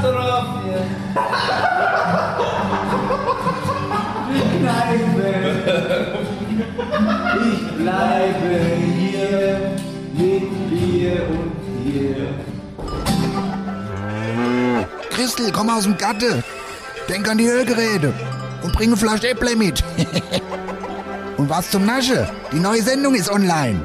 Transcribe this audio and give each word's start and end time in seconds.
Astrofie. 0.00 0.80
Ich 4.32 4.48
bleibe, 4.60 5.28
ich 7.52 7.60
bleibe 7.76 8.50
hier 8.98 9.76
mit 10.14 10.44
dir 10.70 11.12
und 11.28 11.52
dir. 11.84 12.28
Christel, 15.10 15.52
komm 15.52 15.70
aus 15.70 15.84
dem 15.84 15.96
Gatte. 15.98 16.42
Denk 17.08 17.28
an 17.28 17.38
die 17.38 17.46
Ölgeräte 17.46 18.14
und 18.62 18.72
bringe 18.72 18.96
Flasch 18.96 19.24
Äpple 19.24 19.56
mit. 19.56 19.82
und 21.36 21.50
was 21.50 21.70
zum 21.70 21.84
Nasche? 21.84 22.30
Die 22.52 22.60
neue 22.60 22.82
Sendung 22.82 23.14
ist 23.14 23.30
online. 23.30 23.84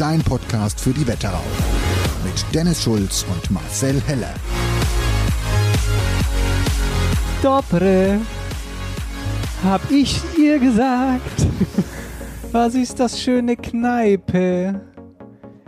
Dein 0.00 0.20
Podcast 0.22 0.80
für 0.80 0.94
die 0.94 1.06
Wetterau. 1.06 1.42
Mit 2.24 2.42
Dennis 2.54 2.82
Schulz 2.82 3.26
und 3.30 3.50
Marcel 3.50 4.00
Heller. 4.06 4.32
Dobre, 7.42 8.18
hab 9.62 9.90
ich 9.90 10.18
ihr 10.38 10.58
gesagt. 10.58 11.46
Was 12.52 12.74
ist 12.74 12.98
das 12.98 13.20
schöne 13.20 13.56
Kneipe? 13.56 14.80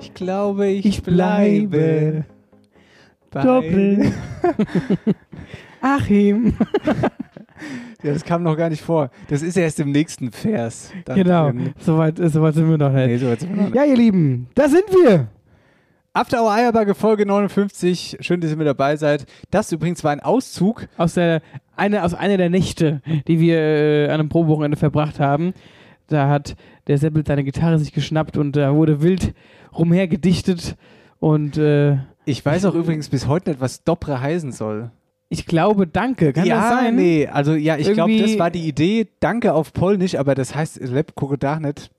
Ich 0.00 0.14
glaube, 0.14 0.66
ich, 0.68 0.86
Ich 0.86 1.02
bleibe. 1.02 2.24
bei- 3.30 3.42
Dobre. 3.42 4.12
Achim. 5.82 6.56
Ja, 8.02 8.12
das 8.12 8.24
kam 8.24 8.42
noch 8.42 8.56
gar 8.56 8.68
nicht 8.68 8.82
vor. 8.82 9.10
Das 9.28 9.42
ist 9.42 9.56
erst 9.56 9.78
im 9.80 9.90
nächsten 9.92 10.32
Vers. 10.32 10.90
Dann 11.04 11.16
Genau, 11.16 11.52
soweit 11.78 12.18
so 12.18 12.42
weit 12.42 12.54
sind 12.54 12.68
wir 12.68 12.78
noch 12.78 12.92
Nee, 12.92 13.06
nicht. 13.06 13.20
so 13.20 13.28
weit 13.28 13.40
sind 13.40 13.50
wir 13.50 13.56
noch 13.56 13.64
nicht. 13.66 13.74
Ja, 13.76 13.84
ihr 13.84 13.96
Lieben, 13.96 14.48
da 14.54 14.68
sind 14.68 14.84
wir. 14.90 15.28
After 16.14 16.42
Hour 16.42 16.52
Eierbacke 16.52 16.94
Folge 16.94 17.24
59. 17.24 18.18
Schön, 18.20 18.40
dass 18.40 18.50
ihr 18.50 18.56
mit 18.56 18.66
dabei 18.66 18.96
seid. 18.96 19.24
Das 19.50 19.72
übrigens 19.72 20.04
war 20.04 20.10
ein 20.12 20.20
Auszug. 20.20 20.86
Aus, 20.98 21.14
der, 21.14 21.40
eine, 21.76 22.04
aus 22.04 22.12
einer 22.12 22.36
der 22.36 22.50
Nächte, 22.50 23.00
die 23.28 23.40
wir 23.40 23.56
äh, 23.58 24.04
an 24.08 24.20
einem 24.20 24.28
Probewochenende 24.28 24.76
verbracht 24.76 25.20
haben. 25.20 25.54
Da 26.08 26.28
hat 26.28 26.56
der 26.88 26.98
Seppel 26.98 27.24
seine 27.26 27.44
Gitarre 27.44 27.78
sich 27.78 27.92
geschnappt 27.94 28.36
und 28.36 28.56
da 28.56 28.74
wurde 28.74 29.00
wild 29.00 29.32
rumhergedichtet. 29.74 30.76
Und 31.18 31.56
äh, 31.56 31.96
Ich 32.26 32.44
weiß 32.44 32.64
auch 32.66 32.74
übrigens 32.74 33.08
bis 33.08 33.26
heute 33.26 33.50
nicht, 33.50 33.60
was 33.62 33.84
Dobre 33.84 34.20
heißen 34.20 34.52
soll. 34.52 34.90
Ich 35.32 35.46
glaube, 35.46 35.86
danke. 35.86 36.34
Kann 36.34 36.44
ja, 36.44 36.60
das 36.60 36.68
sein? 36.68 36.96
nee, 36.96 37.26
also 37.26 37.54
ja, 37.54 37.78
ich 37.78 37.90
glaube, 37.92 38.16
das 38.18 38.38
war 38.38 38.50
die 38.50 38.68
Idee. 38.68 39.08
Danke 39.18 39.54
auf 39.54 39.72
Polnisch, 39.72 40.14
aber 40.14 40.34
das 40.34 40.54
heißt 40.54 40.80
Lep 40.80 41.12
nicht. 41.60 41.90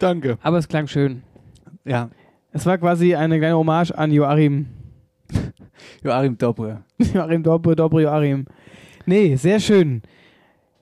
Danke. 0.00 0.38
Aber 0.42 0.58
es 0.58 0.66
klang 0.66 0.88
schön. 0.88 1.22
Ja, 1.84 2.10
Es 2.52 2.66
war 2.66 2.76
quasi 2.78 3.14
eine 3.14 3.38
kleine 3.38 3.56
Hommage 3.56 3.92
an 3.92 4.10
Joachim. 4.10 4.66
Joachim 6.02 6.36
Dobre. 6.36 6.82
Joachim 7.14 7.44
Dobre, 7.44 7.76
Dobre 7.76 8.02
Joachim. 8.02 8.46
Nee, 9.06 9.36
sehr 9.36 9.60
schön. 9.60 10.02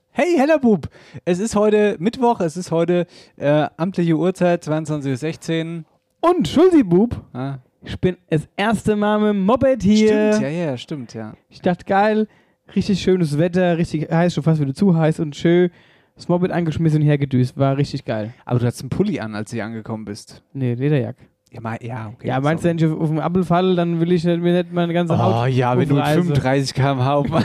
Hey, 0.09 0.35
heller 0.35 0.57
Bub! 0.57 0.89
Es 1.25 1.37
ist 1.37 1.55
heute 1.55 1.95
Mittwoch, 1.99 2.39
es 2.39 2.57
ist 2.57 2.71
heute 2.71 3.05
äh, 3.35 3.67
amtliche 3.77 4.17
Uhrzeit, 4.17 4.63
22.16 4.63 5.77
Uhr. 5.77 5.83
Und 6.21 6.47
Schulzi-Bub, 6.47 7.23
Ah, 7.33 7.59
ich 7.87 7.99
bin 7.99 8.17
das 8.29 8.47
erste 8.57 8.95
Mal 8.95 9.19
mit 9.19 9.29
dem 9.29 9.45
Moped 9.45 9.81
hier. 9.81 10.33
Stimmt, 10.33 10.41
ja, 10.43 10.49
ja, 10.49 10.77
stimmt, 10.77 11.13
ja. 11.13 11.33
Ich 11.49 11.61
dachte, 11.61 11.85
geil, 11.85 12.27
richtig 12.75 13.01
schönes 13.01 13.37
Wetter, 13.37 13.77
richtig 13.77 14.11
heiß, 14.11 14.33
schon 14.33 14.43
fast 14.43 14.59
wieder 14.59 14.73
zu 14.73 14.95
heiß 14.95 15.19
und 15.21 15.35
schön. 15.35 15.71
Das 16.15 16.27
Moped 16.27 16.51
angeschmissen 16.51 17.01
und 17.01 17.07
hergedüst, 17.07 17.57
war 17.57 17.77
richtig 17.77 18.03
geil. 18.03 18.33
Aber 18.43 18.59
du 18.59 18.65
hattest 18.65 18.81
einen 18.81 18.89
Pulli 18.89 19.19
an, 19.19 19.35
als 19.35 19.51
du 19.51 19.55
hier 19.55 19.65
angekommen 19.65 20.03
bist. 20.03 20.43
Nee, 20.51 20.73
Lederjack. 20.73 21.15
Ja, 21.51 21.61
mal, 21.61 21.77
ja, 21.81 22.11
okay. 22.13 22.27
ja, 22.27 22.41
meinst 22.41 22.65
du, 22.65 22.69
wenn 22.69 22.77
ich 22.77 22.85
auf, 22.85 22.99
auf 22.99 23.07
dem 23.07 23.19
Apfel 23.19 23.45
falle, 23.45 23.75
dann 23.75 24.01
will 24.01 24.11
ich 24.11 24.25
nicht, 24.25 24.41
mir 24.41 24.63
nicht 24.63 24.73
meine 24.73 24.93
ganze 24.93 25.17
Haut 25.17 25.43
Oh 25.43 25.45
ja, 25.45 25.77
wenn 25.77 25.87
du 25.87 25.95
mit 25.95 26.03
aufreißen. 26.03 26.23
35 26.35 26.73
km/h 26.73 27.13
auf, 27.15 27.31
auf, 27.31 27.43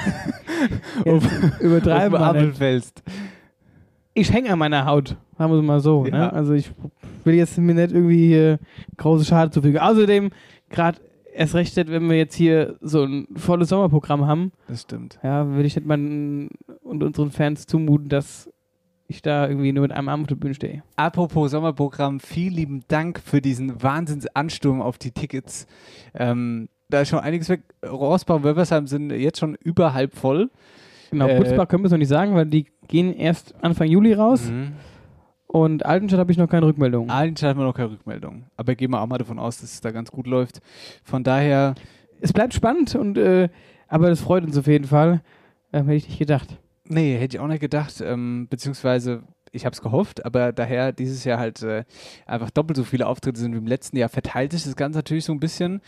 Jetzt 1.04 1.26
auf 1.26 1.60
übertreiben 1.60 2.18
den 2.18 2.22
Apfel 2.22 2.52
fällst. 2.52 3.02
Ich 4.14 4.32
hänge 4.32 4.52
an 4.52 4.58
meiner 4.58 4.84
Haut, 4.86 5.16
sagen 5.38 5.52
wir 5.52 5.58
es 5.58 5.64
mal 5.64 5.80
so. 5.80 6.04
Ja. 6.06 6.10
Ne? 6.10 6.32
Also 6.32 6.52
ich 6.52 6.70
will 7.24 7.34
jetzt 7.34 7.56
mir 7.58 7.74
nicht 7.74 7.92
irgendwie 7.92 8.26
hier 8.26 8.58
große 8.98 9.24
Schade 9.24 9.50
zufügen. 9.50 9.78
Außerdem, 9.78 10.30
gerade 10.68 10.98
erst 11.34 11.54
recht, 11.54 11.74
wenn 11.76 12.08
wir 12.10 12.16
jetzt 12.18 12.34
hier 12.34 12.76
so 12.82 13.04
ein 13.04 13.26
volles 13.36 13.70
Sommerprogramm 13.70 14.26
haben, 14.26 14.52
Das 14.68 14.82
stimmt. 14.82 15.18
ja, 15.22 15.46
würde 15.48 15.66
ich 15.66 15.76
nicht 15.76 15.86
meinen 15.86 16.50
und 16.82 17.02
unseren 17.02 17.30
Fans 17.30 17.66
zumuten, 17.66 18.08
dass 18.10 18.50
ich 19.08 19.22
da 19.22 19.48
irgendwie 19.48 19.72
nur 19.72 19.82
mit 19.82 19.92
einem 19.92 20.08
Arm 20.08 20.22
auf 20.22 20.26
der 20.26 20.34
Bühne 20.36 20.54
stehe. 20.54 20.82
Apropos 20.96 21.50
Sommerprogramm, 21.50 22.20
vielen 22.20 22.54
lieben 22.54 22.84
Dank 22.88 23.18
für 23.18 23.40
diesen 23.40 23.82
Wahnsinnsansturm 23.82 24.80
auf 24.82 24.98
die 24.98 25.10
Tickets. 25.10 25.66
Ähm, 26.14 26.68
da 26.88 27.00
ist 27.00 27.08
schon 27.08 27.18
einiges 27.20 27.48
weg. 27.48 27.62
Rossbach 27.86 28.36
und 28.36 28.44
Wölversheim 28.44 28.86
sind 28.86 29.10
jetzt 29.10 29.38
schon 29.38 29.54
über 29.62 29.94
halb 29.94 30.14
voll. 30.14 30.50
Genau, 31.10 31.28
Äh, 31.28 31.36
Putzbach 31.38 31.68
können 31.68 31.82
wir 31.82 31.86
es 31.86 31.92
noch 31.92 31.98
nicht 31.98 32.08
sagen, 32.08 32.34
weil 32.34 32.46
die 32.46 32.66
gehen 32.88 33.14
erst 33.14 33.54
Anfang 33.62 33.88
Juli 33.88 34.12
raus. 34.14 34.50
Mhm. 34.50 34.72
Und 35.46 35.84
Altenstadt 35.84 36.18
habe 36.20 36.32
ich 36.32 36.38
noch 36.38 36.48
keine 36.48 36.66
Rückmeldung. 36.66 37.10
Allen 37.10 37.34
haben 37.34 37.58
wir 37.58 37.64
noch 37.66 37.74
keine 37.74 37.90
Rückmeldung. 37.90 38.44
Aber 38.56 38.74
gehen 38.74 38.90
wir 38.90 39.00
auch 39.02 39.06
mal 39.06 39.18
davon 39.18 39.38
aus, 39.38 39.60
dass 39.60 39.74
es 39.74 39.80
da 39.82 39.90
ganz 39.90 40.10
gut 40.10 40.26
läuft. 40.26 40.60
Von 41.04 41.24
daher, 41.24 41.74
Es 42.22 42.32
bleibt 42.32 42.54
spannend, 42.54 42.94
und, 42.94 43.18
äh, 43.18 43.48
aber 43.88 44.08
das 44.08 44.20
freut 44.20 44.44
uns 44.44 44.56
auf 44.56 44.66
jeden 44.66 44.86
Fall. 44.86 45.20
Ähm, 45.72 45.84
hätte 45.86 45.96
ich 45.96 46.08
nicht 46.08 46.18
gedacht. 46.18 46.56
nee, 46.88 47.18
hätte 47.18 47.36
ich 47.36 47.40
auch 47.40 47.48
nicht 47.48 47.60
gedacht. 47.60 48.00
Ähm, 48.00 48.46
beziehungsweise, 48.48 49.24
ich 49.50 49.66
habe 49.66 49.74
es 49.74 49.82
gehofft, 49.82 50.24
aber 50.24 50.52
daher 50.52 50.92
dieses 50.92 51.24
Jahr 51.24 51.38
halt 51.38 51.62
äh, 51.62 51.84
einfach 52.24 52.50
doppelt 52.50 52.78
so 52.78 52.84
viele 52.84 53.06
Auftritte 53.06 53.38
sind 53.38 53.52
wie 53.52 53.58
im 53.58 53.66
letzten 53.66 53.98
Jahr, 53.98 54.08
verteilt 54.08 54.52
sich 54.52 54.64
das 54.64 54.76
Ganze 54.76 54.98
natürlich 55.00 55.26
so 55.26 55.32
ein 55.32 55.40
bisschen. 55.40 55.82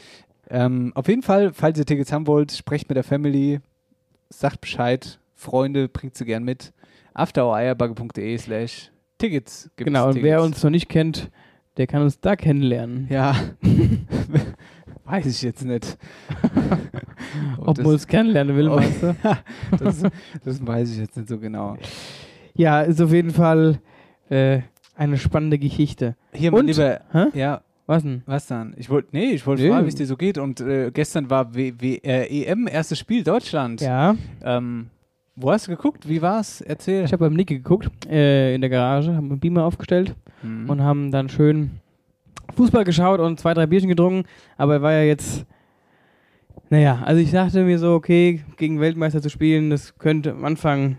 Ähm, 0.51 0.93
auf 0.95 1.09
jeden 1.09 1.23
Fall, 1.23 1.55
falls 1.55 1.79
ihr 1.79 1.87
Tickets 1.87 2.13
haben 2.13 2.27
wollt, 2.27 2.53
sprecht 2.53 2.89
mit 2.91 2.97
der 2.97 3.05
Family, 3.05 3.61
sagt 4.29 4.61
Bescheid, 4.61 5.19
Freunde, 5.45 5.89
bringt 5.89 6.17
sie 6.17 6.25
gern 6.25 6.43
mit. 6.45 6.73
afterhoureierbagge.de 7.15 8.37
slash 8.39 8.91
Tickets. 9.19 9.71
genau, 9.77 10.09
und 10.09 10.17
wer 10.17 10.39
Tickets. 10.39 10.43
uns 10.57 10.63
noch 10.65 10.71
nicht 10.71 10.89
kennt, 10.89 11.31
der 11.77 11.87
kann 11.87 12.03
uns 12.03 12.19
da 12.21 12.35
kennenlernen. 12.37 13.07
Ja, 13.11 13.37
weiß 15.05 15.27
ich 15.27 15.43
jetzt 15.43 15.65
nicht. 15.65 15.97
Ob 17.59 17.77
das, 17.77 17.85
man 17.85 17.95
uns 17.95 18.07
kennenlernen 18.07 18.57
will, 18.57 18.69
meinst 18.69 19.03
du? 19.03 19.15
das, 19.79 20.03
das 20.45 20.67
weiß 20.67 20.91
ich 20.93 20.99
jetzt 20.99 21.17
nicht 21.17 21.29
so 21.29 21.39
genau. 21.39 21.77
Ja, 22.55 22.81
ist 22.83 23.01
auf 23.01 23.13
jeden 23.13 23.31
Fall 23.31 23.81
äh, 24.31 24.61
eine 24.97 25.19
spannende 25.19 25.59
Geschichte. 25.59 26.17
Hier, 26.33 26.51
mein 26.53 26.61
Und? 26.61 26.67
lieber, 26.69 27.01
Hä? 27.13 27.27
ja, 27.35 27.63
Was 27.87 28.03
denn? 28.03 28.23
was 28.27 28.47
dann? 28.47 28.75
Ich 28.77 28.89
wollte, 28.91 29.09
nee, 29.13 29.31
ich 29.31 29.47
wollte 29.47 29.63
Nee. 29.63 29.71
fragen, 29.71 29.85
wie 29.85 29.89
es 29.89 29.95
dir 29.97 30.07
so 30.07 30.17
geht. 30.17 30.39
Und 30.39 30.61
äh, 30.61 30.91
gestern 30.93 31.31
war 31.31 31.55
w 31.55 31.75
w 31.79 31.97
äh, 32.05 32.45
EM, 32.45 32.69
erstes 32.69 32.99
Spiel 32.99 33.25
Deutschland. 33.25 33.81
Ja, 33.81 34.17
Ähm, 34.43 34.91
wo 35.37 35.51
hast 35.51 35.67
du 35.67 35.73
geguckt? 35.73 36.09
Wie 36.09 36.23
war's? 36.23 36.61
Erzähl. 36.61 37.05
ich 37.05 37.13
habe 37.13 37.25
beim 37.25 37.35
Nicky 37.35 37.57
geguckt, 37.57 37.89
äh, 38.07 38.55
in 38.55 38.61
der 38.61 38.71
Garage, 38.71 39.15
haben 39.15 39.31
einen 39.31 39.41
Beamer 39.41 39.65
aufgestellt 39.65 40.15
Mhm. 40.43 40.69
und 40.71 40.83
haben 40.83 41.11
dann 41.11 41.29
schön 41.29 41.71
Fußball 42.55 42.85
geschaut 42.85 43.19
und 43.21 43.41
zwei, 43.41 43.55
drei 43.55 43.67
Bierchen 43.67 43.89
getrunken. 43.89 44.29
Aber 44.57 44.75
er 44.75 44.83
war 44.83 44.93
ja 44.93 45.03
jetzt, 45.03 45.47
naja, 46.71 47.03
also 47.05 47.21
ich 47.21 47.31
dachte 47.31 47.65
mir 47.65 47.79
so, 47.79 47.95
okay, 47.95 48.45
gegen 48.57 48.81
Weltmeister 48.81 49.23
zu 49.23 49.31
spielen, 49.31 49.71
das 49.71 49.97
könnte 49.99 50.33
am 50.33 50.45
Anfang, 50.45 50.99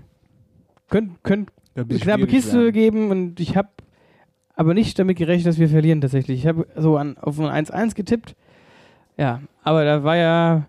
könnte 0.90 1.16
könnt 1.24 1.52
Ja, 1.76 1.84
ein 1.84 1.90
eine 1.90 2.00
knappe 2.00 2.28
Kiste 2.28 2.60
werden. 2.60 2.74
geben 2.74 3.12
und 3.12 3.40
ich 3.40 3.56
habe 3.56 3.70
aber 4.56 4.74
nicht 4.74 4.98
damit 4.98 5.18
gerechnet, 5.18 5.48
dass 5.48 5.60
wir 5.60 5.70
verlieren 5.70 6.02
tatsächlich. 6.02 6.40
Ich 6.40 6.48
habe 6.48 6.66
so 6.76 6.98
an, 6.98 7.18
auf 7.18 7.40
ein 7.40 7.66
1-1 7.66 7.94
getippt. 7.96 8.36
Ja, 9.18 9.42
aber 9.64 9.84
da 9.86 10.04
war 10.04 10.16
ja 10.18 10.68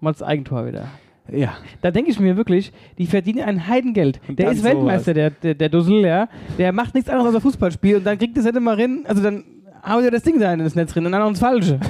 mal 0.00 0.12
das 0.12 0.22
Eigentor 0.22 0.66
wieder. 0.66 0.88
Ja, 1.32 1.56
Da 1.82 1.90
denke 1.90 2.10
ich 2.10 2.20
mir 2.20 2.36
wirklich, 2.36 2.72
die 2.98 3.06
verdienen 3.06 3.42
ein 3.44 3.66
Heidengeld. 3.66 4.20
Der 4.28 4.52
ist 4.52 4.62
Weltmeister, 4.62 5.12
der, 5.14 5.30
der, 5.30 5.54
der 5.54 5.68
Dussel, 5.68 6.04
ja. 6.06 6.28
Der 6.58 6.72
macht 6.72 6.94
nichts 6.94 7.10
anderes 7.10 7.34
als 7.34 7.42
Fußball 7.42 7.72
spielen 7.72 7.96
und 7.98 8.04
dann 8.04 8.16
kriegt 8.18 8.36
das 8.36 8.44
nicht 8.44 8.56
immer 8.56 8.78
rein. 8.78 9.04
Also 9.06 9.22
dann 9.22 9.44
haut 9.86 10.04
er 10.04 10.10
das 10.12 10.22
Ding 10.22 10.38
da 10.38 10.52
in 10.52 10.60
das 10.60 10.74
Netz 10.74 10.94
rein 10.96 11.04
und 11.06 11.12
dann 11.12 11.22
auch 11.22 11.28
ins 11.28 11.40
Falsche. 11.40 11.80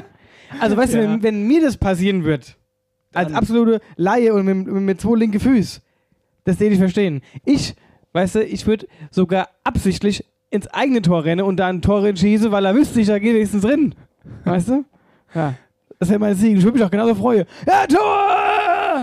also 0.60 0.76
weißt 0.76 0.94
du, 0.94 0.98
Ja. 0.98 1.04
wenn, 1.10 1.22
wenn 1.22 1.46
mir 1.46 1.62
das 1.62 1.76
passieren 1.76 2.24
wird, 2.24 2.56
als 3.14 3.28
Dann- 3.28 3.36
absolute 3.36 3.80
Laie 3.96 4.32
und 4.34 4.44
mit, 4.44 4.66
mit 4.66 5.00
zwei 5.00 5.16
linke 5.18 5.40
Füße, 5.40 5.80
das 6.44 6.58
sehe 6.58 6.70
ich 6.70 6.78
verstehen. 6.78 7.20
Ich, 7.44 7.74
weißt 8.12 8.34
du, 8.36 8.44
ich 8.44 8.66
würde 8.66 8.86
sogar 9.10 9.48
absichtlich 9.64 10.24
ins 10.50 10.66
eigene 10.68 11.00
Tor 11.02 11.24
rennen 11.24 11.46
und 11.46 11.56
da 11.56 11.68
ein 11.68 11.80
Tor 11.82 12.02
rein 12.04 12.16
schieße, 12.16 12.52
weil 12.52 12.64
er 12.66 12.74
wüsste, 12.74 13.00
ich 13.00 13.06
da 13.06 13.18
gehe 13.18 13.34
wenigstens 13.34 13.62
drin. 13.62 13.94
Weißt 14.44 14.68
du? 14.68 14.84
Ja. 15.34 15.54
Das 15.98 16.08
wäre 16.10 16.18
mein 16.18 16.34
Sieg. 16.34 16.56
Ich 16.58 16.64
würde 16.64 16.78
mich 16.78 16.84
auch 16.84 16.90
genauso 16.90 17.14
freuen. 17.14 17.44
Ja, 17.66 17.86
Tor! 17.86 18.21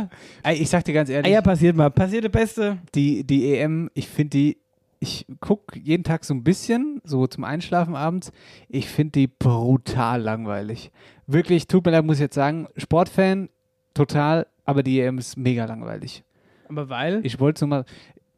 Ich 0.54 0.70
sag 0.70 0.84
dir 0.86 0.94
ganz 0.94 1.10
ehrlich, 1.10 1.32
ja, 1.32 1.42
passiert 1.42 1.76
mal. 1.76 1.90
Passiert 1.90 2.26
das 2.26 2.32
Beste. 2.32 2.78
die, 2.96 3.24
die 3.24 3.56
EM, 3.56 3.90
ich 3.94 4.08
finde 4.08 4.30
die, 4.30 4.58
ich 5.00 5.26
gucke 5.40 5.80
jeden 5.80 6.04
Tag 6.04 6.26
so 6.26 6.34
ein 6.34 6.44
bisschen, 6.44 7.02
so 7.04 7.28
zum 7.28 7.44
Einschlafen 7.44 7.96
abends. 7.96 8.32
Ich 8.68 8.88
finde 8.88 9.12
die 9.14 9.28
brutal 9.28 10.22
langweilig. 10.22 10.92
Wirklich, 11.28 11.68
tut 11.68 11.86
mir 11.86 11.92
leid, 11.92 12.06
muss 12.06 12.18
ich 12.18 12.22
jetzt 12.22 12.36
sagen, 12.36 12.68
Sportfan, 12.76 13.50
Total, 13.94 14.48
aber 14.66 14.82
die 14.82 15.02
EM 15.02 15.18
ist 15.18 15.38
mega 15.38 15.66
langweilig. 15.66 16.24
Aber 16.70 16.90
weil? 16.90 17.20
Ich 17.26 17.40
wollte 17.40 17.60
so 17.60 17.68
mal. 17.68 17.86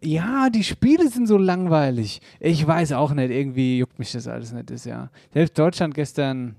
Ja, 0.04 0.50
die 0.50 0.64
Spiele 0.64 1.08
sind 1.10 1.28
so 1.28 1.38
langweilig. 1.38 2.22
Ich 2.40 2.66
weiß 2.66 2.94
auch 2.94 3.14
nicht, 3.14 3.30
irgendwie 3.30 3.78
juckt 3.78 4.00
mich 4.00 4.12
das 4.12 4.28
alles 4.28 4.52
nicht 4.52 4.72
das 4.72 4.86
Jahr. 4.86 5.12
Selbst 5.32 5.60
Deutschland 5.60 5.94
gestern 5.94 6.56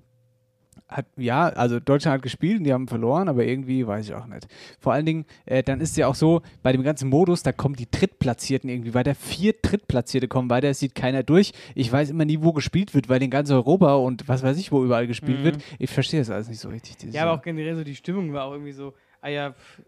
hat, 0.92 1.06
ja, 1.16 1.48
also 1.48 1.80
Deutschland 1.80 2.14
hat 2.16 2.22
gespielt 2.22 2.58
und 2.58 2.64
die 2.64 2.72
haben 2.72 2.86
verloren, 2.88 3.28
aber 3.28 3.44
irgendwie 3.44 3.86
weiß 3.86 4.06
ich 4.08 4.14
auch 4.14 4.26
nicht. 4.26 4.46
Vor 4.80 4.92
allen 4.92 5.06
Dingen, 5.06 5.24
äh, 5.46 5.62
dann 5.62 5.80
ist 5.80 5.90
es 5.90 5.96
ja 5.96 6.06
auch 6.06 6.14
so, 6.14 6.42
bei 6.62 6.72
dem 6.72 6.82
ganzen 6.82 7.08
Modus, 7.08 7.42
da 7.42 7.52
kommen 7.52 7.74
die 7.76 7.90
Drittplatzierten 7.90 8.68
irgendwie 8.70 8.94
weiter. 8.94 9.14
Vier 9.14 9.54
Drittplatzierte 9.60 10.28
kommen 10.28 10.50
weiter, 10.50 10.68
es 10.68 10.78
sieht 10.78 10.94
keiner 10.94 11.22
durch. 11.22 11.52
Ich 11.74 11.90
weiß 11.90 12.10
immer 12.10 12.24
nie, 12.24 12.38
wo 12.42 12.52
gespielt 12.52 12.94
wird, 12.94 13.08
weil 13.08 13.22
in 13.22 13.30
ganz 13.30 13.50
Europa 13.50 13.94
und 13.96 14.28
was 14.28 14.42
weiß 14.42 14.58
ich, 14.58 14.72
wo 14.72 14.84
überall 14.84 15.06
gespielt 15.06 15.40
Mhm. 15.40 15.44
wird. 15.44 15.58
Ich 15.78 15.90
verstehe 15.90 16.20
das 16.20 16.30
alles 16.30 16.48
nicht 16.48 16.60
so 16.60 16.68
richtig. 16.68 16.96
Ja, 17.12 17.22
aber 17.22 17.32
auch 17.32 17.42
generell 17.42 17.74
so 17.76 17.84
die 17.84 17.94
Stimmung 17.96 18.32
war 18.32 18.44
auch 18.44 18.52
irgendwie 18.52 18.72
so, 18.72 18.94
ah 19.20 19.28
ja, 19.28 19.50
pff, 19.52 19.80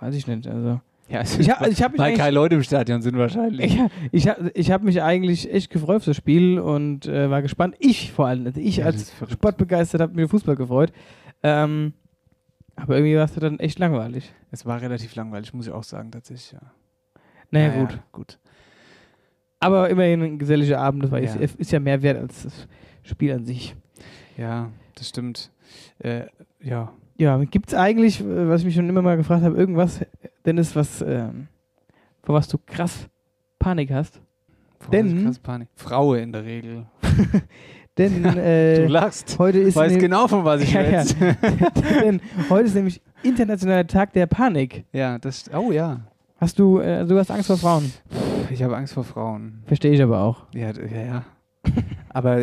weiß 0.00 0.14
ich 0.14 0.26
nicht, 0.26 0.46
also. 0.46 0.80
Ja, 1.08 1.20
es 1.20 1.38
Ich 1.38 1.50
hab- 1.50 1.66
ich 1.66 1.82
hab 1.82 1.92
mich 1.92 2.00
weil 2.00 2.14
keine 2.16 2.32
Leute 2.34 2.56
im 2.56 2.62
Stadion 2.62 3.02
sind 3.02 3.16
wahrscheinlich. 3.16 3.76
Ich, 3.76 3.80
ich 4.12 4.28
habe 4.28 4.50
ich 4.54 4.70
hab 4.70 4.82
mich 4.82 5.02
eigentlich 5.02 5.52
echt 5.52 5.70
gefreut 5.70 5.96
auf 5.96 6.04
das 6.04 6.16
Spiel 6.16 6.58
und 6.58 7.06
äh, 7.06 7.30
war 7.30 7.42
gespannt. 7.42 7.76
Ich 7.78 8.12
vor 8.12 8.26
allem, 8.26 8.46
also 8.46 8.60
ich 8.60 8.78
Ja, 8.78 8.86
als. 8.86 9.12
Sportbegeistert 9.30 10.00
habe 10.00 10.14
auf 10.14 10.28
Fußball 10.28 10.56
gefreut. 10.56 10.92
Ähm, 11.42 11.92
aber 12.76 12.96
irgendwie 12.96 13.16
war 13.16 13.24
es 13.24 13.34
dann 13.34 13.58
echt 13.58 13.78
langweilig. 13.78 14.32
Es 14.50 14.64
war 14.66 14.80
relativ 14.80 15.14
langweilig, 15.14 15.52
muss 15.54 15.66
ich 15.66 15.72
auch 15.72 15.82
sagen, 15.84 16.10
tatsächlich. 16.12 16.52
Ja. 16.52 16.60
Naja, 17.50 17.68
Naja, 17.68 17.80
gut. 17.80 17.98
gut. 18.12 18.38
Aber 19.60 19.88
immerhin 19.90 20.22
ein 20.22 20.38
geselliger 20.38 20.78
Abend, 20.80 21.02
das 21.02 21.10
war 21.10 21.20
Ja. 21.20 21.34
ist, 21.34 21.56
ist 21.56 21.72
ja 21.72 21.80
mehr 21.80 22.00
wert 22.02 22.18
als 22.18 22.44
das 22.44 22.68
Spiel 23.02 23.32
an 23.32 23.44
sich. 23.44 23.74
Ja, 24.36 24.70
das 24.94 25.08
stimmt. 25.08 25.50
Äh, 25.98 26.26
ja, 26.60 26.92
Ja, 27.16 27.36
gibt 27.44 27.68
es 27.68 27.74
eigentlich, 27.74 28.20
äh, 28.20 28.48
was 28.48 28.60
ich 28.60 28.66
mich 28.66 28.74
schon 28.76 28.88
immer 28.88 29.02
mal 29.02 29.16
gefragt 29.16 29.42
habe, 29.42 29.56
irgendwas, 29.56 30.00
Dennis, 30.48 30.74
was, 30.74 31.02
ähm, 31.02 31.46
vor 32.22 32.36
was 32.36 32.48
du 32.48 32.56
krass 32.64 33.06
Panik 33.58 33.90
hast? 33.92 34.18
Boah, 34.78 34.90
Denn- 34.92 35.24
krass 35.24 35.38
Panik. 35.38 35.68
Frauen 35.76 36.18
in 36.20 36.32
der 36.32 36.42
Regel. 36.42 36.86
Denn 37.98 38.22
Du 38.22 38.28
äh, 38.40 38.86
lachst. 38.86 39.38
heute 39.38 39.58
ist 39.58 39.76
Weißt 39.76 39.96
ne- 39.96 40.00
genau, 40.00 40.26
von 40.26 40.42
was 40.46 40.62
ich 40.62 40.72
Ja, 40.72 40.80
ja. 40.82 41.04
denn 41.04 42.22
heute 42.48 42.64
ist 42.68 42.74
nämlich 42.76 43.02
internationaler 43.22 43.86
Tag 43.86 44.14
der 44.14 44.26
Panik. 44.26 44.86
Ja, 44.92 45.18
das. 45.18 45.50
Oh 45.52 45.70
ja. 45.70 46.00
Hast 46.38 46.58
du, 46.58 46.78
äh, 46.78 47.04
du 47.04 47.18
hast 47.18 47.30
Angst 47.30 47.48
vor 47.48 47.58
Frauen? 47.58 47.92
Ich 48.50 48.62
habe 48.62 48.74
Angst 48.74 48.94
vor 48.94 49.04
Frauen. 49.04 49.62
Verstehe 49.66 49.92
ich 49.92 50.00
aber 50.00 50.20
auch. 50.20 50.46
Ja, 50.54 50.70
ja, 50.72 51.02
ja. 51.04 51.24
Aber 52.08 52.38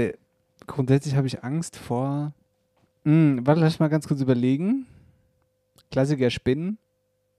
grundsätzlich 0.68 1.16
habe 1.16 1.26
ich 1.26 1.44
Angst 1.44 1.76
vor. 1.78 2.34
Hm, 3.04 3.40
warte, 3.48 3.62
lass 3.62 3.80
mal 3.80 3.88
ganz 3.88 4.08
kurz 4.08 4.22
überlegen. 4.22 4.86
Klassiker 5.90 6.30
Spinnen. 6.30 6.78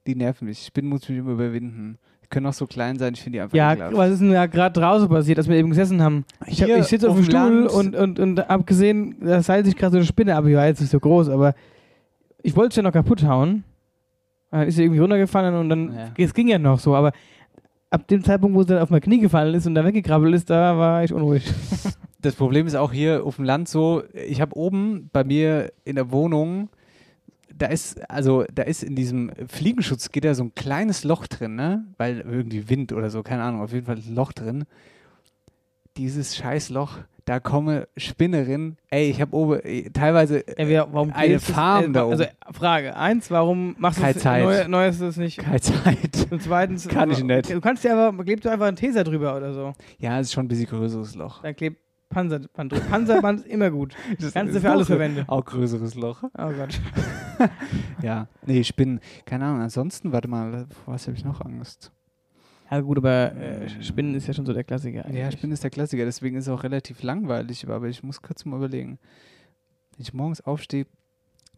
Die 0.07 0.15
nerven 0.15 0.47
mich. 0.47 0.65
Spinnen 0.67 0.89
muss 0.91 1.03
ich 1.05 1.09
mich 1.11 1.19
immer 1.19 1.33
überwinden. 1.33 1.99
Die 2.25 2.29
können 2.29 2.47
auch 2.47 2.53
so 2.53 2.67
klein 2.67 2.99
sein, 2.99 3.15
ich 3.15 3.23
finde 3.23 3.37
die 3.39 3.41
einfach 3.43 3.57
Ja, 3.57 3.73
ekelhaft. 3.73 3.97
was 3.97 4.11
ist 4.13 4.21
denn 4.21 4.33
da 4.33 4.47
gerade 4.47 4.81
draußen 4.81 5.09
passiert, 5.09 5.39
als 5.39 5.49
wir 5.49 5.57
eben 5.57 5.71
gesessen 5.71 6.03
haben? 6.03 6.25
Ich, 6.47 6.61
hab- 6.61 6.67
Hier 6.69 6.79
ich 6.79 6.85
sitze 6.87 7.09
auf 7.09 7.15
dem 7.17 7.25
Stuhl 7.25 7.35
Land. 7.35 7.71
und, 7.73 7.95
und, 7.97 8.19
und 8.19 8.41
hab 8.49 8.67
gesehen, 8.67 9.17
da 9.21 9.43
seilt 9.43 9.67
sich 9.67 9.77
gerade 9.77 9.93
so 9.93 9.99
eine 9.99 10.07
Spinne 10.07 10.35
ab. 10.37 10.45
Die 10.45 10.55
war 10.57 10.67
jetzt 10.67 10.81
nicht 10.81 10.91
so 10.91 10.99
groß, 10.99 11.29
aber 11.29 11.55
ich 12.43 12.55
wollte 12.57 12.71
es 12.71 12.77
ja 12.77 12.83
noch 12.83 12.93
kaputt 12.93 13.23
hauen. 13.25 13.63
Dann 14.51 14.67
ist 14.69 14.77
sie 14.77 14.83
irgendwie 14.85 15.01
runtergefallen 15.01 15.55
und 15.55 15.69
dann, 15.69 15.93
Ja. 15.95 16.25
es 16.25 16.35
ging 16.35 16.49
ja 16.49 16.59
noch 16.59 16.79
so, 16.79 16.95
aber 16.97 17.13
ab 17.91 18.07
dem 18.09 18.23
Zeitpunkt, 18.25 18.57
wo 18.57 18.63
sie 18.63 18.69
dann 18.69 18.79
auf 18.83 18.91
mein 18.91 19.01
Knie 19.01 19.19
gefallen 19.21 19.55
ist 19.55 19.67
und 19.67 19.75
da 19.75 19.85
weggekrabbelt 19.85 20.35
ist, 20.35 20.51
da 20.51 20.77
war 20.79 21.05
ich 21.05 21.13
unruhig. 21.13 21.45
Das 22.23 22.35
Problem 22.35 22.67
ist 22.67 22.75
auch 22.75 22.93
hier 22.93 23.25
auf 23.25 23.37
dem 23.37 23.45
Land 23.45 23.69
so, 23.69 24.03
ich 24.13 24.41
habe 24.41 24.57
oben 24.57 25.11
bei 25.13 25.23
mir 25.23 25.71
in 25.85 25.95
der 25.97 26.11
Wohnung, 26.11 26.71
da 27.59 27.67
ist, 27.67 28.09
also 28.11 28.45
da 28.55 28.63
ist 28.65 28.83
in 28.83 28.95
diesem 28.97 29.31
Fliegenschutzgitter 29.49 30.35
so 30.35 30.45
ein 30.45 30.55
kleines 30.55 31.05
Loch 31.05 31.27
drin, 31.27 31.55
ne? 31.57 31.85
Weil 31.97 32.21
irgendwie 32.21 32.69
Wind 32.69 32.93
oder 32.93 33.09
so, 33.11 33.23
keine 33.23 33.43
Ahnung, 33.43 33.63
auf 33.63 33.73
jeden 33.73 33.87
Fall 33.87 33.97
ein 33.97 34.15
Loch 34.15 34.33
drin. 34.33 34.65
Dieses 35.97 36.37
scheiß 36.37 36.69
Loch, 36.69 36.99
da 37.25 37.41
komme 37.41 37.89
Spinnerin, 37.97 38.77
ey, 38.91 39.09
ich 39.09 39.21
habe 39.23 39.35
oben 39.35 39.61
äh, 39.61 39.89
teilweise 39.91 40.45
wir, 40.59 40.87
warum 40.93 41.11
eine 41.13 41.29
klebst 41.29 41.49
du's- 41.49 41.55
Farm 41.55 41.93
da 41.95 42.07
Also 42.07 42.25
oben. 42.25 42.33
Frage 42.55 42.97
eins, 42.97 43.31
warum 43.31 43.75
machst 43.79 43.99
du 43.99 44.03
Keine 44.03 44.15
das 44.15 44.23
Zeit. 44.23 44.45
neu, 44.45 44.69
Neuestes 44.69 45.17
nicht? 45.17 45.39
Keine 45.39 45.61
Zeit. 45.61 46.27
Und 46.31 46.43
zweitens, 46.43 46.87
Kann 46.87 47.11
ich 47.11 47.25
nicht. 47.25 47.51
Du 47.51 47.61
kannst 47.63 47.83
ja 47.85 48.09
aber, 48.09 48.23
klebst 48.25 48.45
du 48.45 48.51
einfach 48.51 48.67
einen 48.67 48.77
Taser 48.77 49.03
drüber 49.05 49.35
oder 49.37 49.55
so. 49.55 49.73
Ja, 49.99 50.21
es 50.21 50.27
ist 50.29 50.35
schon 50.35 50.45
ein 50.45 50.49
bisschen 50.49 50.67
größeres 50.67 51.15
Loch. 51.15 51.41
Dann 51.43 51.57
klebt 51.57 51.81
Panzerband 52.11 52.71
drüber. 52.73 52.85
Panzerband 52.89 53.41
ist 53.41 53.47
immer 53.49 53.71
gut. 53.71 53.95
Das 54.21 54.35
Kannst 54.35 54.53
du 54.53 54.59
ist 54.59 54.63
für 54.65 54.71
alles 54.71 54.87
verwenden. 54.87 55.25
Auch 55.27 55.45
größeres 55.47 55.95
Loch. 55.97 56.23
Oh 56.23 56.51
Gott. 56.57 56.79
Ja, 58.03 58.29
nee, 58.45 58.63
Spinnen, 58.65 59.01
keine 59.25 59.47
Ahnung. 59.47 59.63
Ansonsten, 59.63 60.13
warte 60.13 60.29
mal, 60.29 60.67
vor 60.85 60.95
was 60.95 61.07
habe 61.07 61.17
ich 61.17 61.25
noch 61.25 61.41
Angst? 61.41 61.93
Ja 62.71 62.81
gut, 62.81 62.99
aber 62.99 63.35
äh, 63.37 63.83
Spinnen 63.83 64.15
ist 64.15 64.27
ja 64.27 64.35
schon 64.35 64.47
so 64.47 64.53
der 64.53 64.65
Klassiker. 64.65 65.09
Ja, 65.11 65.27
eigentlich. 65.27 65.33
Spinnen 65.39 65.53
ist 65.53 65.63
der 65.63 65.71
Klassiker, 65.71 66.05
deswegen 66.05 66.37
ist 66.37 66.47
es 66.47 66.53
auch 66.53 66.65
relativ 66.65 67.03
langweilig, 67.03 67.67
aber 67.69 67.87
ich 67.87 68.03
muss 68.03 68.23
kurz 68.23 68.45
mal 68.45 68.57
überlegen. 68.57 68.99
Wenn 69.93 70.03
ich 70.03 70.13
morgens 70.13 70.41
aufstehe, 70.41 70.87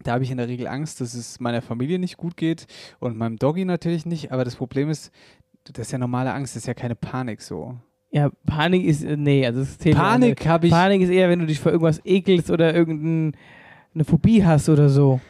da 0.04 0.12
habe 0.12 0.24
ich 0.24 0.30
in 0.30 0.36
der 0.36 0.48
Regel 0.48 0.68
Angst, 0.68 1.00
dass 1.00 1.14
es 1.14 1.40
meiner 1.40 1.62
Familie 1.62 1.98
nicht 1.98 2.18
gut 2.18 2.36
geht 2.36 2.66
und 3.00 3.16
meinem 3.16 3.36
Doggy 3.36 3.64
natürlich 3.64 4.06
nicht, 4.06 4.32
aber 4.32 4.44
das 4.44 4.56
Problem 4.56 4.90
ist, 4.90 5.10
das 5.64 5.86
ist 5.86 5.92
ja 5.92 5.98
normale 5.98 6.32
Angst, 6.32 6.54
das 6.54 6.62
ist 6.62 6.66
ja 6.66 6.74
keine 6.74 6.94
Panik 6.94 7.40
so. 7.40 7.76
Ja, 8.10 8.30
Panik 8.46 8.84
ist, 8.84 9.02
äh, 9.02 9.16
nee, 9.16 9.44
also 9.44 9.60
das 9.60 9.78
zählt 9.78 9.96
Panik 9.96 10.46
habe 10.46 10.66
ich, 10.66 10.72
Panik 10.72 11.02
ist 11.02 11.10
eher, 11.10 11.28
wenn 11.28 11.40
du 11.40 11.46
dich 11.46 11.60
vor 11.60 11.72
irgendwas 11.72 12.00
ekelst 12.04 12.50
oder 12.50 12.74
irgendeine 12.74 13.32
Phobie 14.04 14.44
hast 14.44 14.68
oder 14.68 14.88
so. 14.88 15.20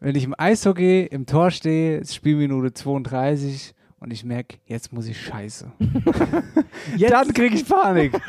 Wenn 0.00 0.16
ich 0.16 0.24
im 0.24 0.34
Eishockey 0.36 1.04
im 1.04 1.26
Tor 1.26 1.50
stehe, 1.50 1.98
ist 1.98 2.14
Spielminute 2.14 2.72
32 2.72 3.74
und 4.00 4.12
ich 4.12 4.24
merke, 4.24 4.56
jetzt 4.66 4.92
muss 4.92 5.06
ich 5.06 5.20
scheiße. 5.20 5.70
Jetzt, 6.96 7.12
Dann 7.12 7.28
kriege 7.34 7.54
ich 7.54 7.68
Panik. 7.68 8.12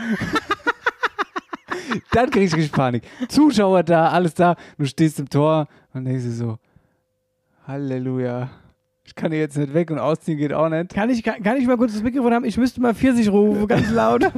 Dann 2.12 2.30
kriege 2.30 2.46
ich 2.46 2.56
richtig 2.56 2.74
Panik. 2.74 3.04
Zuschauer 3.30 3.84
da, 3.84 4.10
alles 4.10 4.34
da. 4.34 4.56
Du 4.78 4.86
stehst 4.86 5.20
im 5.20 5.30
Tor 5.30 5.68
und 5.94 6.04
denkst 6.06 6.24
dir 6.24 6.32
so, 6.32 6.58
Halleluja. 7.66 8.50
Ich 9.04 9.16
kann 9.16 9.32
hier 9.32 9.40
jetzt 9.42 9.58
nicht 9.58 9.74
weg 9.74 9.92
und 9.92 10.00
ausziehen 10.00 10.38
geht 10.38 10.54
auch 10.54 10.70
nicht. 10.70 10.94
kann, 10.94 11.10
ich, 11.10 11.24
kann, 11.24 11.42
kann 11.42 11.58
ich 11.58 11.66
mal 11.68 11.78
kurz 11.78 11.94
das 11.94 12.04
Mikrofon 12.04 12.34
haben? 12.34 12.46
Ich 12.46 12.58
müsste 12.58 12.82
mal 12.82 12.94
40 12.94 13.30
rufen, 13.30 13.68
ganz 13.68 13.90
laut. 13.92 14.26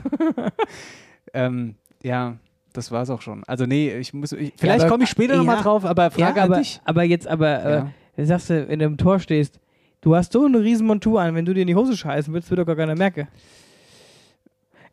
Ähm, 1.34 1.76
ja, 2.04 2.38
das 2.74 2.92
war's 2.92 3.10
auch 3.10 3.22
schon. 3.22 3.44
Also 3.46 3.66
nee, 3.66 3.96
ich 3.98 4.14
muss, 4.14 4.32
ich, 4.34 4.54
vielleicht 4.58 4.82
aber- 4.82 4.90
komme 4.92 5.04
ich 5.06 5.10
später 5.10 5.38
nochmal 5.38 5.58
ja, 5.58 5.62
drauf, 5.64 5.86
aber 5.86 6.12
Frage 6.12 6.38
ja, 6.40 6.44
aber, 6.46 6.56
an 6.58 6.62
dich. 6.62 6.82
aber 6.86 7.04
jetzt, 7.04 7.28
aber, 7.28 7.64
äh, 7.64 7.72
Ja. 7.76 7.92
dann 8.16 8.26
sagst 8.26 8.50
du, 8.50 8.68
wenn 8.68 8.80
du 8.80 8.86
im 8.86 8.98
Tor 8.98 9.20
stehst, 9.20 9.60
du 10.02 10.16
hast 10.16 10.34
so 10.34 10.46
eine 10.46 10.60
riesen 10.60 10.86
Montur 10.88 11.22
an, 11.22 11.36
wenn 11.36 11.46
du 11.46 11.54
dir 11.54 11.62
in 11.62 11.68
die 11.68 11.76
Hose 11.76 11.96
scheißen 11.96 12.34
willst, 12.34 12.50
wird 12.50 12.60
doch 12.60 12.66
gar 12.66 12.76
keiner 12.76 12.96
merken. 12.96 13.28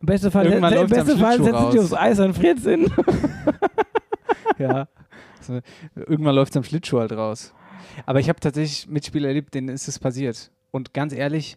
Im 0.01 0.07
besten 0.07 0.31
Fall, 0.31 0.47
Irgendwann 0.47 0.73
se- 0.73 0.79
im 0.81 0.87
besten 0.89 1.19
Fall 1.19 1.35
Schlittschuh 1.37 1.45
setzt 1.45 1.63
du 1.67 1.71
dich 1.73 1.81
raus. 1.81 1.93
aufs 1.93 2.03
Eis 2.03 2.21
und 2.21 2.35
frierst 2.35 2.67
ihn. 2.67 2.93
ja. 4.59 4.89
So, 5.41 5.61
irgendwann 5.95 6.35
läuft 6.35 6.53
es 6.53 6.57
am 6.57 6.65
Schlittschuh 6.65 7.01
halt 7.01 7.13
raus. 7.13 7.55
Aber 8.07 8.21
ich 8.21 8.29
habe 8.29 8.41
tatsächlich 8.41 8.89
Mitspieler 8.89 9.29
erlebt, 9.29 9.55
denen 9.55 9.69
ist 9.69 9.89
es 9.89 9.99
passiert. 9.99 10.51
Und 10.71 10.95
ganz 10.95 11.13
ehrlich, 11.13 11.57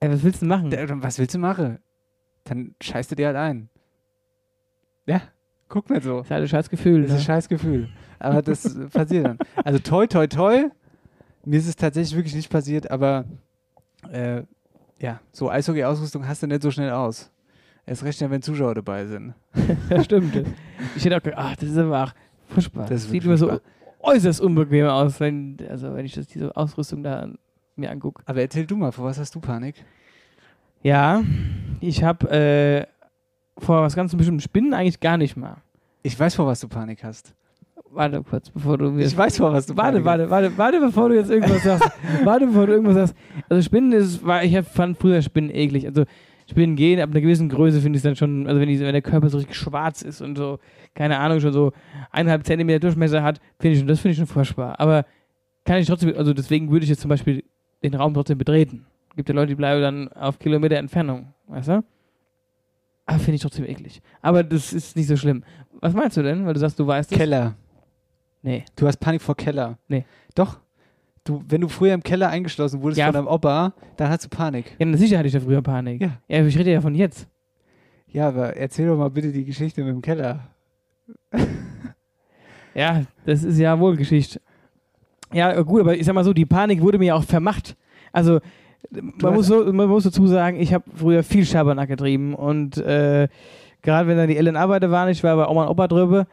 Ey, 0.00 0.10
was 0.10 0.22
willst 0.22 0.42
du 0.42 0.46
machen? 0.46 0.70
was 1.02 1.18
willst 1.18 1.34
du 1.34 1.38
machen? 1.38 1.78
Dann 2.44 2.74
scheißt 2.82 3.10
du 3.10 3.14
dir 3.16 3.28
halt 3.28 3.36
ein. 3.36 3.70
Ja, 5.06 5.20
guck 5.68 5.90
nicht 5.90 6.02
so. 6.04 6.18
Das 6.18 6.26
ist 6.26 6.30
halt 6.30 6.42
ein 6.42 6.48
scheiß 6.48 6.70
Gefühl. 6.70 7.02
Das 7.02 7.10
ist 7.10 7.14
ein 7.14 7.18
Ne? 7.18 7.24
scheiß 7.24 7.48
Gefühl. 7.48 7.88
Aber 8.18 8.42
das 8.42 8.76
passiert 8.92 9.26
dann. 9.26 9.38
Also 9.64 9.78
toi, 9.78 10.06
toi, 10.06 10.26
toi. 10.26 10.64
Mir 11.44 11.58
ist 11.58 11.68
es 11.68 11.76
tatsächlich 11.76 12.16
wirklich 12.16 12.34
nicht 12.34 12.50
passiert, 12.50 12.90
aber 12.90 13.24
äh, 14.10 14.42
ja, 14.98 15.20
so 15.32 15.50
Eishockey-Ausrüstung 15.50 16.26
hast 16.26 16.42
du 16.42 16.46
nicht 16.46 16.62
so 16.62 16.70
schnell 16.70 16.90
aus. 16.90 17.30
Erst 17.86 18.02
recht, 18.04 18.18
wenn 18.30 18.40
Zuschauer 18.40 18.74
dabei 18.74 19.04
sind. 19.04 19.34
Das 19.90 20.06
stimmt. 20.06 20.42
Ich 20.96 21.04
hätte 21.04 21.16
auch 21.18 21.22
gedacht, 21.22 21.38
ach, 21.44 21.56
das 21.56 21.68
ist 21.68 21.76
aber 21.76 22.04
auch 22.04 22.12
furchtbar. 22.48 22.86
Das 22.88 23.10
sieht 23.10 23.24
immer 23.24 23.36
so 23.36 23.60
äußerst 24.00 24.40
unbequem 24.40 24.86
aus, 24.86 25.20
wenn, 25.20 25.58
also 25.68 25.94
wenn 25.94 26.06
ich 26.06 26.14
das, 26.14 26.26
diese 26.28 26.56
Ausrüstung 26.56 27.02
da 27.02 27.28
mir 27.76 27.90
angucke. 27.90 28.22
Aber 28.24 28.40
erzähl 28.40 28.64
du 28.66 28.76
mal, 28.76 28.90
vor 28.92 29.04
was 29.04 29.18
hast 29.18 29.34
du 29.34 29.40
Panik? 29.40 29.74
Ja, 30.82 31.22
ich 31.80 32.02
habe 32.04 32.30
äh, 32.30 32.86
vor 33.58 33.82
was 33.82 33.94
ganz 33.96 34.14
bestimmten 34.14 34.40
Spinnen 34.40 34.74
eigentlich 34.74 35.00
gar 35.00 35.16
nicht 35.16 35.36
mal. 35.36 35.56
Ich 36.02 36.18
weiß, 36.18 36.34
vor 36.34 36.46
was 36.46 36.60
du 36.60 36.68
Panik 36.68 37.02
hast. 37.04 37.34
Warte 37.90 38.22
kurz, 38.22 38.50
bevor 38.50 38.76
du 38.76 38.90
mir 38.90 39.04
Ich 39.04 39.16
weiß, 39.16 39.36
vor 39.38 39.52
was 39.52 39.66
du 39.66 39.76
Warte, 39.76 40.00
Panik 40.00 40.04
warte, 40.04 40.30
warte, 40.30 40.58
warte, 40.58 40.80
bevor 40.80 41.08
du 41.08 41.14
jetzt 41.14 41.30
irgendwas 41.30 41.62
sagst. 41.64 41.90
warte, 42.24 42.46
bevor 42.46 42.66
du 42.66 42.72
irgendwas 42.72 42.94
sagst. 42.94 43.16
Also 43.48 43.62
Spinnen 43.62 43.92
ist, 43.92 44.24
war, 44.24 44.42
ich 44.42 44.58
fand 44.66 44.98
früher 44.98 45.22
Spinnen 45.22 45.50
eklig. 45.50 45.86
Also 45.86 46.04
Spinnen 46.50 46.76
gehen, 46.76 47.00
ab 47.00 47.10
einer 47.10 47.20
gewissen 47.20 47.48
Größe 47.48 47.80
finde 47.80 47.96
ich 47.96 48.00
es 48.00 48.02
dann 48.02 48.16
schon, 48.16 48.46
also 48.46 48.60
wenn, 48.60 48.68
die, 48.68 48.78
wenn 48.80 48.92
der 48.92 49.00
Körper 49.02 49.30
so 49.30 49.38
richtig 49.38 49.56
schwarz 49.56 50.02
ist 50.02 50.20
und 50.20 50.36
so, 50.36 50.58
keine 50.94 51.18
Ahnung, 51.18 51.40
schon 51.40 51.52
so 51.52 51.72
eineinhalb 52.10 52.44
Zentimeter 52.44 52.80
Durchmesser 52.80 53.22
hat, 53.22 53.40
finde 53.58 53.72
ich 53.74 53.78
schon, 53.78 53.88
das 53.88 54.00
finde 54.00 54.12
ich 54.12 54.18
schon 54.18 54.26
furchtbar. 54.26 54.78
Aber 54.78 55.06
kann 55.64 55.78
ich 55.78 55.86
trotzdem, 55.86 56.14
also 56.16 56.34
deswegen 56.34 56.70
würde 56.70 56.84
ich 56.84 56.90
jetzt 56.90 57.00
zum 57.00 57.08
Beispiel 57.08 57.44
den 57.82 57.94
Raum 57.94 58.12
trotzdem 58.12 58.36
betreten. 58.36 58.86
Gibt 59.16 59.28
ja 59.28 59.34
Leute, 59.34 59.48
die 59.48 59.54
bleiben 59.54 59.80
dann 59.80 60.08
auf 60.12 60.38
Kilometer 60.38 60.76
Entfernung, 60.76 61.32
weißt 61.46 61.68
du? 61.68 61.84
Aber 63.06 63.18
finde 63.18 63.36
ich 63.36 63.42
trotzdem 63.42 63.64
eklig. 63.66 64.00
Aber 64.22 64.42
das 64.42 64.72
ist 64.72 64.96
nicht 64.96 65.06
so 65.08 65.16
schlimm. 65.16 65.44
Was 65.80 65.92
meinst 65.92 66.16
du 66.16 66.22
denn? 66.22 66.46
Weil 66.46 66.54
du 66.54 66.60
sagst, 66.60 66.78
du 66.78 66.86
weißt 66.86 67.12
es. 67.12 67.18
Keller. 67.18 67.54
Nee. 68.42 68.64
Du 68.76 68.86
hast 68.86 68.96
Panik 68.98 69.20
vor 69.22 69.36
Keller. 69.36 69.78
Nee. 69.88 70.04
Doch. 70.34 70.58
Du, 71.24 71.42
wenn 71.48 71.60
du 71.62 71.68
früher 71.68 71.94
im 71.94 72.02
Keller 72.02 72.28
eingeschlossen 72.28 72.82
wurdest 72.82 72.98
Ja. 72.98 73.06
von 73.06 73.14
deinem 73.14 73.26
Opa, 73.28 73.72
dann 73.96 74.08
hast 74.10 74.24
du 74.24 74.28
Panik. 74.28 74.76
Ja, 74.78 74.86
na 74.86 74.96
sicher 74.96 75.16
hatte 75.18 75.26
ich 75.26 75.32
da 75.32 75.40
früher 75.40 75.62
Panik. 75.62 76.00
Ja. 76.02 76.18
Ja, 76.28 76.44
ich 76.44 76.58
rede 76.58 76.72
ja 76.72 76.80
von 76.80 76.94
jetzt. 76.94 77.28
Ja, 78.08 78.28
aber 78.28 78.56
erzähl 78.56 78.86
doch 78.86 78.96
mal 78.96 79.10
bitte 79.10 79.32
die 79.32 79.44
Geschichte 79.44 79.82
mit 79.82 79.92
dem 79.94 80.02
Keller. 80.02 80.48
Ja, 82.74 83.04
das 83.24 83.44
ist 83.44 83.58
ja 83.58 83.78
wohl 83.78 83.96
Geschichte. 83.96 84.40
Ja, 85.32 85.60
gut, 85.62 85.80
aber 85.82 85.96
ich 85.96 86.04
sag 86.04 86.12
mal 86.14 86.24
so, 86.24 86.32
die 86.32 86.44
Panik 86.46 86.80
wurde 86.80 86.98
mir 86.98 87.14
auch 87.14 87.22
vermacht. 87.24 87.76
Also, 88.12 88.40
man 88.90 89.34
muss, 89.34 89.46
so, 89.46 89.72
man 89.72 89.88
muss 89.88 90.04
dazu 90.04 90.26
sagen, 90.26 90.58
ich 90.60 90.72
habe 90.74 90.84
früher 90.94 91.22
viel 91.22 91.44
Schabernack 91.44 91.88
getrieben 91.88 92.34
und 92.34 92.76
äh, 92.78 93.28
gerade 93.82 94.08
wenn 94.08 94.16
dann 94.16 94.28
die 94.28 94.36
Eltern 94.36 94.56
arbeiten 94.56 94.90
waren, 94.90 95.08
ich 95.08 95.22
war 95.22 95.36
bei 95.36 95.46
Oma 95.48 95.64
und 95.64 95.68
Opa 95.70 95.88
drüber 95.88 96.26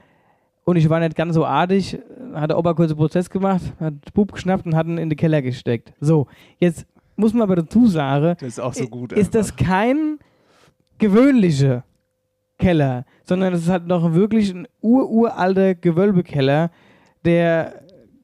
und 0.63 0.75
ich 0.75 0.89
war 0.89 0.99
nicht 0.99 1.15
ganz 1.15 1.33
so 1.35 1.45
artig, 1.45 1.97
hat 2.33 2.49
der 2.49 2.57
Opa 2.57 2.73
kurz 2.73 2.91
einen 2.91 2.97
Prozess 2.99 3.29
gemacht, 3.29 3.61
hat 3.79 3.93
den 3.93 4.13
Bub 4.13 4.31
geschnappt 4.31 4.65
und 4.65 4.75
hat 4.75 4.87
ihn 4.87 4.97
in 4.97 5.09
den 5.09 5.17
Keller 5.17 5.41
gesteckt. 5.41 5.93
So, 5.99 6.27
jetzt 6.59 6.85
muss 7.15 7.33
man 7.33 7.43
aber 7.43 7.55
dazu 7.55 7.87
sagen, 7.87 8.35
Das 8.39 8.47
ist 8.49 8.59
auch 8.59 8.73
so 8.73 8.87
gut. 8.87 9.11
ist 9.13 9.35
das 9.35 9.55
kein 9.55 10.19
gewöhnlicher 10.97 11.83
Keller, 12.57 13.05
sondern 13.23 13.53
es 13.53 13.61
ist 13.63 13.69
halt 13.69 13.87
noch 13.87 14.13
wirklich 14.13 14.53
ein 14.53 14.67
ururalter 14.81 15.73
Gewölbekeller, 15.75 16.69
der 17.25 17.81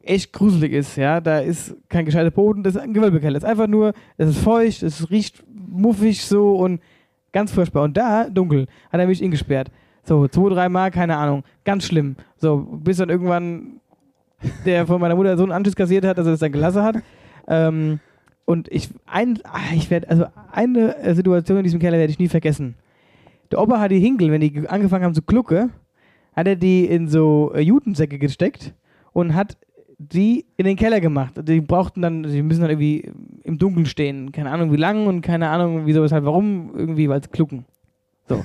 echt 0.08 0.34
gruselig 0.34 0.74
ist, 0.74 0.96
ja. 0.98 1.22
Da 1.22 1.40
ist 1.40 1.76
kein 1.90 2.06
gescheiter 2.06 2.32
Boden, 2.32 2.64
das 2.64 2.76
ist 2.76 2.82
ein 2.82 2.94
Gewölbekeller. 2.94 3.38
Es 3.38 3.44
ist 3.44 3.50
einfach 3.50 3.68
nur, 3.68 3.94
es 4.18 4.30
ist 4.30 4.40
feucht, 4.40 4.84
es 4.84 5.10
riecht 5.10 5.44
muffig 5.54 6.24
so 6.26 6.56
und 6.56 6.82
ganz 7.32 7.52
furchtbar. 7.52 7.84
Und 7.84 7.98
da, 7.98 8.30
dunkel, 8.30 8.68
hat 8.92 9.00
er 9.00 9.08
mich 9.08 9.24
eingesperrt. 9.24 9.70
So, 10.04 10.28
zwei, 10.28 10.50
drei 10.50 10.70
Mal, 10.70 10.90
keine 10.92 11.18
Ahnung. 11.18 11.44
Ganz 11.66 11.86
schlimm. 11.86 12.16
So, 12.38 12.58
bis 12.58 12.98
dann 12.98 13.10
irgendwann 13.10 13.82
der 14.66 14.86
von 14.86 15.02
meiner 15.02 15.16
Mutter 15.16 15.36
so 15.36 15.44
einen 15.44 15.52
Anschiss 15.52 15.76
kassiert 15.76 16.06
hat, 16.06 16.18
dass 16.18 16.26
er 16.28 16.32
das 16.32 16.40
dann 16.40 16.52
gelassen 16.52 16.84
hat. 16.84 16.98
Ähm, 17.48 18.00
und 18.46 18.72
ich, 18.72 18.90
ein, 19.06 19.40
ah, 19.44 19.74
ich 19.76 19.90
werde, 19.90 20.10
also 20.10 20.26
eine 20.52 20.96
Situation 21.16 21.58
in 21.58 21.64
diesem 21.64 21.80
Keller 21.80 21.98
werde 21.98 22.12
ich 22.12 22.20
nie 22.20 22.30
vergessen. 22.30 22.76
Der 23.52 23.60
Opa 23.60 23.80
hat 23.80 23.92
die 23.92 24.00
Hinkel, 24.00 24.32
wenn 24.32 24.42
die 24.42 24.52
ge- 24.52 24.68
angefangen 24.68 25.04
haben 25.04 25.14
zu 25.14 25.22
glucke, 25.22 25.70
hat 26.36 26.48
er 26.48 26.56
die 26.56 26.86
in 26.86 27.08
so 27.08 27.52
äh, 27.54 27.62
Jutensäcke 27.62 28.20
gesteckt 28.20 28.74
und 29.12 29.34
hat 29.34 29.58
die 29.98 30.46
in 30.58 30.66
den 30.66 30.76
Keller 30.76 31.02
gemacht. 31.02 31.34
Die 31.42 31.62
brauchten 31.62 32.02
dann, 32.02 32.24
die 32.24 32.42
müssen 32.42 32.62
dann 32.62 32.70
irgendwie 32.70 33.12
im 33.44 33.58
Dunkeln 33.58 33.86
stehen. 33.86 34.32
Keine 34.32 34.52
Ahnung 34.52 34.72
wie 34.72 34.78
lang 34.78 35.08
und 35.08 35.22
keine 35.22 35.50
Ahnung 35.50 35.86
wieso, 35.86 36.04
weshalb, 36.04 36.26
warum, 36.26 36.72
irgendwie, 36.76 37.10
weil 37.10 37.20
es 37.20 37.32
klucken. 37.32 37.66
So. 38.28 38.44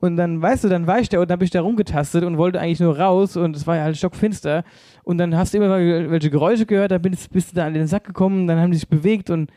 Und 0.00 0.16
dann, 0.16 0.40
weißt 0.40 0.64
du, 0.64 0.68
dann 0.68 0.86
war 0.86 1.00
ich 1.00 1.08
da 1.08 1.20
und 1.20 1.30
dann 1.30 1.38
bin 1.38 1.44
ich 1.44 1.50
da 1.50 1.60
rumgetastet 1.60 2.24
und 2.24 2.38
wollte 2.38 2.60
eigentlich 2.60 2.80
nur 2.80 2.98
raus 2.98 3.36
und 3.36 3.56
es 3.56 3.66
war 3.66 3.76
ja 3.76 3.82
halt 3.82 3.96
stockfinster. 3.96 4.64
Und 5.04 5.18
dann 5.18 5.36
hast 5.36 5.52
du 5.52 5.58
immer 5.58 5.68
mal 5.68 6.10
welche 6.10 6.30
Geräusche 6.30 6.66
gehört, 6.66 6.90
dann 6.90 7.02
bist, 7.02 7.30
bist 7.30 7.52
du 7.52 7.56
da 7.56 7.66
an 7.66 7.74
den 7.74 7.86
Sack 7.86 8.04
gekommen, 8.04 8.46
dann 8.46 8.58
haben 8.58 8.70
die 8.70 8.78
sich 8.78 8.88
bewegt 8.88 9.30
und 9.30 9.50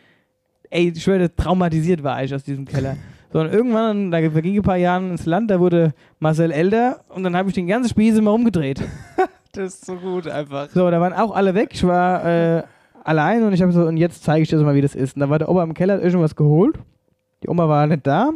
ey, 0.70 0.91
ich 0.94 1.03
schwöre, 1.03 1.34
traumatisiert 1.34 2.03
war 2.03 2.24
ich 2.24 2.34
aus 2.34 2.44
diesem 2.44 2.65
Keller. 2.65 2.98
So, 3.34 3.41
und 3.41 3.51
irgendwann, 3.51 4.12
da 4.12 4.20
verging 4.29 4.55
ein 4.55 4.62
paar 4.62 4.77
Jahre 4.77 5.10
ins 5.10 5.25
Land, 5.25 5.51
da 5.51 5.60
wurde 5.60 5.94
Marcel 6.20 6.51
älter 6.51 7.01
und 7.10 7.24
dann 7.24 7.36
habe 7.36 7.50
ich 7.50 7.55
den 7.55 7.67
ganzen 7.67 7.89
Spieß 7.89 8.17
immer 8.17 8.32
umgedreht. 8.32 8.82
Das 9.55 9.75
ist 9.75 9.85
so 9.85 9.95
gut 9.95 10.27
einfach. 10.27 10.69
So, 10.69 10.89
da 10.91 11.00
waren 11.00 11.13
auch 11.13 11.35
alle 11.35 11.53
weg. 11.55 11.69
Ich 11.74 11.85
war 11.85 12.25
äh, 12.25 12.63
allein 13.03 13.43
und 13.43 13.53
ich 13.53 13.62
habe 13.62 13.71
so, 13.71 13.85
und 13.85 13.97
jetzt 13.97 14.24
zeige 14.24 14.43
ich 14.43 14.50
dir 14.50 14.57
so 14.57 14.65
mal, 14.65 14.75
wie 14.75 14.81
das 14.81 14.95
ist. 14.95 15.15
Und 15.15 15.21
da 15.21 15.29
war 15.29 15.39
der 15.39 15.50
Opa 15.50 15.63
im 15.63 15.74
Keller, 15.74 15.95
hat 15.95 16.03
irgendwas 16.03 16.35
geholt. 16.35 16.77
Die 17.43 17.50
Oma 17.50 17.69
war 17.69 17.88
nicht 17.88 18.05
da. 18.05 18.31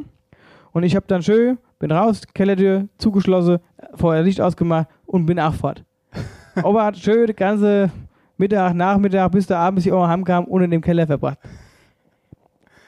Und 0.71 0.83
ich 0.83 0.95
habe 0.95 1.05
dann 1.07 1.21
schön, 1.23 1.57
bin 1.79 1.91
raus, 1.91 2.21
Kellertür 2.33 2.87
zugeschlossen, 2.97 3.59
vorher 3.95 4.23
Licht 4.23 4.39
ausgemacht 4.39 4.87
und 5.05 5.25
bin 5.25 5.39
auch 5.39 5.53
fort. 5.53 5.83
Opa 6.63 6.85
hat 6.85 6.97
schön 6.97 7.27
den 7.27 7.35
ganzen 7.35 7.91
Mittag, 8.37 8.73
Nachmittag, 8.73 9.31
bis 9.31 9.47
der 9.47 9.57
Abend, 9.57 9.75
bis 9.75 9.83
die 9.83 9.91
Oma 9.91 10.07
heimkam, 10.07 10.45
ohne 10.47 10.65
in 10.65 10.71
dem 10.71 10.81
Keller 10.81 11.07
verbracht. 11.07 11.39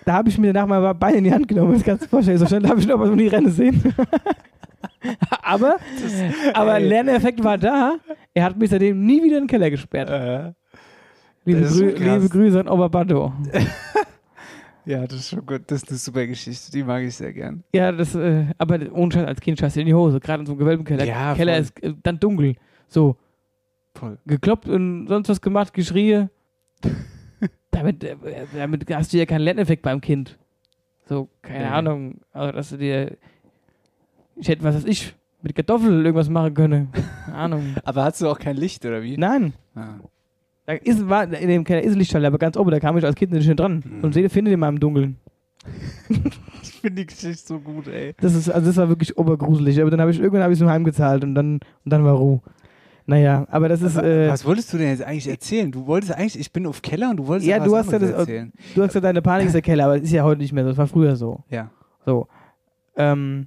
Da 0.05 0.13
habe 0.13 0.29
ich 0.29 0.38
mir 0.38 0.53
danach 0.53 0.67
mal 0.67 0.93
Beine 0.93 1.17
in 1.17 1.23
die 1.25 1.33
Hand 1.33 1.47
genommen, 1.47 1.73
das 1.73 1.83
kannst 1.83 2.03
du 2.03 2.05
dir 2.05 2.09
vorstellen. 2.09 2.38
So 2.38 2.45
schnell 2.45 2.67
habe 2.67 2.79
ich 2.79 2.88
noch 2.88 3.00
was 3.00 3.09
um 3.09 3.17
die 3.17 3.27
Rennen 3.27 3.51
sehen. 3.51 3.93
aber 5.43 5.77
aber 6.53 6.75
ey. 6.77 6.88
Lerneffekt 6.88 7.43
war 7.43 7.57
da. 7.57 7.97
Er 8.33 8.43
hat 8.45 8.57
mich 8.57 8.69
seitdem 8.69 9.05
nie 9.05 9.23
wieder 9.23 9.38
in 9.38 9.43
den 9.43 9.47
Keller 9.47 9.69
gesperrt. 9.69 10.09
Äh, 10.09 10.53
Liebe, 11.45 11.61
das 11.61 11.77
Grü 11.77 11.89
liebe 11.91 12.29
Grüße 12.29 12.59
an 12.59 12.67
Oberbando. 12.67 13.33
ja, 14.85 15.01
das 15.07 15.19
ist 15.19 15.29
schon 15.29 15.45
gut. 15.45 15.61
Das 15.67 15.81
ist 15.83 15.89
eine 15.89 15.97
super 15.97 16.27
Geschichte. 16.27 16.71
Die 16.71 16.83
mag 16.83 17.01
ich 17.03 17.15
sehr 17.15 17.33
gern. 17.33 17.63
Ja, 17.73 17.91
das, 17.91 18.13
äh, 18.15 18.45
aber 18.57 18.79
ohne 18.93 19.11
Scheiß, 19.11 19.25
als 19.25 19.41
Kind 19.41 19.59
scheiße 19.59 19.79
in 19.81 19.88
die 19.88 19.93
Hose, 19.93 20.19
gerade 20.19 20.41
in 20.41 20.45
so 20.45 20.53
einem 20.53 20.59
Gewölbenkeller. 20.59 21.03
Ja, 21.03 21.33
Keller 21.33 21.53
voll. 21.53 21.61
ist 21.61 21.83
äh, 21.83 21.93
dann 22.03 22.19
dunkel. 22.19 22.55
So, 22.88 23.15
Voll. 23.95 24.17
gekloppt 24.25 24.67
und 24.69 25.07
sonst 25.07 25.29
was 25.29 25.41
gemacht, 25.41 25.73
geschrie. 25.73 26.27
damit, 27.71 28.03
äh, 28.03 28.15
damit 28.55 28.93
hast 28.93 29.13
du 29.13 29.17
ja 29.17 29.25
keinen 29.25 29.41
Lerneffekt 29.41 29.81
beim 29.81 30.00
Kind. 30.01 30.38
So, 31.05 31.27
keine 31.41 31.65
Nee. 31.65 31.71
Ahnung. 31.71 32.21
Also, 32.31 32.51
dass 32.53 32.69
du 32.69 32.77
dir. 32.77 33.17
Ich 34.41 34.50
hätte, 34.50 34.63
was 34.63 34.75
weiß 34.75 34.86
ich, 34.86 35.15
mit 35.41 35.55
Kartoffeln 35.55 36.03
irgendwas 36.03 36.29
machen 36.29 36.53
können. 36.53 36.89
Keine 37.25 37.38
Ahnung. 37.38 37.75
Aber 37.83 38.03
hast 38.03 38.21
du 38.21 38.27
auch 38.27 38.38
kein 38.39 38.57
Licht, 38.57 38.86
oder 38.86 39.01
wie? 39.03 39.17
Nein. 39.17 39.53
Ah. 39.75 39.95
Da 40.65 40.74
ist, 40.74 41.07
war, 41.10 41.24
in 41.31 41.48
dem 41.48 41.63
Keller 41.63 41.81
ist 41.83 41.93
ein 41.93 42.00
Lichtschalter, 42.00 42.27
aber 42.27 42.38
ganz 42.38 42.57
oben, 42.57 42.71
da 42.71 42.79
kam 42.79 42.98
ich 42.98 43.05
als 43.05 43.15
Kind 43.15 43.31
nicht 43.31 43.45
schön 43.45 43.55
dran. 43.57 43.83
Mhm. 43.86 44.03
Und 44.03 44.13
sehe, 44.13 44.29
findet 44.29 44.53
ihn 44.53 44.60
mal 44.60 44.69
im 44.69 44.79
Dunkeln. 44.79 45.17
Ich 46.63 46.71
finde 46.81 47.01
die 47.01 47.05
Geschichte 47.05 47.38
so 47.48 47.60
gut, 47.60 47.88
ey. 47.88 48.15
Das 48.19 48.33
ist, 48.33 48.50
also 48.50 48.65
das 48.65 48.75
war 48.77 48.89
wirklich 48.89 49.15
obergruselig. 49.15 49.79
Aber 49.81 49.91
dann 49.91 50.01
habe 50.01 50.10
ich 50.10 50.19
irgendwann 50.19 50.41
habe 50.41 50.51
ich 50.51 50.57
es 50.57 50.62
nur 50.63 50.71
heimgezahlt 50.71 51.24
und 51.24 51.36
dann, 51.36 51.55
und 51.55 51.62
dann 51.86 52.03
war 52.03 52.13
Ruhe. 52.15 52.41
Naja, 53.05 53.45
aber 53.51 53.69
das 53.69 53.83
ist, 53.83 53.98
äh, 53.98 54.29
Was 54.29 54.43
wolltest 54.45 54.74
du 54.74 54.77
denn 54.79 54.88
jetzt 54.88 55.03
eigentlich 55.03 55.27
erzählen? 55.27 55.71
Du 55.71 55.86
wolltest 55.86 56.12
eigentlich, 56.13 56.39
ich 56.39 56.51
bin 56.51 56.65
auf 56.65 56.81
Keller 56.81 57.12
und 57.12 57.17
du 57.17 57.27
wolltest 57.27 57.48
Ja, 57.48 57.60
was 57.60 57.67
du 57.67 57.75
hast 57.77 57.91
ja 57.91 58.00
das- 58.00 58.10
erzählen. 58.12 58.51
du 58.74 58.81
hast 58.81 58.88
gesagt, 58.89 59.05
deine 59.05 59.21
Panik 59.21 59.45
ist 59.48 59.53
der 59.53 59.62
Keller, 59.62 59.86
aber 59.86 59.95
das 59.98 60.05
ist 60.05 60.12
ja 60.13 60.24
heute 60.24 60.41
nicht 60.41 60.53
mehr 60.53 60.63
so. 60.63 60.69
Das 60.69 60.77
war 60.79 60.88
früher 60.88 61.15
so. 61.15 61.43
Ja. 61.50 61.69
So. 62.03 62.27
Ähm, 62.95 63.45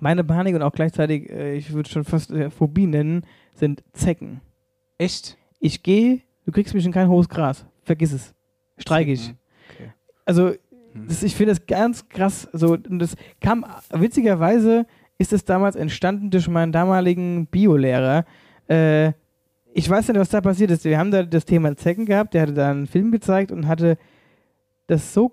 meine 0.00 0.24
Panik 0.24 0.54
und 0.54 0.62
auch 0.62 0.72
gleichzeitig, 0.72 1.30
äh, 1.30 1.56
ich 1.56 1.72
würde 1.72 1.88
schon 1.88 2.04
fast 2.04 2.30
äh, 2.30 2.50
Phobie 2.50 2.86
nennen, 2.86 3.22
sind 3.54 3.82
Zecken. 3.92 4.40
Echt? 4.98 5.36
Ich 5.58 5.82
gehe, 5.82 6.20
du 6.44 6.52
kriegst 6.52 6.74
mich 6.74 6.84
in 6.84 6.92
kein 6.92 7.08
hohes 7.08 7.28
Gras. 7.28 7.66
Vergiss 7.82 8.12
es. 8.12 8.34
Streike 8.78 9.12
ich. 9.12 9.34
Okay. 9.74 9.92
Also, 10.24 10.52
Hm. 10.96 11.08
das, 11.08 11.22
ich 11.22 11.34
finde 11.34 11.52
das 11.52 11.66
ganz 11.66 12.08
krass. 12.08 12.48
So, 12.52 12.72
und 12.72 12.98
das 12.98 13.16
kam, 13.40 13.64
witzigerweise 13.90 14.86
ist 15.18 15.32
es 15.32 15.44
damals 15.44 15.76
entstanden 15.76 16.30
durch 16.30 16.48
meinen 16.48 16.72
damaligen 16.72 17.46
Biolehrer. 17.46 18.24
Äh, 18.68 19.12
ich 19.72 19.88
weiß 19.88 20.08
nicht, 20.08 20.18
was 20.18 20.30
da 20.30 20.40
passiert 20.40 20.70
ist. 20.70 20.84
Wir 20.84 20.98
haben 20.98 21.10
da 21.10 21.22
das 21.22 21.44
Thema 21.44 21.76
Zecken 21.76 22.06
gehabt, 22.06 22.34
der 22.34 22.42
hatte 22.42 22.54
da 22.54 22.70
einen 22.70 22.86
Film 22.86 23.12
gezeigt 23.12 23.52
und 23.52 23.66
hatte 23.68 23.98
das 24.86 25.12
so 25.12 25.32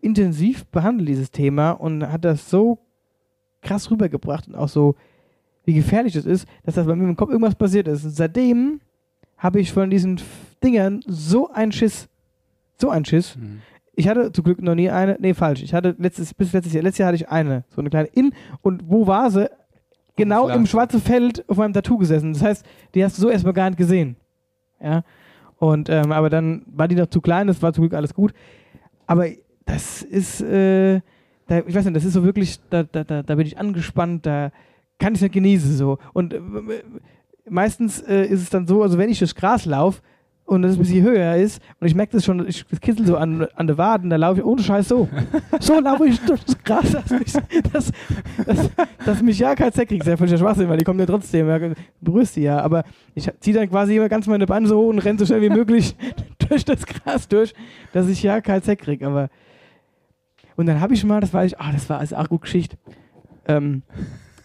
intensiv 0.00 0.66
behandelt, 0.66 1.08
dieses 1.08 1.30
Thema, 1.30 1.72
und 1.72 2.06
hat 2.06 2.24
das 2.24 2.48
so 2.48 2.78
krass 3.66 3.90
rübergebracht 3.90 4.48
und 4.48 4.54
auch 4.54 4.68
so, 4.68 4.94
wie 5.64 5.74
gefährlich 5.74 6.14
das 6.14 6.24
ist, 6.24 6.46
dass 6.64 6.76
das 6.76 6.86
bei 6.86 6.94
mir 6.94 7.04
im 7.04 7.16
Kopf 7.16 7.30
irgendwas 7.30 7.54
passiert 7.54 7.88
ist. 7.88 8.04
Und 8.04 8.10
seitdem 8.10 8.80
habe 9.36 9.60
ich 9.60 9.72
von 9.72 9.90
diesen 9.90 10.20
Dingern 10.62 11.00
so 11.06 11.50
einen 11.50 11.72
Schiss. 11.72 12.08
So 12.80 12.90
einen 12.90 13.04
Schiss. 13.04 13.34
Hm. 13.34 13.60
Ich 13.94 14.08
hatte 14.08 14.30
zum 14.30 14.44
Glück 14.44 14.62
noch 14.62 14.74
nie 14.74 14.90
eine. 14.90 15.16
Nee, 15.18 15.34
falsch. 15.34 15.62
Ich 15.62 15.74
hatte 15.74 15.96
letztes, 15.98 16.34
bis 16.34 16.52
letztes 16.52 16.72
Jahr, 16.72 16.82
letztes 16.82 16.98
Jahr 16.98 17.08
hatte 17.08 17.16
ich 17.16 17.28
eine. 17.28 17.64
So 17.70 17.80
eine 17.80 17.90
kleine 17.90 18.08
In. 18.08 18.32
Und 18.62 18.84
wo 18.88 19.06
war 19.06 19.30
sie? 19.30 19.50
Genau 20.16 20.48
im 20.48 20.64
schwarzen 20.64 21.00
Feld 21.00 21.46
auf 21.48 21.58
meinem 21.58 21.74
Tattoo 21.74 21.98
gesessen. 21.98 22.32
Das 22.32 22.42
heißt, 22.42 22.66
die 22.94 23.04
hast 23.04 23.18
du 23.18 23.22
so 23.22 23.28
erstmal 23.28 23.52
gar 23.52 23.68
nicht 23.68 23.76
gesehen. 23.76 24.16
Ja. 24.80 25.02
Und, 25.58 25.90
ähm, 25.90 26.12
aber 26.12 26.30
dann 26.30 26.62
war 26.66 26.88
die 26.88 26.94
noch 26.94 27.08
zu 27.08 27.20
klein, 27.20 27.46
das 27.46 27.60
war 27.60 27.72
zum 27.72 27.82
Glück 27.82 27.94
alles 27.94 28.14
gut. 28.14 28.32
Aber 29.06 29.26
das 29.66 30.02
ist, 30.02 30.40
äh, 30.40 31.00
da, 31.46 31.58
ich 31.66 31.74
weiß 31.74 31.84
nicht, 31.84 31.96
das 31.96 32.04
ist 32.04 32.14
so 32.14 32.24
wirklich, 32.24 32.58
da, 32.70 32.82
da, 32.82 33.04
da, 33.04 33.22
da 33.22 33.34
bin 33.34 33.46
ich 33.46 33.58
angespannt, 33.58 34.26
da 34.26 34.50
kann 34.98 35.14
ich 35.14 35.20
nicht 35.20 35.32
genießen 35.32 35.76
so. 35.76 35.98
Und 36.12 36.34
äh, 36.34 36.40
meistens 37.48 38.00
äh, 38.00 38.24
ist 38.24 38.42
es 38.42 38.50
dann 38.50 38.66
so, 38.66 38.82
also 38.82 38.98
wenn 38.98 39.10
ich 39.10 39.18
durchs 39.18 39.34
Gras 39.34 39.64
laufe 39.64 40.02
und 40.44 40.62
das 40.62 40.74
ein 40.74 40.78
bisschen 40.78 41.04
höher 41.04 41.36
ist 41.36 41.60
und 41.80 41.86
ich 41.86 41.94
merke 41.94 42.12
das 42.12 42.24
schon, 42.24 42.46
ich 42.48 42.64
das 42.66 42.80
kitzelt 42.80 43.08
so 43.08 43.16
an, 43.16 43.46
an 43.54 43.66
der 43.66 43.78
Waden, 43.78 44.10
da 44.10 44.16
laufe 44.16 44.40
ich 44.40 44.46
ohne 44.46 44.62
Scheiß 44.62 44.88
so. 44.88 45.08
So 45.60 45.80
laufe 45.80 46.06
ich 46.06 46.20
durch 46.26 46.44
das 46.44 46.62
Gras, 46.62 46.92
dass 46.92 47.10
mich, 47.10 47.32
dass, 47.72 47.92
dass, 48.44 48.70
dass 49.04 49.22
mich 49.22 49.38
ja 49.38 49.54
kein 49.54 49.72
Zeck 49.72 49.88
kriegt. 49.88 50.04
Sehr 50.04 50.16
völliger 50.16 50.38
Schwachsinn, 50.38 50.68
weil 50.68 50.78
die 50.78 50.84
kommen 50.84 51.00
ja 51.00 51.06
trotzdem, 51.06 51.48
ja, 51.48 51.58
berührst 52.00 52.36
die 52.36 52.42
ja. 52.42 52.60
Aber 52.60 52.84
ich 53.14 53.30
ziehe 53.40 53.56
dann 53.56 53.68
quasi 53.68 53.96
immer 53.96 54.08
ganz 54.08 54.26
meine 54.26 54.46
Beine 54.46 54.68
so 54.68 54.78
hoch 54.78 54.88
und 54.88 55.00
renne 55.00 55.18
so 55.18 55.26
schnell 55.26 55.42
wie 55.42 55.50
möglich 55.50 55.96
durch 56.48 56.64
das 56.64 56.86
Gras 56.86 57.28
durch, 57.28 57.52
dass 57.92 58.08
ich 58.08 58.22
ja 58.22 58.40
kein 58.40 58.62
Zeck 58.62 58.80
kriege. 58.80 59.06
Aber 59.06 59.28
und 60.56 60.66
dann 60.66 60.80
habe 60.80 60.94
ich 60.94 61.04
mal, 61.04 61.20
das 61.20 61.32
war 61.32 61.44
ich, 61.44 61.58
ah, 61.58 61.72
das 61.72 61.88
war 61.88 61.98
also 61.98 62.16
auch 62.16 62.28
gut 62.28 62.42
Geschichte. 62.42 62.76
Ähm, 63.46 63.82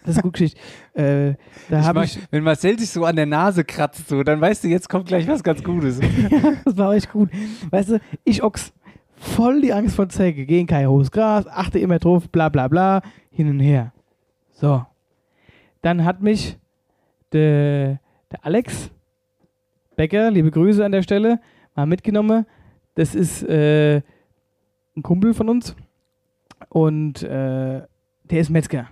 das 0.04 0.16
ist 0.16 0.22
gut 0.22 0.34
Geschichte. 0.34 0.60
Äh, 0.94 1.36
da 1.70 1.84
habe 1.84 2.04
ich, 2.04 2.18
wenn 2.30 2.44
Marcel 2.44 2.78
sich 2.78 2.90
so 2.90 3.06
an 3.06 3.16
der 3.16 3.24
Nase 3.24 3.64
kratzt, 3.64 4.10
so, 4.10 4.22
dann 4.22 4.42
weißt 4.42 4.62
du, 4.62 4.68
jetzt 4.68 4.90
kommt 4.90 5.06
gleich 5.06 5.26
was 5.26 5.42
ganz 5.42 5.64
Gutes. 5.64 6.00
das 6.66 6.76
war 6.76 6.92
echt 6.92 7.10
gut. 7.10 7.30
Weißt 7.70 7.88
du, 7.88 8.00
ich 8.24 8.42
ochs 8.42 8.74
voll 9.16 9.62
die 9.62 9.72
Angst 9.72 9.96
vor 9.96 10.10
Zecke. 10.10 10.44
Geh 10.44 10.60
in 10.60 10.66
kein 10.66 10.86
hohes 10.86 11.10
Gras, 11.10 11.46
achte 11.46 11.78
immer 11.78 11.98
drauf, 11.98 12.28
bla 12.28 12.50
bla 12.50 12.68
bla, 12.68 13.00
hin 13.30 13.48
und 13.48 13.60
her. 13.60 13.94
So. 14.52 14.84
Dann 15.80 16.04
hat 16.04 16.20
mich 16.20 16.58
der, 17.32 17.98
der 18.30 18.44
Alex, 18.44 18.90
Becker, 19.96 20.30
liebe 20.30 20.50
Grüße 20.50 20.84
an 20.84 20.92
der 20.92 21.02
Stelle, 21.02 21.40
mal 21.74 21.86
mitgenommen. 21.86 22.44
Das 22.96 23.14
ist 23.14 23.42
äh, 23.44 24.02
ein 24.94 25.02
Kumpel 25.02 25.32
von 25.32 25.48
uns 25.48 25.74
und 26.68 27.22
äh, 27.22 27.82
der 28.24 28.40
ist 28.40 28.50
Metzger. 28.50 28.88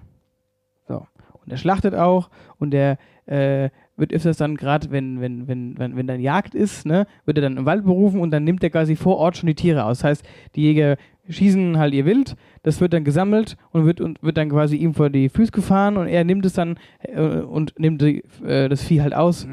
So. 0.89 1.07
Und 1.33 1.51
der 1.51 1.57
schlachtet 1.57 1.95
auch 1.95 2.31
und 2.59 2.71
der 2.73 2.99
äh, 3.27 3.71
wird 3.97 4.13
öfters 4.13 4.39
dann 4.39 4.57
gerade, 4.57 4.91
wenn, 4.91 5.21
wenn, 5.21 5.47
wenn, 5.47 5.79
wenn, 5.79 5.97
wenn 5.97 6.07
dann 6.07 6.21
Jagd 6.21 6.55
ist, 6.55 6.87
ne, 6.87 7.07
wird 7.25 7.39
er 7.39 7.43
dann 7.43 7.59
im 7.59 7.67
Wald 7.67 7.85
berufen 7.85 8.21
und 8.21 8.31
dann 8.31 8.45
nimmt 8.45 8.65
er 8.65 8.71
quasi 8.71 8.97
vor 8.97 9.19
Ort 9.19 9.37
schon 9.37 9.47
die 9.47 9.55
Tiere 9.55 9.85
aus. 9.85 9.99
Das 9.99 10.05
heißt, 10.05 10.29
die 10.57 10.63
Jäger 10.63 10.97
schießen 11.29 11.79
halt 11.79 11.95
ihr 11.95 12.07
Wild, 12.07 12.35
das 12.63 12.81
wird 12.81 12.93
dann 12.93 13.05
gesammelt 13.05 13.57
und 13.71 13.85
wird, 13.85 14.01
und 14.01 14.23
wird 14.23 14.37
dann 14.37 14.49
quasi 14.49 14.77
ihm 14.77 14.95
vor 14.95 15.11
die 15.11 15.29
Füße 15.29 15.53
gefahren 15.53 15.97
und 15.97 16.09
er 16.09 16.25
nimmt 16.25 16.45
es 16.45 16.55
dann 16.55 16.77
äh, 17.03 17.21
und 17.21 17.79
nimmt 17.79 18.03
die, 18.03 18.25
äh, 18.45 18.69
das 18.69 18.83
Vieh 18.83 19.01
halt 19.01 19.15
aus 19.15 19.47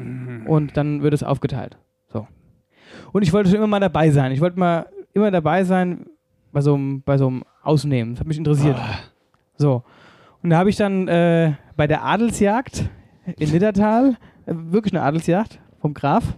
und 0.46 0.76
dann 0.76 1.02
wird 1.02 1.14
es 1.14 1.22
aufgeteilt. 1.22 1.76
So. 2.08 2.26
Und 3.12 3.22
ich 3.22 3.32
wollte 3.32 3.50
schon 3.50 3.58
immer 3.58 3.66
mal 3.66 3.80
dabei 3.80 4.10
sein. 4.10 4.32
Ich 4.32 4.40
wollte 4.40 4.58
mal 4.58 4.86
immer 5.12 5.30
dabei 5.30 5.64
sein 5.64 6.06
bei 6.52 6.60
so 6.60 6.74
einem, 6.74 7.02
bei 7.02 7.16
so 7.18 7.28
einem 7.28 7.44
Ausnehmen. 7.62 8.14
Das 8.14 8.20
hat 8.20 8.26
mich 8.26 8.38
interessiert. 8.38 8.76
So. 9.56 9.84
Und 10.42 10.50
da 10.50 10.58
habe 10.58 10.68
ich 10.70 10.76
dann 10.76 11.06
äh, 11.08 11.54
bei 11.76 11.86
der 11.86 12.04
Adelsjagd 12.04 12.90
in 13.38 13.50
Niddertal, 13.50 14.16
äh, 14.46 14.54
wirklich 14.54 14.94
eine 14.94 15.02
Adelsjagd 15.02 15.60
vom 15.80 15.94
Graf, 15.94 16.36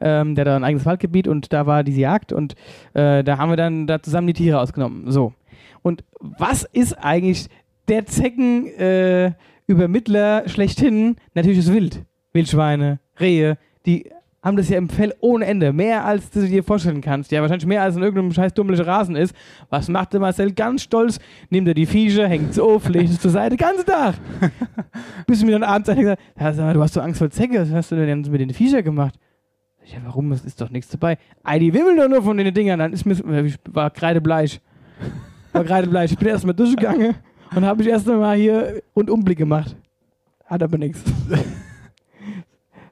ähm, 0.00 0.34
der 0.34 0.44
da 0.44 0.56
ein 0.56 0.64
eigenes 0.64 0.84
Waldgebiet 0.86 1.28
und 1.28 1.52
da 1.52 1.66
war 1.66 1.84
diese 1.84 2.00
Jagd 2.00 2.32
und 2.32 2.54
äh, 2.94 3.22
da 3.22 3.38
haben 3.38 3.50
wir 3.50 3.56
dann 3.56 3.86
da 3.86 4.02
zusammen 4.02 4.26
die 4.28 4.32
Tiere 4.32 4.58
ausgenommen. 4.60 5.10
So. 5.10 5.34
Und 5.82 6.04
was 6.20 6.64
ist 6.64 6.94
eigentlich 6.94 7.48
der 7.88 8.06
Zeckenübermittler 8.06 10.48
schlechthin? 10.48 11.16
Natürlich 11.34 11.58
das 11.58 11.70
Wild. 11.72 12.04
Wildschweine, 12.32 13.00
Rehe, 13.18 13.58
die 13.86 14.08
haben 14.42 14.56
das 14.56 14.68
ja 14.68 14.78
im 14.78 14.88
Fell 14.88 15.14
ohne 15.20 15.44
Ende. 15.44 15.72
Mehr 15.72 16.04
als 16.04 16.30
du 16.30 16.46
dir 16.46 16.64
vorstellen 16.64 17.00
kannst. 17.00 17.30
Ja, 17.30 17.42
wahrscheinlich 17.42 17.66
mehr 17.66 17.82
als 17.82 17.96
in 17.96 18.02
irgendeinem 18.02 18.32
scheiß 18.32 18.54
dummlichen 18.54 18.84
Rasen 18.84 19.16
ist. 19.16 19.34
Was 19.68 19.88
macht 19.88 20.12
der 20.12 20.20
Marcel 20.20 20.52
ganz 20.52 20.82
stolz? 20.82 21.18
Nimmt 21.50 21.68
er 21.68 21.74
die 21.74 21.86
Viecher, 21.86 22.26
hängt 22.26 22.50
es 22.50 22.58
auf, 22.58 22.88
legt 22.88 23.10
es 23.10 23.20
zur 23.20 23.30
Seite, 23.30 23.56
ganzen 23.56 23.84
Tag. 23.84 24.14
Bis 25.26 25.44
mir 25.44 25.52
dann 25.52 25.62
abends 25.62 25.88
einer 25.88 26.00
gesagt 26.00 26.22
ja, 26.38 26.52
sag 26.52 26.64
mal, 26.64 26.74
du 26.74 26.82
hast 26.82 26.94
so 26.94 27.00
Angst 27.00 27.18
vor 27.18 27.30
Zecke, 27.30 27.60
was 27.60 27.70
hast 27.70 27.92
du 27.92 27.96
denn 27.96 28.22
mit 28.22 28.40
den 28.40 28.50
Viecher 28.50 28.82
gemacht? 28.82 29.14
Ja, 29.84 29.98
warum? 30.04 30.30
Es 30.32 30.44
ist 30.44 30.60
doch 30.60 30.70
nichts 30.70 30.90
dabei. 30.90 31.18
Ey, 31.44 31.58
die 31.58 31.74
wimmeln 31.74 31.96
doch 31.96 32.08
nur 32.08 32.22
von 32.22 32.36
den 32.36 32.52
Dingern. 32.54 32.78
Dann 32.78 32.92
ist 32.92 33.04
mir, 33.04 33.44
ich 33.44 33.56
war 33.68 33.90
kreidebleich. 33.90 34.60
War 35.52 35.64
kreidebleich. 35.64 36.12
Ich 36.12 36.18
bin 36.18 36.28
erstmal 36.28 36.54
durchgegangen 36.54 37.14
und 37.54 37.64
habe 37.64 37.82
mich 37.82 37.88
erst 37.88 38.06
mal 38.06 38.36
hier 38.36 38.82
Rundumblick 38.94 39.38
gemacht. 39.38 39.76
Hat 40.44 40.62
aber 40.62 40.78
nichts. 40.78 41.02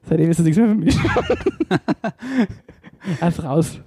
Seitdem 0.09 0.31
ist 0.31 0.39
das 0.39 0.45
nichts 0.45 0.57
mehr 0.57 0.69
für 0.69 0.75
mich. 0.75 0.97
Alles 3.21 3.43
raus. 3.43 3.79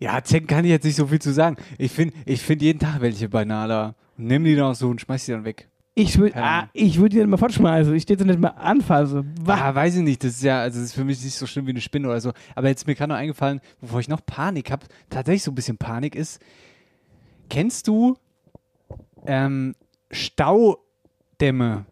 Ja, 0.00 0.22
Zecken 0.22 0.46
kann 0.46 0.64
ich 0.64 0.70
jetzt 0.70 0.84
nicht 0.84 0.96
so 0.96 1.06
viel 1.06 1.18
zu 1.18 1.32
sagen. 1.32 1.56
Ich 1.76 1.92
finde 1.92 2.14
ich 2.24 2.40
find 2.40 2.62
jeden 2.62 2.78
Tag 2.78 3.02
welche. 3.02 3.28
Und 3.28 3.94
nimm 4.16 4.44
die 4.44 4.56
dann 4.56 4.74
so 4.74 4.88
und 4.88 5.00
schmeiß 5.00 5.26
die 5.26 5.32
dann 5.32 5.44
weg. 5.44 5.68
Ich 5.94 6.16
würde 6.16 6.36
ah, 6.36 6.68
ich 6.72 6.98
würd 6.98 7.12
die 7.12 7.18
dann 7.18 7.28
mal 7.28 7.36
fortschmeißen. 7.36 7.92
Ich 7.94 8.04
stehe 8.04 8.16
jetzt 8.16 8.26
nicht 8.26 8.38
mal 8.38 8.50
anfasse. 8.50 9.24
Wah. 9.42 9.56
Ah, 9.56 9.74
weiß 9.74 9.96
ich 9.96 10.02
nicht. 10.02 10.24
Das 10.24 10.30
ist 10.30 10.44
ja, 10.44 10.60
also 10.60 10.78
das 10.78 10.90
ist 10.90 10.94
für 10.94 11.04
mich 11.04 11.22
nicht 11.22 11.34
so 11.34 11.46
schlimm 11.46 11.66
wie 11.66 11.70
eine 11.70 11.80
Spinne 11.80 12.08
oder 12.08 12.20
so. 12.20 12.32
Aber 12.54 12.68
jetzt 12.68 12.82
ist 12.82 12.86
mir 12.86 12.94
gerade 12.94 13.12
noch 13.12 13.18
eingefallen, 13.18 13.60
bevor 13.80 14.00
ich 14.00 14.08
noch 14.08 14.24
Panik 14.24 14.70
habe, 14.70 14.86
tatsächlich 15.10 15.42
so 15.42 15.50
ein 15.50 15.56
bisschen 15.56 15.76
Panik 15.76 16.14
ist. 16.14 16.40
Kennst 17.50 17.88
du 17.88 18.16
ähm, 19.26 19.74
Staudämme? 20.10 21.84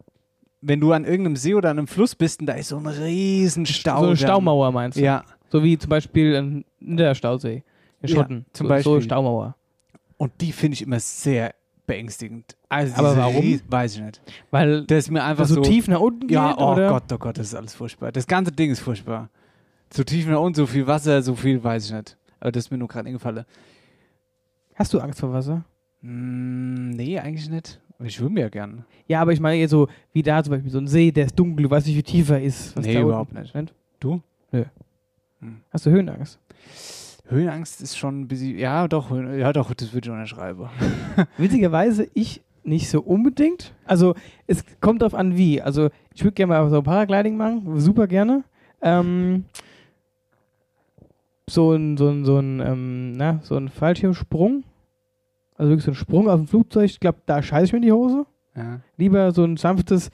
Wenn 0.61 0.79
du 0.79 0.91
an 0.91 1.05
irgendeinem 1.05 1.35
See 1.35 1.53
oder 1.53 1.69
an 1.69 1.77
einem 1.77 1.87
Fluss 1.87 2.15
bist 2.15 2.39
und 2.39 2.47
da 2.47 2.53
ist 2.53 2.69
so 2.69 2.77
ein 2.77 2.87
riesen 2.87 3.65
Stau. 3.65 3.99
so 4.01 4.07
eine 4.07 4.17
Staumauer 4.17 4.71
meinst 4.71 4.97
du? 4.97 5.03
Ja. 5.03 5.23
So 5.49 5.63
wie 5.63 5.77
zum 5.77 5.89
Beispiel 5.89 6.33
in 6.33 6.65
der 6.97 7.15
Stausee. 7.15 7.63
In 8.01 8.09
Ja, 8.09 8.15
Schotten. 8.15 8.45
zum 8.53 8.65
so, 8.67 8.69
Beispiel. 8.69 8.91
So 8.93 9.01
Staumauer. 9.01 9.55
Und 10.17 10.31
die 10.41 10.51
finde 10.51 10.73
ich 10.75 10.81
immer 10.81 10.99
sehr 10.99 11.53
beängstigend. 11.85 12.57
Also 12.69 12.95
Aber 12.95 13.15
warum? 13.15 13.41
Ries- 13.43 13.63
weiß 13.69 13.95
ich 13.95 14.01
nicht. 14.01 14.21
Weil 14.51 14.83
Das 14.85 15.05
ist 15.05 15.11
mir 15.11 15.23
einfach 15.23 15.45
so, 15.45 15.55
so 15.55 15.61
tief 15.61 15.87
nach 15.87 15.99
unten 16.01 16.21
geht? 16.27 16.31
Ja, 16.31 16.57
oh 16.57 16.73
oder? 16.73 16.89
Gott, 16.89 17.03
oh 17.13 17.17
Gott, 17.17 17.37
das 17.37 17.47
ist 17.47 17.55
alles 17.55 17.75
furchtbar. 17.75 18.11
Das 18.11 18.27
ganze 18.27 18.51
Ding 18.51 18.71
ist 18.71 18.79
furchtbar. 18.79 19.29
So 19.93 20.03
tief 20.03 20.27
nach 20.27 20.39
unten, 20.41 20.55
so 20.55 20.65
viel 20.65 20.85
Wasser, 20.87 21.21
so 21.21 21.35
viel 21.35 21.63
weiß 21.63 21.85
ich 21.85 21.93
nicht. 21.93 22.17
Aber 22.41 22.51
das 22.51 22.65
ist 22.65 22.71
mir 22.71 22.77
nur 22.77 22.87
gerade 22.89 23.07
eingefallen. 23.07 23.45
Hast 24.75 24.93
du 24.93 24.99
Angst 24.99 25.19
vor 25.19 25.31
Wasser? 25.31 25.63
Mm, 26.01 26.89
nee, 26.89 27.17
eigentlich 27.19 27.49
nicht. 27.49 27.79
Ich 28.03 28.15
schwimme 28.15 28.41
ja 28.41 28.49
gern. 28.49 28.85
Ja, 29.07 29.21
aber 29.21 29.33
ich 29.33 29.39
meine 29.39 29.67
so, 29.67 29.87
wie 30.13 30.21
da 30.21 30.43
zum 30.43 30.51
Beispiel 30.51 30.71
so 30.71 30.77
ein 30.77 30.87
See, 30.87 31.11
der 31.11 31.25
ist 31.25 31.39
dunkel, 31.39 31.63
du 31.63 31.69
weißt 31.69 31.87
nicht, 31.87 31.97
wie 31.97 32.03
tief 32.03 32.29
er 32.29 32.41
ist. 32.41 32.75
Was 32.75 32.85
Nee, 32.85 33.01
überhaupt 33.01 33.33
nicht. 33.33 33.53
Du? 33.99 34.21
Hast 35.71 35.85
du 35.85 35.91
Höhenangst? 35.91 36.39
Höhenangst 37.29 37.81
ist 37.81 37.97
schon 37.97 38.21
ein 38.21 38.27
bisschen. 38.27 38.57
Ja, 38.57 38.87
doch, 38.87 39.11
ja, 39.11 39.51
doch, 39.53 39.73
das 39.73 39.93
würde 39.93 40.07
ich 40.07 40.11
unterschreiben. 40.11 40.69
Witzigerweise, 41.37 42.07
ich 42.13 42.41
nicht 42.63 42.89
so 42.89 43.01
unbedingt. 43.01 43.73
Also, 43.85 44.15
es 44.47 44.63
kommt 44.81 45.01
drauf 45.01 45.13
an, 45.13 45.37
wie. 45.37 45.61
Also, 45.61 45.89
ich 46.13 46.23
würde 46.23 46.33
gerne 46.33 46.53
mal 46.53 46.69
so 46.69 46.81
Paragliding 46.81 47.37
machen, 47.37 47.79
super 47.79 48.07
gerne. 48.07 48.43
Ähm, 48.81 49.45
so 51.49 51.73
ein, 51.73 51.97
so 51.97 52.09
ein, 52.09 52.25
so 52.25 52.39
ein, 52.39 52.59
ähm, 52.59 53.11
na, 53.13 53.39
so 53.43 53.55
ein 53.55 53.69
Fallschirmsprung. 53.69 54.63
Also 55.57 55.71
wirklich 55.71 55.85
so 55.85 55.91
ein 55.91 55.95
Sprung 55.95 56.29
auf 56.29 56.35
dem 56.39 56.47
Flugzeug. 56.47 56.85
Ich 56.85 56.99
glaube, 56.99 57.17
da 57.25 57.41
scheiße 57.41 57.65
ich 57.65 57.71
mir 57.73 57.77
in 57.79 57.83
die 57.83 57.91
Hose. 57.91 58.25
Ja. 58.55 58.79
Lieber 58.97 59.31
so 59.31 59.43
ein 59.43 59.57
sanftes, 59.57 60.09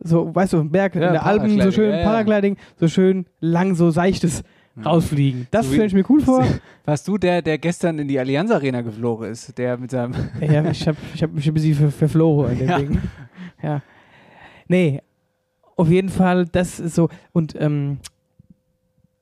so, 0.00 0.34
weißt 0.34 0.52
du, 0.52 0.58
auf 0.58 0.62
dem 0.62 0.70
Berg, 0.70 0.94
Ja, 0.94 1.06
in 1.08 1.12
der 1.12 1.26
Alpen, 1.26 1.60
so 1.60 1.70
schön 1.70 1.90
ja. 1.90 2.04
Paragliding, 2.04 2.56
so 2.76 2.88
schön 2.88 3.26
lang, 3.40 3.74
so 3.74 3.90
seichtes 3.90 4.42
rausfliegen. 4.84 5.46
Das 5.50 5.66
So 5.66 5.72
stelle 5.72 5.86
ich 5.88 5.94
mir 5.94 6.04
cool 6.08 6.20
vor. 6.20 6.44
Warst 6.84 7.06
du 7.08 7.18
der, 7.18 7.42
der 7.42 7.58
gestern 7.58 7.98
in 7.98 8.08
die 8.08 8.18
Allianz 8.18 8.50
Arena 8.50 8.80
geflogen 8.80 9.30
ist? 9.30 9.56
Der 9.58 9.76
mit 9.76 9.90
seinem. 9.90 10.14
Ja, 10.40 10.64
ich 10.70 10.86
habe 10.88 10.96
ich 11.14 11.22
hab 11.22 11.32
mich 11.32 11.46
ein 11.46 11.54
bisschen 11.54 11.74
ver 11.74 11.90
verflogen 11.90 12.52
in 12.52 12.58
dem 12.58 12.68
Ja. 12.68 12.78
Ding. 12.78 12.98
Ja. 13.62 13.82
Nee, 14.68 15.02
auf 15.76 15.88
jeden 15.90 16.08
Fall, 16.08 16.46
das 16.46 16.80
ist 16.80 16.94
so. 16.94 17.08
Und, 17.32 17.54
ähm, 17.60 17.98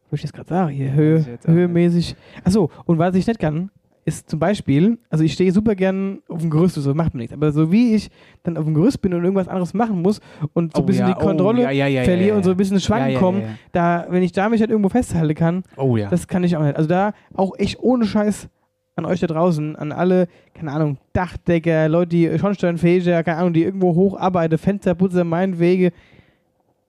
wo 0.09 0.15
ich 0.17 0.23
jetzt 0.23 0.33
gerade 0.33 0.49
sagen, 0.49 0.71
hier, 0.71 0.93
Höhe, 0.93 1.39
höhemäßig. 1.45 2.15
Achso, 2.45 2.71
und 2.85 2.99
was 2.99 3.15
ich 3.15 3.27
nicht 3.27 3.39
kann, 3.41 3.71
ist 4.05 4.31
zum 4.31 4.39
Beispiel, 4.39 4.99
also 5.09 5.25
ich 5.25 5.33
stehe 5.33 5.53
super 5.53 5.75
gern 5.75 6.21
auf 6.29 6.41
dem 6.41 6.51
Gerüst, 6.51 6.75
so 6.75 6.95
macht 6.95 7.15
mir 7.15 7.19
nichts. 7.21 7.35
Aber 7.35 7.53
so 7.53 7.71
wie 7.71 7.95
ich 7.95 8.11
dann 8.43 8.57
auf 8.57 8.65
dem 8.65 8.75
Gerüst 8.75 9.03
bin 9.03 9.13
und 9.15 9.23
irgendwas 9.23 9.49
anderes 9.49 9.75
machen 9.75 10.03
muss 10.03 10.21
und 10.55 10.75
so 10.75 10.81
ein 10.81 10.85
Oh 10.85 10.87
bisschen 10.87 11.09
ja, 11.09 11.15
die 11.15 11.21
Kontrolle 11.21 11.67
oh, 11.67 11.71
ja, 11.71 11.87
ja, 11.87 12.05
verliere 12.05 12.37
und 12.37 12.45
so 12.45 12.51
ein 12.53 12.57
bisschen 12.57 12.77
ins 12.77 12.85
Schwanken 12.85 13.17
komme, 13.17 13.43
da, 13.73 14.07
wenn 14.09 14.23
ich 14.23 14.33
da 14.33 14.49
mich 14.49 14.61
halt 14.61 14.71
irgendwo 14.71 14.89
festhalten 14.89 15.35
kann, 15.35 15.63
Oh 15.77 15.97
ja. 15.97 16.09
das 16.09 16.27
kann 16.29 16.45
ich 16.45 16.57
auch 16.57 16.63
nicht. 16.63 16.77
Also 16.77 16.89
da 16.89 17.13
auch 17.35 17.53
echt 17.59 17.79
ohne 17.81 18.07
Scheiß 18.07 18.49
an 18.97 19.05
euch 19.05 19.21
da 19.21 19.27
draußen, 19.27 19.77
an 19.77 19.93
alle, 19.93 20.27
keine 20.55 20.73
Ahnung, 20.73 20.99
Dachdecker, 21.13 21.89
Leute, 21.89 22.09
die 22.09 22.39
Schornsteinfeger, 22.39 23.23
keine 23.23 23.39
Ahnung, 23.39 23.53
die 23.53 23.63
irgendwo 23.63 23.95
hocharbeiten, 23.95 24.59
Fensterputzer, 24.59 25.25
Meinwege. 25.25 25.93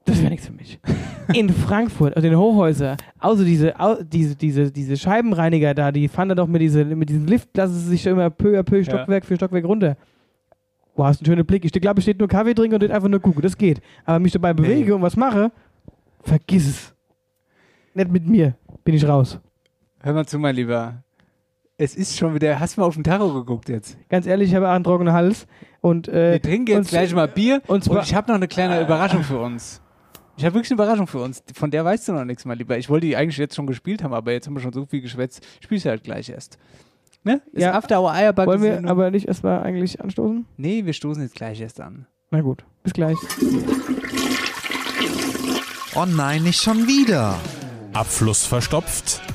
Das 0.06 0.20
wäre 0.20 0.32
nichts 0.32 0.48
für 0.48 0.54
mich. 0.54 0.80
In 1.34 1.50
Frankfurt, 1.50 2.16
also 2.16 2.26
in 2.26 2.32
den 2.34 2.40
Hochhäusern, 2.40 2.98
außer 3.20 3.44
diese, 3.46 3.74
diese, 4.04 4.36
diese, 4.36 4.72
diese 4.72 4.98
Scheibenreiniger 4.98 5.74
da, 5.76 5.92
die 5.92 6.08
fahren 6.08 6.30
da 6.30 6.36
doch 6.36 6.48
mit, 6.48 6.62
diese, 6.62 6.84
mit 6.84 7.10
diesem 7.10 7.26
Lift, 7.28 7.56
lassen 7.56 7.76
sie 7.76 7.90
sich 7.90 8.06
immer 8.08 8.30
peu 8.32 8.58
à 8.60 8.64
peu 8.64 8.84
Stockwerk 8.84 9.26
für 9.26 9.36
Stockwerk 9.36 9.64
runter. 9.66 9.96
Boah, 10.96 11.08
hast 11.08 11.22
einen 11.22 11.28
schönen 11.28 11.46
Blick. 11.46 11.64
Ich 11.64 11.72
glaube, 11.72 12.00
ich 12.00 12.04
steht 12.04 12.20
nur 12.20 12.28
Kaffee 12.28 12.54
trinken 12.54 12.76
und 12.82 12.92
einfach 12.92 13.08
nur 13.08 13.20
gucken. 13.20 13.42
Das 13.42 13.56
geht. 13.58 13.80
Aber 14.04 14.20
mich 14.20 14.34
dabei 14.34 14.54
bewege 14.54 14.96
und 14.96 15.02
was 15.02 15.16
mache, 15.16 15.52
vergiss 16.24 16.68
es. 16.68 16.94
Nicht 17.94 18.12
mit 18.12 18.28
mir. 18.28 18.56
Bin 18.84 18.96
ich 18.96 19.08
raus. 19.08 19.40
Hör 20.02 20.14
mal 20.14 20.26
zu, 20.26 20.40
mein 20.40 20.56
Lieber. 20.56 21.04
Es 21.78 21.96
ist 21.96 22.18
schon 22.18 22.34
wieder. 22.34 22.60
Hast 22.60 22.76
du 22.76 22.82
mal 22.82 22.88
auf 22.88 22.96
den 22.96 23.04
Tacho 23.04 23.34
geguckt 23.34 23.70
jetzt? 23.70 23.98
Ganz 24.10 24.26
ehrlich, 24.28 24.50
ich 24.50 24.56
habe 24.56 24.68
einen 24.70 24.84
trockenen 24.84 25.14
Hals. 25.14 25.48
Und, 25.80 26.08
äh, 26.10 26.34
Wir 26.34 26.42
trinken 26.42 26.68
jetzt 26.72 26.78
und- 26.78 26.90
gleich 26.90 27.14
mal 27.14 27.28
Bier 27.28 27.62
und 27.68 27.88
und, 27.88 28.04
ich 28.04 28.14
habe 28.14 28.28
noch 28.28 28.36
eine 28.36 28.48
kleine 28.48 28.82
Überraschung 28.82 29.24
für 29.24 29.40
uns. 29.40 29.82
Ich 30.42 30.46
habe 30.46 30.56
wirklich 30.56 30.72
eine 30.72 30.78
Überraschung 30.78 31.06
für 31.06 31.20
uns. 31.20 31.44
Von 31.54 31.70
der 31.70 31.86
weißt 31.86 32.08
du 32.08 32.14
noch 32.14 32.26
nichts, 32.26 32.46
mein 32.46 32.58
Lieber. 32.58 32.76
Ich 32.76 32.90
wollte 32.90 33.06
die 33.06 33.16
eigentlich 33.16 33.38
jetzt 33.38 33.54
schon 33.54 33.68
gespielt 33.68 34.02
haben, 34.02 34.12
aber 34.12 34.32
jetzt 34.32 34.48
haben 34.48 34.56
wir 34.56 34.60
schon 34.60 34.74
so 34.74 34.88
viel 34.88 35.00
geschwätzt. 35.00 35.46
Spielst 35.64 35.86
du 35.86 35.90
halt 35.92 36.04
gleich 36.04 36.30
erst. 36.30 36.58
Ne? 37.24 37.44
Ist 37.52 37.62
Ja. 37.62 37.74
After 37.76 38.02
Hour 38.02 38.12
Eierbacke. 38.12 38.50
wollen 38.50 38.64
wir 38.64 38.90
aber 38.90 39.12
nicht 39.12 39.28
erstmal 39.28 39.62
eigentlich 39.62 40.02
anstoßen? 40.02 40.48
Nee, 40.58 40.84
wir 40.84 40.94
stoßen 40.94 41.22
jetzt 41.22 41.36
gleich 41.36 41.62
erst 41.62 41.80
an. 41.80 42.08
Na 42.32 42.42
gut, 42.42 42.66
bis 42.82 42.92
gleich. 42.94 43.18
Oh 45.94 46.06
nein, 46.08 46.42
nicht 46.42 46.60
schon 46.60 46.88
wieder. 46.88 47.38
Abfluss 47.94 48.44
verstopft? 48.44 49.22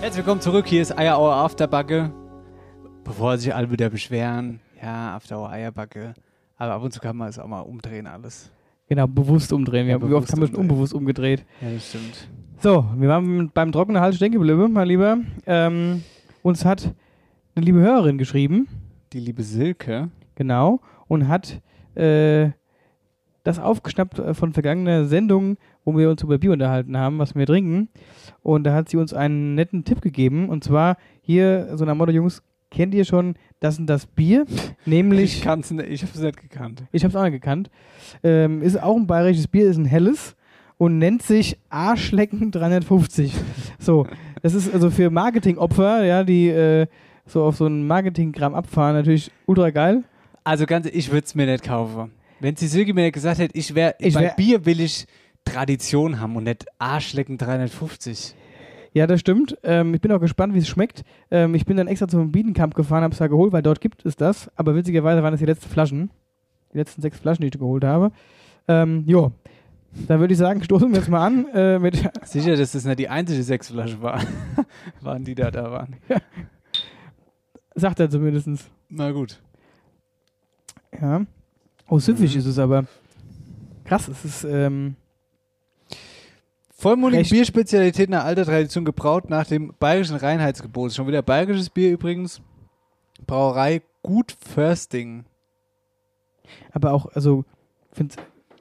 Herzlich 0.00 0.18
willkommen 0.24 0.40
zurück. 0.40 0.66
Hier 0.66 0.82
ist 0.82 0.96
Eierauer 0.96 1.34
Afterbacke. 1.34 2.12
Bevor 3.04 3.36
sich 3.38 3.54
alle 3.54 3.70
wieder 3.70 3.90
beschweren, 3.90 4.60
ja, 4.80 5.16
Afterhour 5.16 5.50
Eierbacke. 5.50 6.14
Aber 6.56 6.72
ab 6.74 6.82
und 6.82 6.92
zu 6.92 7.00
kann 7.00 7.16
man 7.16 7.28
es 7.28 7.38
auch 7.38 7.46
mal 7.46 7.60
umdrehen, 7.60 8.06
alles. 8.06 8.50
Genau, 8.88 9.06
bewusst 9.06 9.52
umdrehen. 9.52 9.86
Ja, 9.88 9.96
Ja, 9.98 10.08
Wie 10.08 10.14
oft 10.14 10.30
haben 10.30 10.40
wir 10.40 10.46
schon 10.48 10.56
unbewusst 10.56 10.94
umgedreht? 10.94 11.44
Ja, 11.60 11.70
das 11.70 11.88
stimmt. 11.88 12.28
So, 12.60 12.84
wir 12.96 13.08
waren 13.08 13.50
beim 13.52 13.70
trockenen 13.72 14.00
Hals 14.00 14.16
stehen 14.16 14.32
geblieben, 14.32 14.72
mein 14.72 14.88
Lieber. 14.88 15.18
Ähm, 15.46 16.02
uns 16.42 16.64
hat 16.64 16.94
eine 17.54 17.64
liebe 17.64 17.78
Hörerin 17.80 18.18
geschrieben, 18.18 18.66
Die 19.12 19.20
liebe 19.20 19.42
Silke. 19.42 20.10
genau, 20.34 20.80
und 21.06 21.28
hat 21.28 21.60
äh, 21.94 22.50
das 23.44 23.58
aufgeschnappt 23.58 24.18
äh, 24.18 24.34
von 24.34 24.52
vergangenen 24.52 25.08
Sendungen, 25.08 25.56
wo 25.84 25.96
wir 25.96 26.10
uns 26.10 26.22
über 26.22 26.38
Bier 26.38 26.52
unterhalten 26.52 26.96
haben, 26.96 27.18
was 27.18 27.34
wir 27.34 27.46
trinken. 27.46 27.88
Und 28.42 28.64
da 28.64 28.74
hat 28.74 28.88
sie 28.88 28.96
uns 28.96 29.14
einen 29.14 29.54
netten 29.54 29.84
Tipp 29.84 30.00
gegeben. 30.00 30.48
Und 30.48 30.64
zwar 30.64 30.96
hier 31.20 31.76
so 31.76 31.84
nach 31.84 31.94
Motto, 31.94 32.12
Jungs, 32.12 32.42
kennt 32.70 32.94
ihr 32.94 33.04
schon 33.04 33.34
das 33.60 33.78
und 33.78 33.86
das 33.86 34.06
Bier? 34.06 34.44
Nämlich 34.86 35.38
Ich 35.38 35.42
kann's 35.42 35.70
nicht, 35.70 35.88
ich 35.88 36.02
hab's 36.02 36.18
nicht 36.18 36.40
gekannt. 36.40 36.84
ich 36.92 37.04
habe 37.04 37.10
es 37.10 37.16
auch 37.16 37.24
nicht 37.24 37.32
gekannt. 37.32 37.70
Ähm, 38.22 38.62
ist 38.62 38.82
auch 38.82 38.96
ein 38.96 39.06
bayerisches 39.06 39.48
Bier, 39.48 39.68
ist 39.68 39.78
ein 39.78 39.84
helles 39.84 40.36
und 40.76 40.98
nennt 40.98 41.22
sich 41.22 41.58
Arschlecken 41.68 42.50
350. 42.50 43.34
so, 43.78 44.06
das 44.42 44.54
ist 44.54 44.72
also 44.72 44.90
für 44.90 45.10
Marketingopfer, 45.10 46.04
ja, 46.04 46.24
die 46.24 46.48
äh, 46.48 46.86
so 47.26 47.44
auf 47.44 47.56
so 47.56 47.66
einen 47.66 47.86
Marketinggramm 47.86 48.54
abfahren, 48.54 48.94
natürlich 48.94 49.30
ultra 49.46 49.70
geil. 49.70 50.04
Also 50.44 50.64
ganz, 50.64 50.86
ich 50.86 51.10
würde 51.10 51.24
es 51.26 51.34
mir 51.34 51.46
nicht 51.46 51.64
kaufen. 51.64 52.12
Wenn 52.40 52.54
die 52.54 52.66
Silke 52.66 52.94
mir 52.94 53.10
gesagt 53.10 53.38
hätte, 53.38 53.56
ich 53.56 53.74
wäre, 53.74 53.94
Ich 53.98 54.14
bei 54.14 54.22
wär- 54.22 54.34
Bier 54.34 54.64
will 54.64 54.80
ich 54.80 55.06
Tradition 55.44 56.20
haben 56.20 56.36
und 56.36 56.44
nicht 56.44 56.66
Arschlecken 56.78 57.38
350. 57.38 58.34
Ja, 58.92 59.06
das 59.06 59.20
stimmt. 59.20 59.56
Ähm, 59.62 59.94
ich 59.94 60.00
bin 60.00 60.10
auch 60.12 60.20
gespannt, 60.20 60.54
wie 60.54 60.58
es 60.58 60.68
schmeckt. 60.68 61.04
Ähm, 61.30 61.54
ich 61.54 61.64
bin 61.66 61.76
dann 61.76 61.88
extra 61.88 62.08
zum 62.08 62.32
Biedenkamp 62.32 62.74
gefahren, 62.74 63.02
habe 63.02 63.12
es 63.12 63.18
da 63.18 63.26
geholt, 63.26 63.52
weil 63.52 63.62
dort 63.62 63.80
gibt 63.80 64.04
es 64.06 64.16
das. 64.16 64.50
Aber 64.56 64.74
witzigerweise 64.74 65.22
waren 65.22 65.34
es 65.34 65.40
die 65.40 65.46
letzten 65.46 65.68
Flaschen. 65.68 66.10
Die 66.72 66.78
letzten 66.78 67.02
sechs 67.02 67.18
Flaschen, 67.18 67.42
die 67.42 67.48
ich 67.48 67.58
geholt 67.58 67.84
habe. 67.84 68.12
Ähm, 68.66 69.04
jo, 69.06 69.32
dann 70.06 70.20
würde 70.20 70.32
ich 70.32 70.38
sagen, 70.38 70.62
stoßen 70.64 70.90
wir 70.90 70.98
jetzt 70.98 71.08
mal 71.08 71.26
an 71.26 71.46
äh, 71.54 71.78
mit 71.78 71.96
Sicher, 72.24 72.56
dass 72.56 72.72
das 72.72 72.84
nicht 72.84 72.98
die 72.98 73.08
einzige 73.08 73.42
Sechsflasche 73.42 74.00
war, 74.02 74.20
waren, 75.00 75.24
die 75.24 75.34
da 75.34 75.50
da 75.50 75.70
waren. 75.70 75.96
sagt 77.74 78.00
er 78.00 78.10
zumindest. 78.10 78.48
Na 78.88 79.10
gut. 79.12 79.40
Ja. 81.00 81.22
Oh, 81.88 81.98
süffig 81.98 82.32
Mhm. 82.34 82.38
ist 82.40 82.46
es 82.46 82.58
aber. 82.58 82.84
Krass, 83.84 84.08
es 84.08 84.24
ist, 84.24 84.44
ähm, 84.44 84.96
Vollmundige 86.76 87.22
Recht. 87.22 87.30
Bierspezialität 87.32 88.08
nach 88.08 88.24
alter 88.24 88.44
Tradition 88.44 88.84
gebraut 88.84 89.28
nach 89.30 89.46
dem 89.46 89.72
bayerischen 89.80 90.14
Reinheitsgebot. 90.16 90.92
Schon 90.92 91.08
wieder 91.08 91.22
bayerisches 91.22 91.70
Bier 91.70 91.90
übrigens. 91.92 92.40
Brauerei 93.26 93.82
Gut 94.02 94.36
Försting. 94.40 95.24
aber 96.72 96.92
auch, 96.92 97.06
also, 97.14 97.44
find's, 97.92 98.14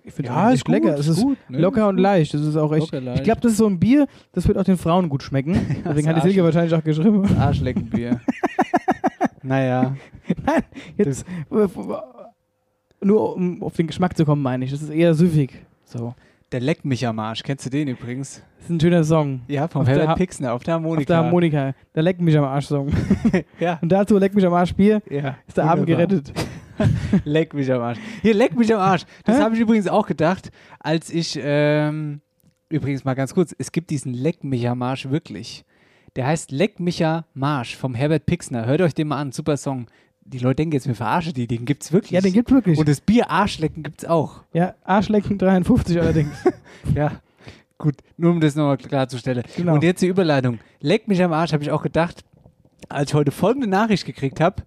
ich 0.04 0.14
finde 0.14 0.32
Ja, 0.32 0.50
es 0.50 0.56
echt 0.56 0.68
lecker. 0.68 0.92
gut, 0.92 1.00
Es 1.00 1.08
ist 1.08 1.22
gut, 1.22 1.38
ne? 1.48 1.60
locker 1.60 1.88
und 1.90 1.98
leicht. 1.98 2.34
Das 2.34 2.42
ist 2.42 2.56
auch 2.56 2.74
echt. 2.74 2.92
Ich 2.92 3.24
glaube, 3.24 3.40
das 3.42 3.52
ist 3.52 3.58
so 3.60 3.68
ein 3.68 3.78
Bier, 3.80 4.08
das 4.32 4.48
wird 4.48 4.58
auch 4.58 4.64
den 4.64 4.78
Frauen 4.78 5.10
gut 5.10 5.22
schmecken. 5.22 5.54
Deswegen 5.86 6.08
hat 6.10 6.18
die. 6.18 6.22
Silke 6.22 6.44
wahrscheinlich 6.44 6.74
auch 6.74 6.84
geschrieben. 6.84 7.24
Arschleckenbier. 7.38 8.20
naja. 9.44 9.96
Nein, 10.44 10.64
jetzt, 10.98 11.24
nur 13.02 13.36
um 13.36 13.64
auf 13.64 13.76
den 13.76 13.88
Geschmack 13.88 14.16
zu 14.18 14.26
kommen, 14.26 14.42
meine 14.42 14.66
ich. 14.66 14.72
Das 14.72 14.82
ist 14.82 14.90
eher 14.90 15.14
süffig. 15.14 15.66
So. 15.86 16.14
Der 16.52 16.62
Leck 16.62 16.86
mich 16.86 17.06
am 17.06 17.20
Arsch. 17.20 17.44
Kennst 17.44 17.66
du 17.66 17.70
den 17.70 17.90
übrigens? 17.90 18.42
Das 18.58 18.66
ist 18.66 18.70
ein 18.70 18.80
schöner 18.80 19.04
Song. 19.04 19.42
Ja, 19.48 19.68
vom 19.68 19.82
Auf 19.82 19.88
Herbert 19.88 20.18
Pixner 20.18 20.54
auf 20.54 20.64
der 20.64 20.76
Harmonika. 20.76 21.02
Auf 21.02 21.06
der 21.06 21.18
Harmonika. 21.18 21.74
Der 21.94 22.04
Leck 22.04 22.22
mich 22.22 22.38
am 22.38 22.46
Arsch-Song. 22.46 22.90
Ja. 23.60 23.80
Und 23.82 23.92
dazu 23.92 24.18
Leck 24.18 24.34
mich 24.34 24.46
am 24.46 24.54
Arsch 24.54 24.74
Bier 24.74 25.02
ja. 25.10 25.38
ist 25.46 25.58
der 25.58 25.66
Abend 25.66 25.88
Wunderbar. 25.88 26.08
gerettet. 26.08 26.34
Leck 27.26 27.54
mich 27.54 27.72
am 27.72 27.82
Arsch. 27.82 27.98
Hier, 28.22 28.34
leck 28.34 28.56
mich 28.56 28.74
am 28.74 28.80
Arsch. 28.80 29.04
Das 29.26 29.40
habe 29.40 29.56
ich 29.56 29.62
übrigens 29.62 29.88
auch 29.88 30.08
gedacht, 30.08 30.52
als 30.80 31.10
ich, 31.10 31.38
ähm, 31.42 32.22
übrigens 32.70 33.04
mal 33.04 33.16
ganz 33.16 33.34
kurz, 33.34 33.54
es 33.58 33.72
gibt 33.72 33.90
diesen 33.90 34.14
Leck 34.14 34.44
mich 34.44 34.68
am 34.70 34.82
Arsch 34.82 35.10
wirklich. 35.10 35.66
Der 36.16 36.28
heißt 36.28 36.52
Leck 36.52 36.80
mich 36.80 37.06
am 37.06 37.24
Marsch 37.34 37.76
vom 37.76 37.94
Herbert 37.94 38.26
Pixner. 38.26 38.66
Hört 38.66 38.82
euch 38.82 38.94
den 38.94 39.08
mal 39.10 39.18
an, 39.18 39.32
super 39.32 39.58
Song. 39.58 39.88
Die 40.30 40.40
Leute 40.40 40.56
denken 40.56 40.74
jetzt, 40.74 40.88
wir 40.88 40.96
verarschen 40.96 41.34
die, 41.34 41.48
den 41.48 41.64
gibt's 41.66 41.94
wirklich. 41.94 42.12
Ja, 42.12 42.20
den 42.22 42.34
gibt 42.34 42.52
wirklich. 42.52 42.78
Und 42.78 42.90
das 42.90 43.00
Bier 43.00 43.32
Arschlecken 43.32 43.82
gibt's 43.82 44.04
auch. 44.04 44.44
ja, 44.52 44.76
Arschlecken 44.84 45.38
53 45.38 46.00
allerdings. 46.00 46.36
Ja, 46.94 47.22
gut, 47.78 47.96
nur 48.18 48.32
um 48.32 48.40
das 48.40 48.56
nochmal 48.56 48.78
klarzustellen. 48.78 49.44
Genau. 49.56 49.74
Und 49.74 49.84
jetzt 49.84 50.02
die 50.02 50.08
Überleitung. 50.08 50.60
Leck 50.80 51.08
mich 51.08 51.22
am 51.24 51.34
Arsch, 51.34 51.54
habe 51.54 51.64
ich 51.64 51.72
auch 51.72 51.82
gedacht, 51.82 52.24
als 52.88 53.12
ich 53.12 53.14
heute 53.16 53.32
folgende 53.32 53.68
Nachricht 53.68 54.06
gekriegt 54.06 54.40
habe, 54.40 54.64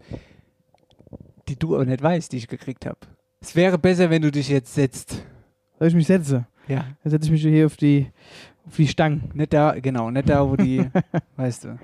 die 1.48 1.56
du 1.56 1.74
aber 1.74 1.84
nicht 1.84 2.02
weißt, 2.02 2.32
die 2.32 2.38
ich 2.38 2.48
gekriegt 2.48 2.84
habe. 2.86 2.98
Es 3.40 3.54
wäre 3.56 3.78
besser, 3.78 4.10
wenn 4.10 4.22
du 4.22 4.30
dich 4.30 4.48
jetzt 4.48 4.74
setzt. 4.74 5.22
Soll 5.78 5.88
ich 5.88 5.94
mich 5.94 6.06
setze? 6.06 6.46
Ja. 6.68 6.84
Dann 7.02 7.10
setze 7.10 7.26
ich 7.26 7.32
mich 7.32 7.42
hier 7.42 7.66
auf 7.66 7.76
die, 7.76 8.08
auf 8.66 8.76
die 8.76 8.88
Stangen. 8.88 9.30
Nicht 9.34 9.52
da, 9.52 9.72
genau, 9.80 10.10
nicht 10.10 10.28
da, 10.28 10.48
wo 10.48 10.56
die, 10.56 10.84
weißt 11.36 11.64
du. 11.64 11.78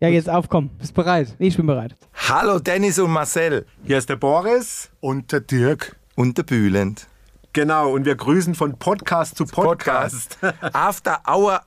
Ja, 0.00 0.08
jetzt 0.08 0.28
aufkommen. 0.28 0.70
Bist 0.78 0.94
bereit? 0.94 1.34
Ich 1.38 1.56
bin 1.56 1.66
bereit. 1.66 1.94
Hallo 2.28 2.58
Dennis 2.58 2.98
und 2.98 3.10
Marcel 3.10 3.64
Hier 3.84 3.98
ist 3.98 4.08
der 4.08 4.16
Boris 4.16 4.90
und 5.00 5.30
der 5.32 5.40
Dirk. 5.40 5.96
und 6.16 6.36
der 6.36 6.42
Bühlend. 6.42 7.06
Genau, 7.52 7.92
und 7.92 8.04
wir 8.04 8.16
grüßen 8.16 8.54
von 8.56 8.76
Podcast 8.78 9.36
zu 9.36 9.44
Podcast. 9.46 10.38
After 10.72 11.20
Hour 11.28 11.60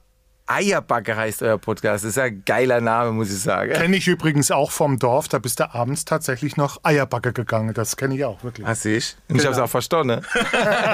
Eierbacke 0.48 1.16
heißt 1.16 1.44
euer 1.44 1.58
Podcast. 1.58 2.06
Das 2.06 2.12
ist 2.12 2.18
ein 2.18 2.42
geiler 2.46 2.80
Name, 2.80 3.12
muss 3.12 3.30
ich 3.30 3.40
sagen. 3.42 3.74
Kenne 3.74 3.98
ich 3.98 4.08
übrigens 4.08 4.50
auch 4.50 4.72
vom 4.72 4.98
Dorf, 4.98 5.28
da 5.28 5.40
bist 5.40 5.60
du 5.60 5.74
abends 5.74 6.06
tatsächlich 6.06 6.56
noch 6.56 6.80
Eierbacke 6.84 7.34
gegangen. 7.34 7.74
Das 7.74 7.98
kenne 7.98 8.16
ich 8.16 8.24
auch 8.24 8.44
wirklich. 8.44 8.66
Ah, 8.66 8.74
siehst 8.74 9.18
Und 9.28 9.36
ich 9.36 9.46
habe 9.46 9.54
es 9.54 9.60
auch 9.62 9.70
verstanden. 9.70 10.22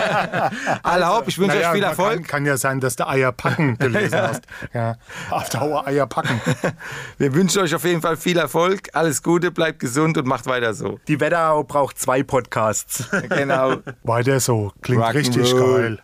Alle 0.83 1.07
hopp, 1.07 1.27
ich 1.27 1.37
wünsche 1.37 1.55
Naja, 1.55 1.69
euch 1.69 1.75
viel 1.75 1.83
Erfolg. 1.83 2.15
Kann, 2.15 2.23
kann 2.27 2.45
ja 2.45 2.57
sein, 2.57 2.79
dass 2.79 2.95
du 2.95 3.07
Eierpacken 3.07 3.77
gelesen 3.79 4.19
hast. 4.19 4.43
Ja, 4.73 4.95
auf 5.29 5.49
Dauer 5.49 5.85
Eierpacken. 5.87 6.41
Wir 7.17 7.33
wünschen 7.33 7.61
euch 7.61 7.75
auf 7.75 7.83
jeden 7.85 8.01
Fall 8.01 8.17
viel 8.17 8.37
Erfolg. 8.37 8.89
Alles 8.93 9.21
Gute, 9.21 9.51
bleibt 9.51 9.79
gesund 9.79 10.17
und 10.17 10.25
macht 10.25 10.47
weiter 10.47 10.73
so. 10.73 10.99
Die 11.07 11.19
Wetterau 11.19 11.63
braucht 11.63 11.99
zwei 11.99 12.23
Podcasts. 12.23 13.07
Genau. 13.29 13.77
Weiter 14.03 14.39
so, 14.39 14.71
klingt 14.81 15.03
Rock'n'Roll. 15.03 15.13
richtig 15.13 15.51
geil. 15.55 15.99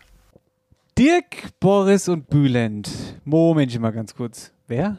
Dirk, 0.97 1.59
Boris 1.59 2.09
und 2.09 2.29
Bülent. 2.29 3.08
Momentchen 3.29 3.81
mal 3.81 3.91
ganz 3.91 4.15
kurz. 4.15 4.51
Wer? 4.67 4.97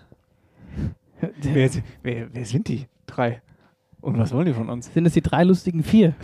Wer, 1.43 1.69
wer, 2.03 2.29
wer 2.33 2.45
sind 2.47 2.67
die? 2.69 2.87
Drei. 3.05 3.43
Und 4.01 4.17
was 4.19 4.33
wollen 4.33 4.47
die 4.47 4.55
von 4.55 4.71
uns? 4.71 4.91
Sind 4.95 5.05
es 5.05 5.13
die 5.13 5.21
drei 5.21 5.45
lustigen 5.45 5.83
vier? 5.83 6.15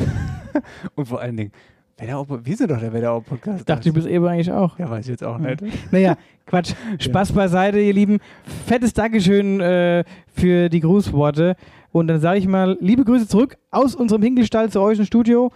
Und 0.95 1.05
vor 1.05 1.21
allen 1.21 1.37
Dingen, 1.37 1.53
Wetterau, 1.99 2.27
wir 2.29 2.57
sind 2.57 2.71
doch 2.71 2.79
der 2.79 2.93
Wetterau-Podcast. 2.93 3.69
Dachte 3.69 3.89
ich 3.89 3.95
bis 3.95 4.07
eben 4.07 4.27
eigentlich 4.27 4.51
auch. 4.53 4.79
Ja, 4.79 4.91
weiß 4.91 5.07
ich 5.07 5.11
jetzt 5.11 5.25
auch 5.25 5.39
nicht. 5.39 5.63
Naja, 5.93 6.17
Quatsch. 6.47 6.75
Spaß 6.99 7.33
beiseite, 7.33 7.79
ihr 7.79 7.93
Lieben. 7.93 8.19
Fettes 8.67 8.93
Dankeschön 8.93 9.61
äh, 9.61 10.05
für 10.29 10.69
die 10.69 10.81
Grußworte. 10.81 11.57
Und 11.93 12.09
dann 12.09 12.21
sage 12.21 12.39
ich 12.39 12.47
mal, 12.47 12.77
liebe 12.81 13.05
Grüße 13.05 13.29
zurück 13.29 13.57
aus 13.71 13.95
unserem 13.95 14.23
Hinkelstall 14.23 14.71
zu 14.71 14.81
euch 14.81 14.99
im 14.99 15.07
Studio. 15.07 15.51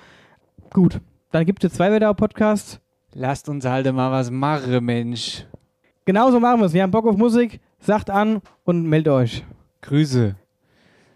Gut, 0.72 1.00
dann 1.30 1.44
gibt 1.44 1.62
es 1.64 1.74
zwei 1.74 1.90
Wetterau-Podcasts. 1.92 2.80
Lasst 3.12 3.48
uns 3.48 3.66
halt 3.66 3.92
mal 3.92 4.10
was 4.10 4.30
machen, 4.30 4.84
Mensch. 4.84 5.46
Genauso 6.04 6.40
machen 6.40 6.60
wir 6.60 6.66
es. 6.66 6.72
Wir 6.72 6.82
haben 6.82 6.90
Bock 6.90 7.06
auf 7.06 7.16
Musik. 7.16 7.60
Sagt 7.78 8.10
an 8.10 8.40
und 8.64 8.84
meldet 8.86 9.12
euch. 9.12 9.44
Grüße. 9.82 10.34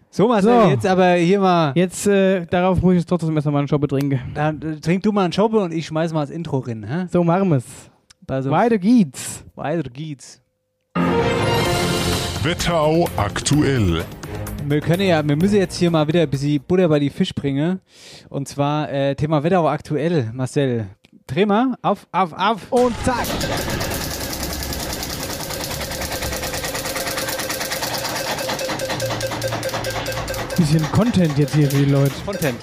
So, 0.09 0.27
Marcel, 0.29 0.61
So. 0.63 0.69
jetzt 0.69 0.85
aber 0.87 1.13
hier 1.15 1.39
mal. 1.39 1.73
Jetzt, 1.75 2.07
äh, 2.07 2.45
darauf 2.45 2.81
muss 2.81 2.93
ich 2.93 2.99
jetzt 2.99 3.09
trotzdem 3.09 3.35
erst 3.35 3.47
mal 3.47 3.59
einen 3.59 3.67
Schoppe 3.67 3.87
trinken. 3.87 4.19
Dann 4.33 4.61
äh, 4.61 4.79
trink 4.79 5.03
du 5.03 5.11
mal 5.11 5.25
einen 5.25 5.33
Schoppe 5.33 5.59
und 5.59 5.73
ich 5.73 5.85
schmeiß 5.87 6.13
mal 6.13 6.21
das 6.21 6.29
Intro 6.29 6.59
rein. 6.59 6.85
Hä? 6.87 7.05
So 7.11 7.23
machen 7.23 7.49
wir 7.49 7.57
es. 7.57 7.65
Also, 8.27 8.49
Weiter 8.49 8.77
geht's. 8.77 9.43
weiter 9.55 9.89
geht's. 9.89 10.41
Wetterau 12.43 13.07
aktuell. 13.17 14.03
Wir 14.67 14.81
können 14.81 15.07
ja, 15.07 15.27
wir 15.27 15.35
müssen 15.35 15.57
jetzt 15.57 15.77
hier 15.77 15.91
mal 15.91 16.07
wieder 16.07 16.21
ein 16.21 16.29
bisschen 16.29 16.63
Butter 16.67 16.87
bei 16.87 16.99
die 16.99 17.09
Fisch 17.09 17.33
bringen. 17.35 17.81
Und 18.29 18.47
zwar 18.47 18.91
äh, 18.91 19.15
Thema 19.15 19.43
Wetterau 19.43 19.67
aktuell, 19.67 20.31
Marcel. 20.33 20.87
Dreh 21.27 21.45
mal, 21.45 21.75
auf, 21.81 22.07
auf, 22.11 22.33
auf. 22.33 22.71
Und 22.71 22.95
zack. 23.03 23.25
Bisschen 30.57 30.81
Content 30.93 31.37
jetzt 31.37 31.53
hier 31.53 31.69
für 31.69 31.83
die 31.83 31.91
Leute. 31.91 32.11
Content. 32.25 32.55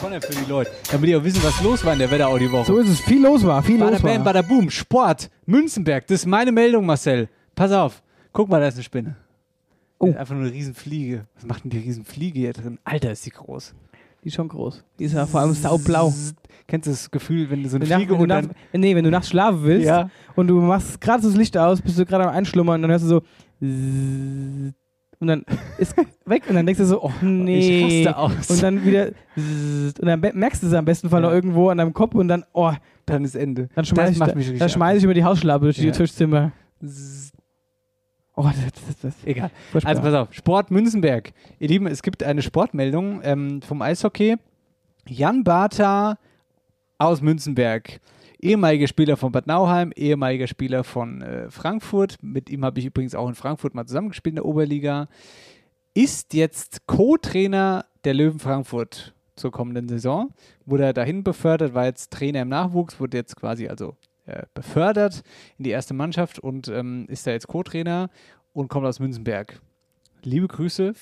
Content 0.00 0.24
für 0.24 0.32
die 0.32 0.50
Leute. 0.50 0.70
Damit 0.90 1.10
ihr 1.10 1.18
auch 1.18 1.24
wissen, 1.24 1.42
was 1.42 1.62
los 1.62 1.84
war 1.84 1.92
in 1.92 1.98
der 1.98 2.10
Wetterau 2.10 2.38
die 2.38 2.50
Woche. 2.50 2.64
So 2.66 2.78
ist 2.78 2.88
es. 2.88 3.00
Viel 3.00 3.22
los 3.22 3.44
war. 3.44 3.62
Viel 3.62 3.78
Bada 3.78 3.92
los 3.92 4.02
bam, 4.02 4.16
war. 4.18 4.24
bada 4.24 4.42
boom, 4.42 4.70
Sport, 4.70 5.28
Münzenberg. 5.44 6.06
Das 6.06 6.20
ist 6.20 6.26
meine 6.26 6.50
Meldung, 6.50 6.86
Marcel. 6.86 7.28
Pass 7.54 7.72
auf. 7.72 8.02
Guck 8.32 8.48
mal, 8.48 8.60
da 8.60 8.68
ist 8.68 8.74
eine 8.74 8.84
Spinne. 8.84 9.16
Oh. 9.98 10.06
Einfach 10.14 10.34
nur 10.34 10.44
eine 10.44 10.52
Riesenfliege. 10.52 11.26
Was 11.34 11.44
macht 11.44 11.64
denn 11.64 11.70
die 11.70 11.78
Riesenfliege 11.78 12.38
hier 12.38 12.52
drin? 12.54 12.78
Alter, 12.84 13.12
ist 13.12 13.26
die 13.26 13.30
groß. 13.30 13.74
Die 14.24 14.28
ist 14.28 14.34
schon 14.34 14.48
groß. 14.48 14.82
Die 14.98 15.04
ist 15.04 15.12
ja 15.12 15.26
vor 15.26 15.40
allem 15.40 15.52
saublau. 15.54 16.14
Kennst 16.66 16.86
du 16.86 16.90
das 16.90 17.10
Gefühl, 17.10 17.50
wenn 17.50 17.62
du 17.62 17.68
so 17.68 17.76
eine 17.76 17.88
Wenn, 17.88 17.98
Fliege 17.98 18.16
du 18.16 18.22
und 18.22 18.28
dann... 18.28 18.50
nee, 18.72 18.94
wenn 18.96 19.04
du 19.04 19.10
nachts 19.10 19.28
schlafen 19.28 19.62
willst 19.62 19.86
Ja. 19.86 20.10
und 20.36 20.48
du 20.48 20.60
machst 20.60 21.00
gerade 21.00 21.22
das 21.22 21.34
Licht 21.34 21.56
aus, 21.56 21.82
bist 21.82 21.98
du 21.98 22.06
gerade 22.06 22.24
am 22.24 22.30
Einschlummern 22.34 22.76
und 22.76 22.82
dann 22.82 22.90
hörst 22.92 23.04
du 23.04 23.08
so 23.08 23.22
und 25.20 25.26
dann 25.28 25.44
ist 25.78 25.96
weg 26.26 26.44
und 26.48 26.54
dann 26.54 26.64
denkst 26.66 26.78
du 26.78 26.84
so, 26.86 27.02
oh 27.02 27.12
nee. 27.22 28.00
Ich 28.02 28.06
raste 28.06 28.16
aus. 28.18 28.50
Und 28.50 28.62
dann 28.62 28.84
wieder 28.84 29.10
und 29.36 29.94
dann 30.06 30.20
merkst 30.20 30.62
du 30.62 30.66
es 30.66 30.72
am 30.72 30.84
besten 30.84 31.08
Fall 31.10 31.22
Ja. 31.22 31.28
noch 31.28 31.34
irgendwo 31.34 31.68
an 31.70 31.78
deinem 31.78 31.92
Kopf 31.92 32.14
und 32.14 32.28
dann, 32.28 32.44
oh, 32.52 32.72
Dann 33.06 33.24
ist 33.24 33.34
Ende. 33.34 33.68
dann 33.74 33.84
schmeiß 33.84 34.10
ich, 34.12 34.18
mich 34.20 34.36
richtig 34.36 34.58
dann 34.58 34.68
schmeiß 34.68 34.98
ich 34.98 35.04
über 35.04 35.14
die 35.14 35.24
Hausschlappe 35.24 35.64
durch 35.66 35.76
die 35.76 35.86
Ja. 35.86 35.92
Tischzimmer. 35.92 36.52
Zzz, 36.84 37.32
Oh, 38.40 38.44
das, 38.44 38.54
das, 38.86 38.98
das, 39.00 39.14
Egal. 39.24 39.50
Also 39.82 40.00
pass 40.00 40.14
auf, 40.14 40.32
Sport 40.32 40.70
Münzenberg. 40.70 41.32
Ihr 41.58 41.66
Lieben, 41.66 41.88
es 41.88 42.02
gibt 42.02 42.22
eine 42.22 42.40
Sportmeldung 42.40 43.20
ähm, 43.24 43.62
vom 43.62 43.82
Eishockey. 43.82 44.36
Jan 45.08 45.42
Bartha 45.42 46.18
aus 46.98 47.20
Münzenberg. 47.20 47.98
Ehemaliger 48.40 48.86
Spieler 48.86 49.16
von 49.16 49.32
Bad 49.32 49.46
Nauheim, 49.46 49.92
ehemaliger 49.96 50.46
Spieler 50.46 50.84
von 50.84 51.22
äh, 51.22 51.50
Frankfurt. 51.50 52.16
Mit 52.22 52.50
ihm 52.50 52.64
habe 52.64 52.78
ich 52.78 52.86
übrigens 52.86 53.14
auch 53.14 53.28
in 53.28 53.34
Frankfurt 53.34 53.74
mal 53.74 53.86
zusammengespielt 53.86 54.32
in 54.32 54.36
der 54.36 54.44
Oberliga. 54.44 55.08
Ist 55.92 56.34
jetzt 56.34 56.86
Co-Trainer 56.86 57.86
der 58.04 58.14
Löwen 58.14 58.38
Frankfurt 58.38 59.14
zur 59.34 59.50
kommenden 59.50 59.88
Saison. 59.88 60.32
Wurde 60.64 60.84
er 60.84 60.92
dahin 60.92 61.24
befördert, 61.24 61.74
war 61.74 61.86
jetzt 61.86 62.12
Trainer 62.12 62.42
im 62.42 62.48
Nachwuchs, 62.48 63.00
wurde 63.00 63.16
jetzt 63.16 63.34
quasi 63.34 63.66
also 63.66 63.96
äh, 64.26 64.44
befördert 64.54 65.22
in 65.56 65.64
die 65.64 65.70
erste 65.70 65.94
Mannschaft 65.94 66.38
und 66.38 66.68
ähm, 66.68 67.06
ist 67.08 67.26
da 67.26 67.32
jetzt 67.32 67.48
Co-Trainer 67.48 68.08
und 68.52 68.68
kommt 68.68 68.86
aus 68.86 69.00
Münzenberg. 69.00 69.60
Liebe 70.22 70.46
Grüße. 70.46 70.92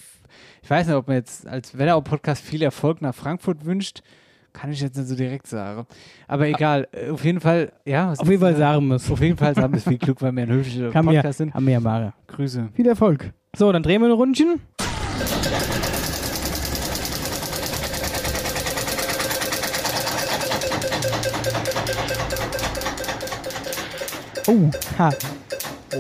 Ich 0.63 0.71
weiß 0.71 0.87
nicht, 0.87 0.97
ob 0.97 1.09
man 1.09 1.17
jetzt 1.17 1.47
als 1.47 1.77
Wetterau-Podcast 1.77 2.43
viel 2.43 2.63
Erfolg 2.63 3.03
nach 3.03 3.15
Frankfurt 3.15 3.65
wünscht. 3.65 4.03
Kann 4.57 4.73
ich 4.73 4.81
jetzt 4.81 4.97
nicht 4.97 5.09
so 5.09 5.15
direkt 5.15 5.47
sagen. 5.47 5.87
Aber 6.27 6.47
egal, 6.49 6.89
äh, 6.93 7.11
auf 7.11 7.23
jeden 7.23 7.41
Fall, 7.41 7.73
ja. 7.85 8.11
Auf 8.13 8.27
jeden 8.27 8.41
Fall 8.41 8.57
sagen 8.57 8.89
wir 8.89 8.95
es. 8.97 9.11
Auf 9.11 9.21
jeden 9.21 9.37
Fall 9.37 9.55
haben 9.55 9.75
wir 9.75 9.83
viel 9.83 9.99
Glück, 9.99 10.23
weil 10.23 10.33
wir 10.33 10.45
ein 10.45 10.49
höflicher 10.49 10.91
Podcast 11.03 11.39
sind. 11.39 11.53
kann 11.53 11.63
mir 11.63 11.73
ja 11.73 11.81
machen. 11.81 12.15
Grüße. 12.27 12.71
Viel 12.73 12.87
Erfolg. 12.89 13.33
So, 13.55 13.71
dann 13.71 13.83
drehen 13.83 14.01
wir 14.01 14.09
ein 14.09 14.13
Rundchen. 14.13 14.61
Oh, 24.49 24.71
ha. 24.99 25.11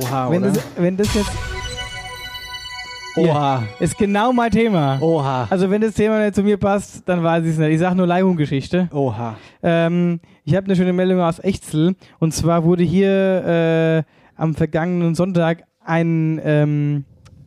Oha, 0.03 0.31
Wenn 0.31 0.42
oder? 0.45 0.53
das, 0.53 0.64
wenn 0.77 0.97
das 0.97 1.14
jetzt 1.14 1.31
Oha. 3.16 3.62
ist 3.81 3.96
genau 3.96 4.33
mein 4.33 4.50
Thema. 4.50 4.98
Oha. 5.00 5.46
Also 5.48 5.70
wenn 5.70 5.81
das 5.81 5.94
Thema 5.94 6.22
nicht 6.22 6.35
zu 6.35 6.42
mir 6.42 6.59
passt, 6.59 7.09
dann 7.09 7.22
weiß 7.22 7.44
ich 7.44 7.52
es 7.52 7.59
nicht. 7.59 7.70
Ich 7.70 7.79
sage 7.79 7.96
nur 7.96 8.07
Leihungsgeschichte. 8.07 8.88
Oha. 8.92 9.37
Ähm, 9.62 10.20
ich 10.44 10.55
habe 10.55 10.66
eine 10.66 10.76
schöne 10.76 10.92
Meldung 10.92 11.20
aus 11.20 11.38
Echzel. 11.38 11.96
Und 12.18 12.35
zwar 12.35 12.64
wurde 12.64 12.85
hier 12.85 14.05
äh, 14.07 14.40
am 14.40 14.55
vergangenen 14.55 15.14
Sonntag 15.14 15.64
ein, 15.85 16.40
ähm, 16.44 17.05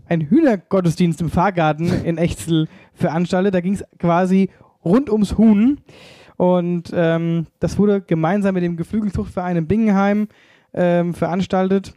ein 0.07 0.21
Hühnergottesdienst 0.21 1.21
im 1.21 1.29
Fahrgarten 1.29 2.03
in 2.03 2.17
Echzel 2.17 2.67
veranstaltet. 2.93 3.53
Da 3.53 3.61
ging 3.61 3.73
es 3.73 3.85
quasi 3.99 4.49
rund 4.83 5.09
ums 5.09 5.37
Huhn. 5.37 5.79
Und 6.37 6.91
ähm, 6.95 7.47
das 7.59 7.77
wurde 7.77 8.01
gemeinsam 8.01 8.55
mit 8.55 8.63
dem 8.63 8.77
Geflügelzuchtverein 8.77 9.57
in 9.57 9.67
Bingenheim 9.67 10.29
ähm, 10.73 11.13
veranstaltet 11.13 11.93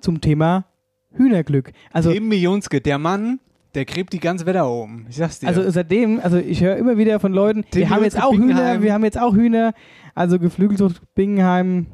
zum 0.00 0.20
Thema 0.20 0.64
Hühnerglück. 1.14 1.72
Also 1.92 2.12
Tim 2.12 2.28
Millionske, 2.28 2.80
der 2.80 2.98
Mann, 2.98 3.40
der 3.74 3.84
gräbt 3.84 4.12
die 4.12 4.20
ganze 4.20 4.46
Wetter 4.46 4.70
um. 4.70 5.06
Ich 5.08 5.16
sag's 5.16 5.40
dir. 5.40 5.48
Also 5.48 5.68
seitdem, 5.70 6.20
also 6.20 6.38
ich 6.38 6.62
höre 6.62 6.76
immer 6.76 6.98
wieder 6.98 7.20
von 7.20 7.32
Leuten, 7.32 7.64
Tim 7.70 7.82
wir 7.82 7.90
haben 7.90 8.04
jetzt 8.04 8.20
auch 8.20 8.32
Hühner, 8.32 8.46
Bingenheim. 8.46 8.82
wir 8.82 8.92
haben 8.92 9.04
jetzt 9.04 9.18
auch 9.18 9.34
Hühner, 9.34 9.72
also 10.14 10.38
Geflügelzucht 10.38 11.02
Bingenheim. 11.14 11.86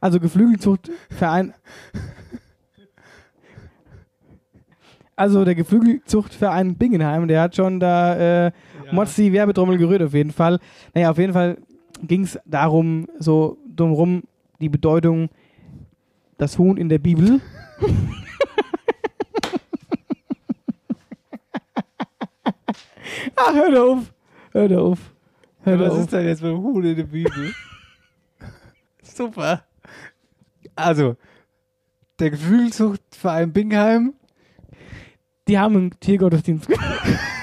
Also 0.00 0.20
Geflügelzuchtverein. 0.20 1.54
Also 5.16 5.44
der 5.44 5.54
Geflügelzuchtverein 5.54 6.74
Bingenheim, 6.74 7.28
der 7.28 7.42
hat 7.42 7.54
schon 7.54 7.78
da 7.78 8.46
äh, 8.46 8.52
Mods 8.90 9.14
die 9.14 9.32
Werbetrommel 9.32 9.78
gerührt 9.78 10.02
auf 10.02 10.12
jeden 10.12 10.32
Fall. 10.32 10.58
Naja, 10.92 11.10
auf 11.10 11.18
jeden 11.18 11.32
Fall 11.32 11.58
ging 12.02 12.24
es 12.24 12.38
darum, 12.44 13.06
so 13.18 13.56
drumherum 13.74 14.24
die 14.60 14.68
Bedeutung 14.68 15.28
das 16.38 16.58
Huhn 16.58 16.76
in 16.76 16.88
der 16.88 16.98
Bibel. 16.98 17.40
Ach, 23.36 23.54
hör 23.54 23.70
doch 23.70 23.92
auf. 23.92 24.14
Hör 24.52 24.68
doch 24.68 24.90
auf. 24.90 24.98
Hör 25.62 25.80
was 25.80 25.92
auf. 25.92 25.98
ist 26.00 26.12
denn 26.12 26.26
jetzt 26.26 26.42
mit 26.42 26.52
dem 26.52 26.62
Huhn 26.62 26.84
in 26.84 26.96
der 26.96 27.04
Bibel? 27.04 27.52
Super. 29.02 29.64
Also, 30.76 31.16
der 32.18 32.30
Geflügelzuchtverein 32.30 33.52
Bingheim. 33.52 34.14
Die 35.48 35.58
haben 35.58 35.76
einen 35.76 36.00
Tiergottesdienst. 36.00 36.68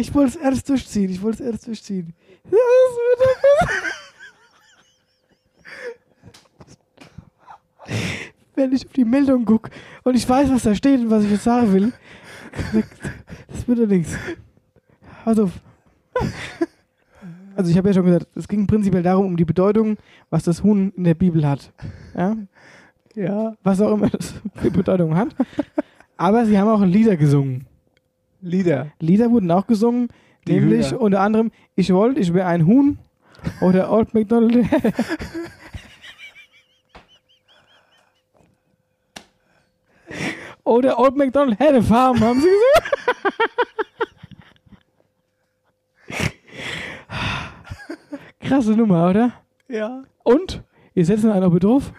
Ich 0.00 0.14
wollte 0.14 0.30
es 0.30 0.36
erst 0.36 0.66
durchziehen. 0.66 1.10
Ich 1.10 1.20
wollte 1.20 1.42
es 1.42 1.50
erst 1.50 1.66
durchziehen. 1.66 2.14
Ja, 2.50 2.58
das 3.18 3.68
Wenn 8.54 8.72
ich 8.72 8.86
auf 8.86 8.92
die 8.92 9.04
Meldung 9.04 9.44
gucke 9.44 9.70
und 10.02 10.14
ich 10.14 10.26
weiß, 10.26 10.50
was 10.50 10.62
da 10.62 10.74
steht 10.74 11.00
und 11.00 11.10
was 11.10 11.24
ich 11.24 11.30
jetzt 11.32 11.44
sagen 11.44 11.72
will, 11.74 11.92
das 13.48 13.68
wird 13.68 13.78
ja 13.78 13.86
nichts. 13.86 14.16
Also, 15.26 15.50
also 17.54 17.70
ich 17.70 17.76
habe 17.76 17.88
ja 17.88 17.94
schon 17.94 18.06
gesagt, 18.06 18.28
es 18.34 18.48
ging 18.48 18.66
prinzipiell 18.66 19.02
darum, 19.02 19.26
um 19.26 19.36
die 19.36 19.44
Bedeutung, 19.44 19.98
was 20.30 20.44
das 20.44 20.62
Huhn 20.62 20.92
in 20.96 21.04
der 21.04 21.14
Bibel 21.14 21.46
hat. 21.46 21.74
Ja? 22.16 22.36
Ja. 23.14 23.54
Was 23.62 23.82
auch 23.82 23.92
immer 23.92 24.08
das 24.08 24.32
für 24.54 24.70
Bedeutung 24.70 25.14
hat. 25.14 25.28
Aber 26.16 26.46
sie 26.46 26.58
haben 26.58 26.68
auch 26.68 26.82
Lieder 26.82 27.16
gesungen. 27.18 27.66
Lieder. 28.42 28.92
Lieder 29.00 29.30
wurden 29.30 29.50
auch 29.50 29.66
gesungen, 29.66 30.08
Die 30.46 30.54
nämlich 30.60 30.90
Hühner. 30.90 31.00
unter 31.00 31.20
anderem 31.20 31.50
Ich 31.74 31.92
wollte, 31.92 32.20
ich 32.20 32.32
wäre 32.32 32.46
ein 32.46 32.66
Huhn 32.66 32.98
oder 33.60 33.90
Old 33.90 34.14
MacDonald. 34.14 34.66
oder 40.64 40.98
Old 40.98 41.16
MacDonald 41.16 41.58
had 41.58 41.74
a 41.74 41.82
farm, 41.82 42.20
haben 42.20 42.40
sie 42.40 42.48
gesagt. 42.48 42.86
Krasse 48.40 48.72
Nummer, 48.72 49.08
oder? 49.10 49.32
Ja. 49.68 50.02
Und, 50.24 50.62
ihr 50.94 51.04
setzt 51.04 51.24
noch 51.24 51.34
einen 51.34 51.44
auf 51.44 51.58
drauf. 51.58 51.92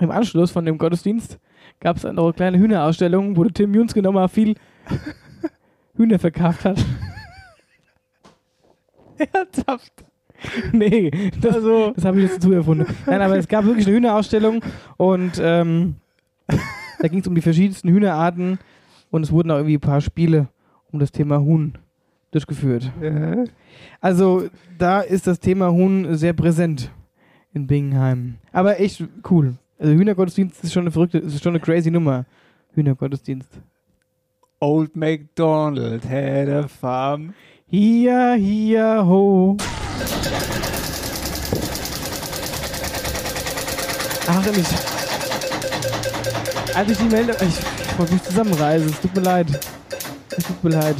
Im 0.00 0.10
Anschluss 0.10 0.50
von 0.50 0.64
dem 0.64 0.78
Gottesdienst 0.78 1.38
gab 1.80 1.96
es 1.96 2.04
eine 2.04 2.32
kleine 2.32 2.58
Hühnerausstellung, 2.58 3.36
wo 3.36 3.44
der 3.44 3.52
Tim 3.52 3.74
Junske 3.74 4.02
nochmal 4.02 4.28
viel 4.28 4.56
Hühner 6.02 6.18
verkauft 6.18 6.64
hat. 6.64 6.84
Ernsthaft. 9.32 9.92
nee, 10.72 11.10
das, 11.40 11.54
Also- 11.56 11.92
das 11.94 12.04
habe 12.04 12.18
ich 12.18 12.24
jetzt 12.24 12.36
dazu 12.38 12.52
erfunden. 12.52 12.86
Nein, 13.06 13.20
aber 13.22 13.36
es 13.38 13.46
gab 13.48 13.64
wirklich 13.64 13.86
eine 13.86 13.96
Hühnerausstellung 13.96 14.60
und 14.96 15.40
ähm, 15.40 15.96
da 17.00 17.08
ging 17.08 17.20
es 17.20 17.26
um 17.26 17.34
die 17.34 17.40
verschiedensten 17.42 17.88
Hühnerarten 17.88 18.58
und 19.10 19.22
es 19.22 19.30
wurden 19.30 19.50
auch 19.50 19.56
irgendwie 19.56 19.76
ein 19.76 19.80
paar 19.80 20.00
Spiele 20.00 20.48
um 20.90 20.98
das 20.98 21.12
Thema 21.12 21.40
Huhn 21.40 21.78
durchgeführt. 22.32 22.90
Äh, 23.00 23.44
Also 24.00 24.48
da 24.78 25.00
ist 25.00 25.26
das 25.26 25.38
Thema 25.38 25.70
Huhn 25.70 26.16
sehr 26.16 26.32
präsent 26.32 26.90
in 27.54 27.66
Bingenheim. 27.66 28.36
Aber 28.52 28.80
echt 28.80 29.04
cool. 29.30 29.54
Also 29.78 29.92
Hühnergottesdienst 29.94 30.64
ist 30.64 30.72
schon 30.72 30.82
eine 30.82 30.90
verrückte, 30.90 31.18
ist 31.18 31.42
schon 31.42 31.52
eine 31.52 31.60
crazy 31.60 31.90
Nummer. 31.90 32.24
Hühnergottesdienst. 32.74 33.60
Old 34.62 34.94
MacDonald 34.94 36.04
had 36.04 36.48
a 36.48 36.68
farm. 36.68 37.34
Hier, 37.66 38.34
hier, 38.34 39.04
ho. 39.04 39.56
Ach, 44.28 44.46
ich. 44.46 44.66
Als 46.76 46.90
ich 46.90 46.96
die 46.96 47.04
Meldung. 47.06 47.34
Ich, 47.40 47.58
ich 47.58 47.98
wollte 47.98 48.12
mich 48.12 48.22
zusammenreißen. 48.22 48.88
Es 48.88 49.00
tut 49.00 49.16
mir 49.16 49.22
leid. 49.22 49.48
Es 50.30 50.44
tut 50.44 50.62
mir 50.62 50.70
leid. 50.70 50.96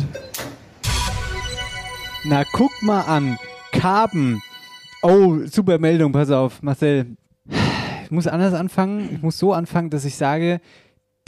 Na, 2.25 2.43
guck 2.51 2.73
mal 2.83 3.03
an. 3.03 3.39
Karben. 3.71 4.43
Oh, 5.03 5.37
super 5.45 5.79
Meldung, 5.79 6.11
pass 6.11 6.33
auf, 6.33 6.63
Marcel. 6.63 7.17
Ich 8.03 8.11
muss 8.11 8.27
anders 8.27 8.55
anfangen. 8.55 9.09
Ich 9.15 9.23
muss 9.23 9.39
so 9.39 9.53
anfangen, 9.53 9.91
dass 9.91 10.05
ich 10.05 10.17
sage, 10.17 10.61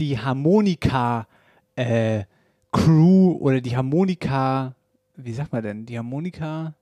die 0.01 0.19
Harmonika 0.19 1.29
äh, 1.77 2.25
Crew 2.73 3.33
oder 3.41 3.61
die 3.61 3.77
Harmonika, 3.77 4.75
wie 5.17 5.33
sagt 5.33 5.53
man 5.53 5.63
denn? 5.63 5.87
Die 5.87 5.97
Harmonika 5.97 6.75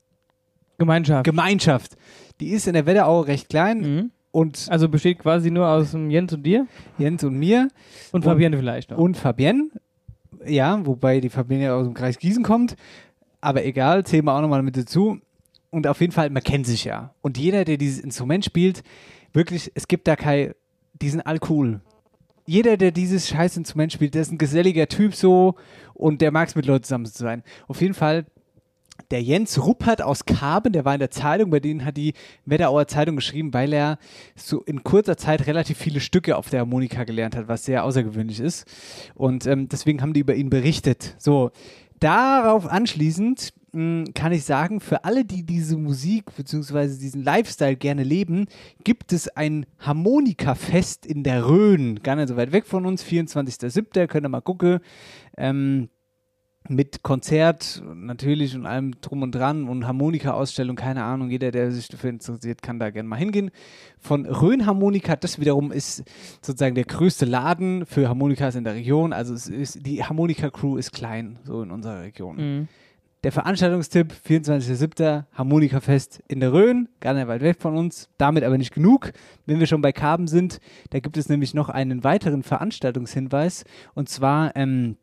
Gemeinschaft. 0.78 1.24
Gemeinschaft. 1.24 1.96
Die 2.40 2.48
ist 2.48 2.66
in 2.66 2.74
der 2.74 2.86
Wetterau 2.86 3.20
recht 3.20 3.48
klein 3.48 3.80
Mhm. 3.80 4.10
und 4.30 4.66
Also 4.70 4.88
besteht 4.88 5.18
quasi 5.18 5.50
nur 5.50 5.68
aus 5.68 5.92
Jens 5.92 6.32
und 6.32 6.42
dir 6.44 6.66
Jens 6.98 7.22
und 7.24 7.36
mir 7.38 7.68
und 8.10 8.24
Fabienne 8.24 8.56
vielleicht 8.56 8.90
noch. 8.90 8.98
und 8.98 9.16
Fabienne 9.16 9.68
Ja, 10.44 10.84
wobei 10.86 11.20
die 11.20 11.28
Familie 11.28 11.72
aus 11.74 11.84
dem 11.86 11.94
Kreis 11.94 12.18
Gießen 12.18 12.42
kommt. 12.42 12.74
Aber 13.40 13.64
egal, 13.64 14.04
zählen 14.04 14.24
wir 14.24 14.34
auch 14.34 14.40
nochmal 14.40 14.62
mit 14.62 14.76
dazu. 14.76 15.18
Und 15.70 15.86
auf 15.86 16.00
jeden 16.00 16.12
Fall, 16.12 16.30
man 16.30 16.42
kennt 16.42 16.66
sich 16.66 16.84
ja. 16.84 17.14
Und 17.22 17.38
jeder, 17.38 17.64
der 17.64 17.76
dieses 17.76 18.00
Instrument 18.00 18.44
spielt, 18.44 18.82
wirklich, 19.32 19.70
es 19.74 19.86
gibt 19.88 20.06
da 20.08 20.16
kein, 20.16 20.52
die 21.00 21.08
sind 21.10 21.20
all 21.22 21.38
cool. 21.48 21.80
Jeder, 22.44 22.76
der 22.76 22.90
dieses 22.90 23.28
scheiß 23.28 23.56
Instrument 23.56 23.92
spielt, 23.92 24.14
der 24.14 24.22
ist 24.22 24.32
ein 24.32 24.38
geselliger 24.38 24.88
Typ 24.88 25.14
so 25.14 25.54
und 25.94 26.20
der 26.20 26.32
mag 26.32 26.48
es 26.48 26.54
mit 26.54 26.66
Leuten 26.66 26.84
zusammen 26.84 27.06
zu 27.06 27.22
sein. 27.22 27.42
Auf 27.68 27.80
jeden 27.80 27.94
Fall, 27.94 28.26
der 29.10 29.22
Jens 29.22 29.62
Ruppert 29.62 30.02
aus 30.02 30.24
Karben, 30.24 30.72
der 30.72 30.84
war 30.84 30.94
in 30.94 31.00
der 31.00 31.10
Zeitung, 31.10 31.50
bei 31.50 31.60
denen 31.60 31.84
hat 31.84 31.96
die 31.96 32.14
Wetterauer 32.44 32.86
Zeitung 32.88 33.16
geschrieben, 33.16 33.52
weil 33.52 33.72
er 33.72 33.98
so 34.34 34.62
in 34.62 34.82
kurzer 34.82 35.16
Zeit 35.16 35.46
relativ 35.46 35.78
viele 35.78 36.00
Stücke 36.00 36.36
auf 36.36 36.50
der 36.50 36.60
Harmonika 36.60 37.04
gelernt 37.04 37.36
hat, 37.36 37.48
was 37.48 37.64
sehr 37.64 37.84
außergewöhnlich 37.84 38.40
ist. 38.40 38.66
Und 39.14 39.46
ähm, 39.46 39.68
deswegen 39.68 40.02
haben 40.02 40.12
die 40.12 40.20
über 40.20 40.34
ihn 40.34 40.50
berichtet. 40.50 41.14
So, 41.18 41.50
darauf 42.00 42.66
anschließend 42.66 43.52
kann 43.72 44.32
ich 44.32 44.44
sagen, 44.44 44.80
für 44.80 45.04
alle, 45.04 45.24
die 45.24 45.44
diese 45.44 45.78
Musik 45.78 46.24
bzw. 46.36 46.98
diesen 46.98 47.22
Lifestyle 47.22 47.76
gerne 47.76 48.02
leben, 48.02 48.46
gibt 48.84 49.12
es 49.14 49.28
ein 49.28 49.64
Harmonikafest 49.78 51.06
in 51.06 51.22
der 51.22 51.48
Rhön. 51.48 52.02
Gar 52.02 52.16
nicht 52.16 52.28
so 52.28 52.36
weit 52.36 52.52
weg 52.52 52.66
von 52.66 52.84
uns, 52.84 53.02
24.07. 53.02 54.06
Könnt 54.08 54.26
ihr 54.26 54.28
mal 54.28 54.42
gucken. 54.42 54.80
Ähm, 55.38 55.88
mit 56.68 57.02
Konzert 57.02 57.82
natürlich 57.94 58.54
und 58.54 58.66
allem 58.66 59.00
drum 59.00 59.22
und 59.22 59.34
dran 59.34 59.68
und 59.68 59.86
Harmonika-Ausstellung, 59.86 60.76
keine 60.76 61.02
Ahnung, 61.02 61.30
jeder, 61.30 61.50
der 61.50 61.72
sich 61.72 61.88
dafür 61.88 62.10
interessiert, 62.10 62.62
kann 62.62 62.78
da 62.78 62.90
gerne 62.90 63.08
mal 63.08 63.16
hingehen. 63.16 63.50
Von 63.98 64.26
Rhön 64.26 64.64
Harmonika, 64.64 65.16
das 65.16 65.40
wiederum 65.40 65.72
ist 65.72 66.04
sozusagen 66.40 66.74
der 66.74 66.84
größte 66.84 67.24
Laden 67.24 67.84
für 67.86 68.08
Harmonikas 68.08 68.54
in 68.54 68.64
der 68.64 68.74
Region. 68.74 69.12
Also 69.12 69.34
ist, 69.34 69.84
die 69.84 70.04
Harmonika-Crew 70.04 70.76
ist 70.76 70.92
klein, 70.92 71.38
so 71.42 71.62
in 71.62 71.70
unserer 71.70 72.02
Region. 72.02 72.36
Mhm. 72.36 72.68
Der 73.24 73.30
Veranstaltungstipp, 73.30 74.12
24.07. 74.26 75.26
Harmonikafest 75.34 76.24
in 76.26 76.40
der 76.40 76.52
Rhön, 76.52 76.88
gar 76.98 77.14
nicht 77.14 77.28
weit 77.28 77.42
weg 77.42 77.56
von 77.60 77.76
uns, 77.76 78.08
damit 78.18 78.42
aber 78.42 78.58
nicht 78.58 78.74
genug. 78.74 79.12
Wenn 79.46 79.60
wir 79.60 79.68
schon 79.68 79.80
bei 79.80 79.92
Karben 79.92 80.26
sind, 80.26 80.58
da 80.90 80.98
gibt 80.98 81.16
es 81.16 81.28
nämlich 81.28 81.54
noch 81.54 81.68
einen 81.68 82.02
weiteren 82.02 82.42
Veranstaltungshinweis 82.42 83.64
und 83.94 84.08
zwar 84.08 84.56
ähm, 84.56 84.96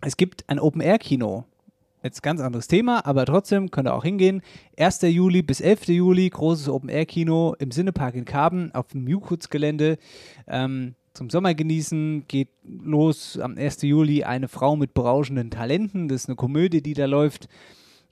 es 0.00 0.16
gibt 0.16 0.48
ein 0.48 0.60
Open-Air-Kino. 0.60 1.46
Jetzt 2.04 2.22
ganz 2.22 2.40
anderes 2.40 2.68
Thema, 2.68 3.04
aber 3.04 3.26
trotzdem 3.26 3.72
könnt 3.72 3.88
ihr 3.88 3.94
auch 3.94 4.04
hingehen. 4.04 4.42
1. 4.78 5.02
Juli 5.02 5.42
bis 5.42 5.60
11. 5.60 5.88
Juli, 5.88 6.30
großes 6.30 6.68
Open-Air-Kino 6.68 7.56
im 7.58 7.72
Sinnepark 7.72 8.14
in 8.14 8.24
Karben 8.24 8.72
auf 8.72 8.86
dem 8.86 9.02
Mukutz-Gelände. 9.02 9.98
Ähm, 10.46 10.94
zum 11.18 11.30
Sommer 11.30 11.52
genießen 11.52 12.26
geht 12.28 12.50
los 12.64 13.40
am 13.40 13.58
1. 13.58 13.82
Juli 13.82 14.22
eine 14.22 14.46
Frau 14.46 14.76
mit 14.76 14.94
berauschenden 14.94 15.50
Talenten. 15.50 16.06
Das 16.06 16.22
ist 16.22 16.28
eine 16.28 16.36
Komödie, 16.36 16.80
die 16.80 16.94
da 16.94 17.06
läuft. 17.06 17.48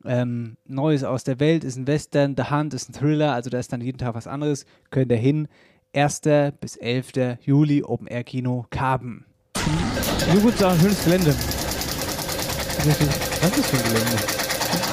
Ähm, 0.04 0.56
Neues 0.66 1.04
aus 1.04 1.22
der 1.22 1.38
Welt 1.38 1.62
ist 1.62 1.76
ein 1.76 1.86
Western, 1.86 2.34
The 2.36 2.50
Hunt 2.50 2.74
ist 2.74 2.88
ein 2.88 2.94
Thriller, 2.94 3.32
also 3.32 3.48
da 3.48 3.60
ist 3.60 3.72
dann 3.72 3.80
jeden 3.80 3.98
Tag 3.98 4.16
was 4.16 4.26
anderes. 4.26 4.66
Könnt 4.90 5.12
ihr 5.12 5.18
hin. 5.18 5.46
1. 5.94 6.22
bis 6.60 6.76
11. 6.78 7.38
Juli 7.42 7.84
Open 7.84 8.08
Air 8.08 8.24
Kino 8.24 8.66
Karben. 8.70 9.24
Ein 9.54 10.40
schönes 10.40 11.04
Gelände. 11.04 11.32
Was 12.82 13.56
ist 13.56 13.66
für 13.66 13.76
ein 13.76 13.84
Gelände? 13.84 14.45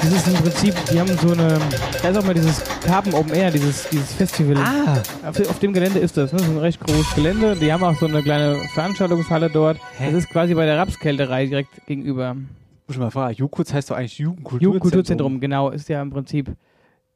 Das 0.04 0.12
ist 0.12 0.28
im 0.28 0.34
Prinzip, 0.34 0.74
die 0.92 1.00
haben 1.00 1.08
so 1.08 1.32
eine, 1.32 1.58
da 2.02 2.08
ist 2.10 2.18
auch 2.18 2.24
mal 2.24 2.34
dieses 2.34 2.62
Karpen 2.80 3.14
Open 3.14 3.32
Air, 3.32 3.50
dieses, 3.50 3.88
dieses 3.88 4.12
Festival. 4.12 4.56
Ah, 4.58 5.02
Auf, 5.26 5.40
auf 5.48 5.58
dem 5.60 5.72
Gelände 5.72 5.98
ist 5.98 6.16
das, 6.18 6.30
ne? 6.30 6.38
Das 6.38 6.46
ist 6.46 6.52
ein 6.52 6.58
recht 6.58 6.78
großes 6.80 7.14
Gelände. 7.14 7.56
Die 7.56 7.72
haben 7.72 7.82
auch 7.82 7.94
so 7.98 8.04
eine 8.06 8.22
kleine 8.22 8.56
Veranstaltungshalle 8.74 9.48
dort. 9.48 9.78
Hä? 9.96 10.06
Das 10.12 10.24
ist 10.24 10.28
quasi 10.28 10.52
bei 10.54 10.66
der 10.66 10.76
Rapskälterei 10.76 11.46
direkt 11.46 11.86
gegenüber. 11.86 12.34
muss 12.34 12.44
ich 12.90 12.98
mal 12.98 13.10
fragen. 13.10 13.34
Jukuts 13.36 13.72
heißt 13.72 13.90
doch 13.90 13.96
eigentlich 13.96 14.18
Jugendkulturzentrum. 14.18 14.62
Jugendkulturzentrum, 14.74 15.40
genau, 15.40 15.70
ist 15.70 15.88
ja 15.88 16.02
im 16.02 16.10
Prinzip 16.10 16.54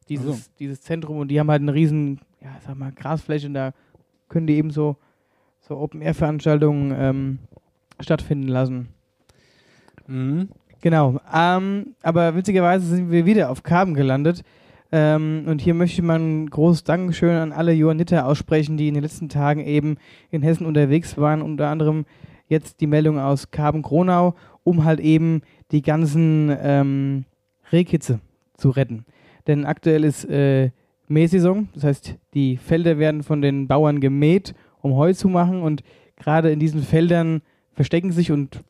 dieses, 0.08 0.26
Ach 0.26 0.44
so. 0.44 0.50
dieses 0.58 0.80
Zentrum 0.80 1.18
und 1.18 1.28
die 1.28 1.38
haben 1.38 1.50
halt 1.50 1.60
eine 1.60 1.74
riesen, 1.74 2.20
ja, 2.40 2.56
sag 2.66 2.74
mal, 2.76 2.90
Grasfläche 2.92 3.48
und 3.48 3.54
da 3.54 3.72
können 4.30 4.46
die 4.46 4.54
eben 4.56 4.70
so, 4.70 4.96
so 5.60 5.76
Open-Air-Veranstaltungen 5.76 6.94
ähm, 6.98 7.38
stattfinden 8.00 8.48
lassen. 8.48 8.88
Mhm. 10.06 10.48
Genau, 10.80 11.20
ähm, 11.34 11.94
aber 12.02 12.36
witzigerweise 12.36 12.86
sind 12.86 13.10
wir 13.10 13.26
wieder 13.26 13.50
auf 13.50 13.62
Karben 13.62 13.94
gelandet. 13.94 14.42
Ähm, 14.90 15.44
und 15.46 15.60
hier 15.60 15.74
möchte 15.74 16.02
man 16.02 16.44
ein 16.44 16.50
großes 16.50 16.84
Dankeschön 16.84 17.36
an 17.36 17.52
alle 17.52 17.72
Johanniter 17.72 18.26
aussprechen, 18.26 18.76
die 18.76 18.88
in 18.88 18.94
den 18.94 19.02
letzten 19.02 19.28
Tagen 19.28 19.60
eben 19.60 19.96
in 20.30 20.42
Hessen 20.42 20.66
unterwegs 20.66 21.18
waren. 21.18 21.42
Unter 21.42 21.68
anderem 21.68 22.06
jetzt 22.46 22.80
die 22.80 22.86
Meldung 22.86 23.18
aus 23.18 23.50
Karben-Kronau, 23.50 24.34
um 24.64 24.84
halt 24.84 25.00
eben 25.00 25.42
die 25.72 25.82
ganzen 25.82 26.56
ähm, 26.62 27.24
Rehkitze 27.70 28.20
zu 28.54 28.70
retten. 28.70 29.04
Denn 29.46 29.66
aktuell 29.66 30.04
ist 30.04 30.24
äh, 30.24 30.70
Mähsaison, 31.08 31.68
das 31.74 31.84
heißt, 31.84 32.16
die 32.34 32.56
Felder 32.56 32.98
werden 32.98 33.22
von 33.22 33.42
den 33.42 33.66
Bauern 33.66 34.00
gemäht, 34.00 34.54
um 34.80 34.94
Heu 34.94 35.12
zu 35.12 35.28
machen. 35.28 35.62
Und 35.62 35.82
gerade 36.16 36.50
in 36.50 36.60
diesen 36.60 36.82
Feldern 36.82 37.42
verstecken 37.72 38.12
sich 38.12 38.30
und 38.30 38.62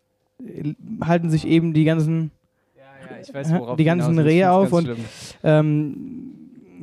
halten 1.02 1.30
sich 1.30 1.46
eben 1.46 1.72
die 1.74 1.84
ganzen 1.84 2.30
Ja, 2.76 3.34
weiß, 3.34 3.50
Ja, 3.50 3.60
worauf 3.60 3.76
die 3.76 3.84
ganzen. 3.84 4.18
Rehe 4.18 4.50
auf 4.50 4.72
und- 4.72 4.90
ähm, 5.42 6.32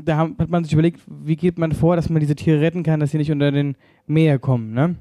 da 0.03 0.17
hat 0.17 0.49
man 0.49 0.63
sich 0.65 0.73
überlegt, 0.73 0.99
wie 1.07 1.37
geht 1.37 1.57
man 1.57 1.71
vor, 1.71 1.95
dass 1.95 2.09
man 2.09 2.19
diese 2.19 2.35
Tiere 2.35 2.59
retten 2.59 2.83
kann, 2.83 2.99
dass 2.99 3.11
sie 3.11 3.17
nicht 3.17 3.31
unter 3.31 3.51
den 3.51 3.75
Mäher 4.07 4.39
kommen. 4.39 4.73
Ne? 4.73 4.95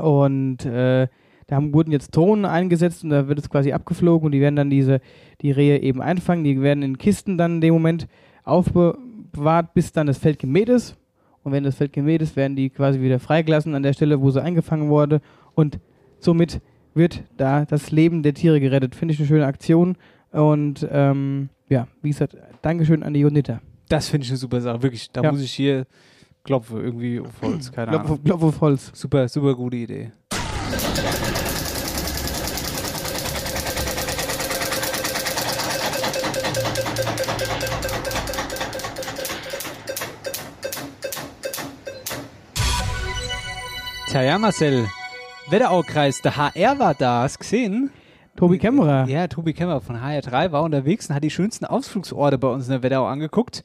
Und 0.00 0.64
äh, 0.64 1.08
da 1.48 1.56
haben, 1.56 1.74
wurden 1.74 1.90
jetzt 1.90 2.16
Drohnen 2.16 2.44
eingesetzt 2.44 3.02
und 3.02 3.10
da 3.10 3.26
wird 3.26 3.40
es 3.40 3.50
quasi 3.50 3.72
abgeflogen 3.72 4.26
und 4.26 4.32
die 4.32 4.40
werden 4.40 4.54
dann 4.56 4.70
diese 4.70 5.00
die 5.40 5.50
Rehe 5.50 5.82
eben 5.82 6.00
einfangen. 6.00 6.44
Die 6.44 6.62
werden 6.62 6.84
in 6.84 6.98
Kisten 6.98 7.36
dann 7.36 7.56
in 7.56 7.60
dem 7.62 7.74
Moment 7.74 8.06
aufbewahrt, 8.44 9.74
bis 9.74 9.92
dann 9.92 10.06
das 10.06 10.18
Feld 10.18 10.38
gemäht 10.38 10.68
ist. 10.68 10.96
Und 11.42 11.50
wenn 11.52 11.64
das 11.64 11.74
Feld 11.74 11.92
gemäht 11.92 12.22
ist, 12.22 12.36
werden 12.36 12.54
die 12.56 12.70
quasi 12.70 13.00
wieder 13.00 13.18
freigelassen 13.18 13.74
an 13.74 13.82
der 13.82 13.92
Stelle, 13.92 14.20
wo 14.20 14.30
sie 14.30 14.40
eingefangen 14.40 14.88
wurde. 14.88 15.20
Und 15.56 15.80
somit 16.20 16.60
wird 16.94 17.22
da 17.36 17.64
das 17.64 17.90
Leben 17.90 18.22
der 18.22 18.34
Tiere 18.34 18.60
gerettet. 18.60 18.94
Finde 18.94 19.14
ich 19.14 19.20
eine 19.20 19.28
schöne 19.28 19.46
Aktion. 19.46 19.96
Und 20.30 20.86
ähm, 20.90 21.48
ja, 21.68 21.86
wie 22.02 22.10
gesagt, 22.10 22.36
Dankeschön 22.62 23.02
an 23.02 23.14
die 23.14 23.20
Jonita. 23.20 23.60
Das 23.88 24.08
finde 24.08 24.24
ich 24.24 24.30
eine 24.30 24.38
super 24.38 24.60
Sache. 24.60 24.82
Wirklich, 24.82 25.10
da 25.12 25.22
Ja. 25.22 25.32
muss 25.32 25.42
ich 25.42 25.52
hier 25.52 25.86
klopfen, 26.44 26.78
irgendwie 26.82 27.20
auf 27.20 27.40
Holz. 27.42 27.70
Keine 27.72 27.90
Klopf, 27.92 28.04
Ahnung. 28.04 28.18
auf- 28.18 28.24
Klopf 28.24 28.42
auf 28.42 28.60
Holz. 28.60 28.90
Super, 28.94 29.28
super 29.28 29.54
gute 29.54 29.76
Idee. 29.76 30.12
Tja, 44.08 44.22
ja, 44.22 44.38
Marcel. 44.38 44.86
Wetteraukreis, 45.50 46.22
der 46.22 46.36
HR 46.36 46.78
war 46.78 46.94
da, 46.94 47.22
hast 47.22 47.36
du 47.36 47.40
gesehen? 47.40 47.90
Tobi 48.36 48.58
Kämmerer. 48.58 49.06
Ja, 49.08 49.26
Tobi 49.26 49.52
Kämmerer 49.52 49.80
von 49.80 49.96
HR3 49.96 50.52
war 50.52 50.62
unterwegs 50.62 51.08
und 51.08 51.14
hat 51.14 51.22
die 51.22 51.30
schönsten 51.30 51.66
Ausflugsorte 51.66 52.38
bei 52.38 52.48
uns 52.48 52.64
in 52.66 52.70
der 52.70 52.82
Wetterau 52.82 53.06
angeguckt. 53.06 53.62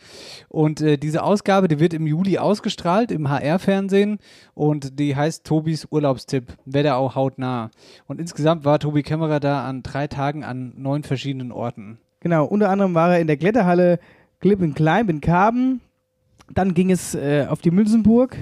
Und 0.50 0.82
äh, 0.82 0.98
diese 0.98 1.24
Ausgabe, 1.24 1.70
die 1.70 1.80
wird 1.80 1.94
im 1.94 2.06
Juli 2.06 2.38
ausgestrahlt 2.38 3.12
im 3.12 3.30
HR-Fernsehen 3.30 4.20
und 4.56 5.00
die 5.00 5.16
heißt 5.16 5.46
Tobis 5.46 5.88
Urlaubstipp, 5.90 6.58
Wetterau 6.66 7.16
hautnah. 7.16 7.72
Und 8.08 8.20
insgesamt 8.20 8.66
war 8.66 8.80
Tobi 8.80 9.04
Kämmerer 9.04 9.40
da 9.40 9.66
an 9.66 9.84
drei 9.84 10.08
Tagen 10.08 10.44
an 10.44 10.74
neun 10.76 11.04
verschiedenen 11.04 11.54
Orten. 11.54 12.00
Genau, 12.20 12.46
unter 12.46 12.70
anderem 12.70 12.94
war 12.94 13.14
er 13.14 13.22
in 13.22 13.28
der 13.28 13.38
Kletterhalle 13.38 14.00
Clip 14.42 14.62
and 14.62 14.76
Climb 14.76 15.10
in 15.10 15.22
Karben. 15.22 15.80
Dann 16.54 16.74
ging 16.74 16.92
es 16.92 17.16
äh, 17.16 17.46
auf 17.50 17.62
die 17.62 17.72
Münzenburg. 17.72 18.36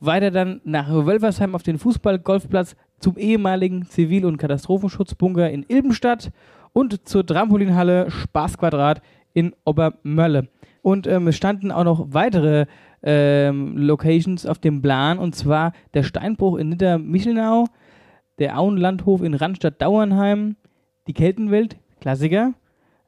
Weiter 0.00 0.30
dann 0.30 0.60
nach 0.64 0.88
Wölversheim 0.90 1.54
auf 1.54 1.62
den 1.62 1.78
Fußball-Golfplatz 1.78 2.74
zum 2.98 3.16
ehemaligen 3.16 3.86
Zivil- 3.86 4.26
und 4.26 4.38
Katastrophenschutzbunker 4.38 5.50
in 5.50 5.64
Ilbenstadt 5.68 6.30
und 6.72 7.06
zur 7.06 7.24
Trampolinhalle 7.24 8.10
Spaßquadrat 8.10 9.02
in 9.32 9.54
Obermölle. 9.64 10.48
Und 10.82 11.06
ähm, 11.06 11.28
es 11.28 11.36
standen 11.36 11.70
auch 11.70 11.84
noch 11.84 12.06
weitere 12.10 12.66
ähm, 13.02 13.76
Locations 13.76 14.46
auf 14.46 14.58
dem 14.58 14.82
Plan, 14.82 15.18
und 15.18 15.34
zwar 15.34 15.72
der 15.94 16.02
Steinbruch 16.02 16.56
in 16.56 16.70
Niedermichelnau, 16.70 17.66
der 18.38 18.58
Auenlandhof 18.58 19.22
in 19.22 19.34
Randstadt-Dauernheim, 19.34 20.56
die 21.06 21.12
Keltenwelt, 21.12 21.76
Klassiker, 22.00 22.54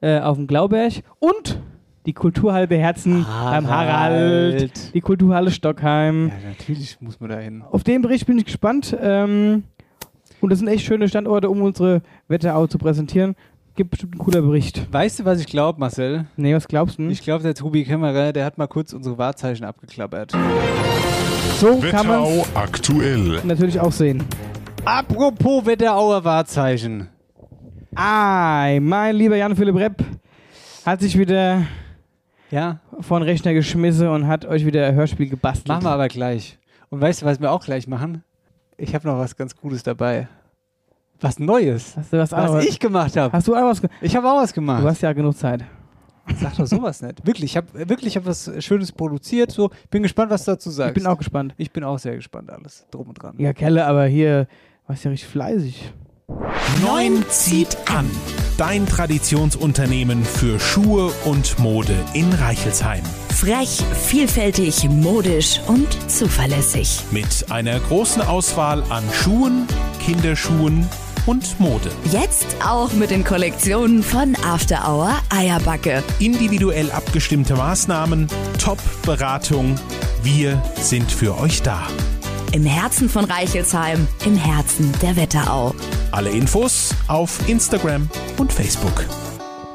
äh, 0.01 0.21
auf 0.21 0.37
dem 0.37 0.47
Glauberg 0.47 1.03
und 1.19 1.63
die 2.07 2.13
Kulturhalle 2.13 2.67
Herzen 2.77 3.25
beim 3.25 3.69
Harald, 3.69 4.95
die 4.95 5.01
Kulturhalle 5.01 5.51
Stockheim. 5.51 6.29
Ja, 6.29 6.49
natürlich 6.49 7.01
muss 7.01 7.21
man 7.21 7.31
da 7.31 7.39
hin. 7.39 7.63
Auf 7.71 7.85
den 7.85 8.03
Bericht 8.03 8.27
bin 8.27 8.39
ich 8.39 8.45
gespannt. 8.47 8.97
Ähm, 9.01 9.65
und 10.41 10.51
das 10.51 10.59
sind 10.59 10.69
echt 10.69 10.85
schöne 10.85 11.09
Standorte, 11.09 11.49
um 11.49 11.63
unsere 11.63 12.03
Wetterau 12.27 12.67
zu 12.67 12.79
präsentieren. 12.79 13.37
Gibt 13.77 13.91
bestimmt 13.91 14.17
ein 14.17 14.19
cooler 14.19 14.43
Bericht. 14.43 14.93
Weißt 14.93 15.21
du, 15.21 15.25
was 15.25 15.41
ich 15.41 15.47
glaube, 15.47 15.79
Marcel? 15.81 16.27
Nee, 16.37 16.55
was 16.55 16.69
glaubst 16.69 16.99
du? 16.99 17.09
Ich 17.09 17.23
glaube, 17.23 17.43
der 17.43 17.55
Tobi 17.55 17.85
Kämmerer, 17.85 18.33
der 18.33 18.45
hat 18.45 18.59
mal 18.59 18.67
kurz 18.67 18.93
unsere 18.93 19.17
Wahrzeichen 19.17 19.65
abgeklappert. 19.65 20.33
so 21.59 21.79
kann 21.79 22.07
man 22.07 22.23
Wetterau 22.25 22.47
aktuell. 22.55 23.41
natürlich 23.45 23.81
auch 23.81 23.93
sehen. 23.93 24.25
Apropos 24.85 25.65
Wetterauer 25.65 26.25
Wahrzeichen. 26.25 27.09
Ei, 27.95 28.81
mein 28.83 29.17
lieber 29.17 29.37
Jan-Philipp 29.37 29.77
Repp 29.77 30.05
hat 30.85 31.01
sich 31.01 31.17
wieder 31.17 31.63
Ja, 32.53 32.81
vor 33.01 33.19
den 33.19 33.29
Rechner 33.29 33.55
geschmissen 33.55 34.07
und 34.09 34.27
hat 34.29 34.45
euch 34.45 34.65
wieder 34.67 34.87
ein 34.87 34.95
Hörspiel 34.95 35.29
gebastelt. 35.29 35.69
machen 35.69 35.85
wir 35.85 35.91
aber 35.91 36.09
gleich. 36.09 36.59
Und 36.91 37.01
weißt 37.01 37.23
du, 37.23 37.27
was 37.27 37.41
wir 37.41 37.51
auch 37.51 37.65
gleich 37.65 37.89
machen? 37.89 38.23
Ich 38.77 38.95
habe 38.95 39.09
noch 39.09 39.19
was 39.19 39.37
ganz 39.37 39.57
Gutes 39.57 39.83
dabei. 39.83 40.29
Was 41.21 41.39
Neues. 41.39 41.97
Hast 41.97 42.13
du 42.13 42.19
was 42.19 42.31
Was 42.33 42.39
anderes? 42.39 42.67
ich 42.67 42.79
gemacht 42.79 43.17
habe. 43.17 43.33
Hast 43.33 43.49
du 43.49 43.55
auch 43.57 43.63
was 43.71 43.81
ge 43.81 43.89
Ich 44.01 44.15
habe 44.15 44.31
auch 44.31 44.37
was 44.43 44.51
Du 44.51 44.57
gemacht. 44.57 44.85
hast 44.85 45.01
ja 45.03 45.13
genug 45.13 45.37
Zeit. 45.37 45.65
Sag 46.37 46.55
doch 46.57 46.67
sowas 46.67 47.01
nicht. 47.03 47.27
Wirklich, 47.27 47.45
ich 47.53 47.57
habe 47.57 47.67
wirklich 47.89 48.09
ich 48.09 48.17
hab 48.17 48.27
was 48.27 48.51
Schönes 48.63 48.93
produziert. 48.93 49.51
So, 49.51 49.71
bin 49.91 50.03
gespannt, 50.03 50.31
was 50.31 50.45
du 50.45 50.53
dazu 50.53 50.71
sagst. 50.71 50.97
Ich 50.97 51.03
bin 51.03 51.11
auch 51.11 51.19
gespannt. 51.19 51.55
Ich 51.57 51.73
bin 51.73 51.83
auch 51.85 51.99
sehr 51.99 52.15
gespannt, 52.17 52.51
alles 52.51 52.87
drum 52.91 53.09
und 53.09 53.15
dran. 53.23 53.35
Ja, 53.39 53.53
Kelle, 53.53 53.87
aber 53.87 54.05
hier 54.07 54.47
warst 54.87 55.05
ja 55.05 55.11
richtig 55.11 55.29
fleißig. 55.31 55.93
Neun 56.83 57.25
zieht 57.29 57.77
an. 57.91 58.11
Dein 58.59 58.87
Traditionsunternehmen 58.87 60.25
für 60.25 60.61
Schuhe 60.61 61.13
und 61.25 61.59
Mode 61.59 61.95
in 62.13 62.33
Reichelsheim. 62.33 63.03
Frech, 63.35 63.81
vielfältig, 64.05 64.89
modisch 64.89 65.61
und 65.67 65.89
zuverlässig. 66.11 67.01
Mit 67.11 67.51
einer 67.51 67.81
großen 67.81 68.23
Auswahl 68.23 68.83
an 68.91 69.05
Schuhen, 69.13 69.67
Kinderschuhen 70.05 70.87
und 71.27 71.59
Mode. 71.61 71.91
Jetzt 72.11 72.47
auch 72.65 72.93
mit 72.93 73.11
den 73.11 73.25
Kollektionen 73.25 74.03
von 74.03 74.37
After 74.45 74.89
Hour 74.89 75.15
Eierbacke. 75.31 76.03
Individuell 76.19 76.91
abgestimmte 76.91 77.55
Maßnahmen, 77.57 78.29
Top-Beratung. 78.59 79.77
Wir 80.23 80.63
sind 80.77 81.11
für 81.11 81.39
euch 81.39 81.63
da. 81.63 81.87
Im 82.53 82.67
Herzen 82.67 83.09
von 83.09 83.25
Reichelsheim, 83.25 84.07
im 84.27 84.37
Herzen 84.37 84.93
der 85.01 85.17
Wetterau. 85.17 85.75
Alle 86.11 86.29
Infos 86.29 86.95
auf 87.09 87.49
Instagram 87.49 88.11
und 88.37 88.53
Facebook. 88.53 89.07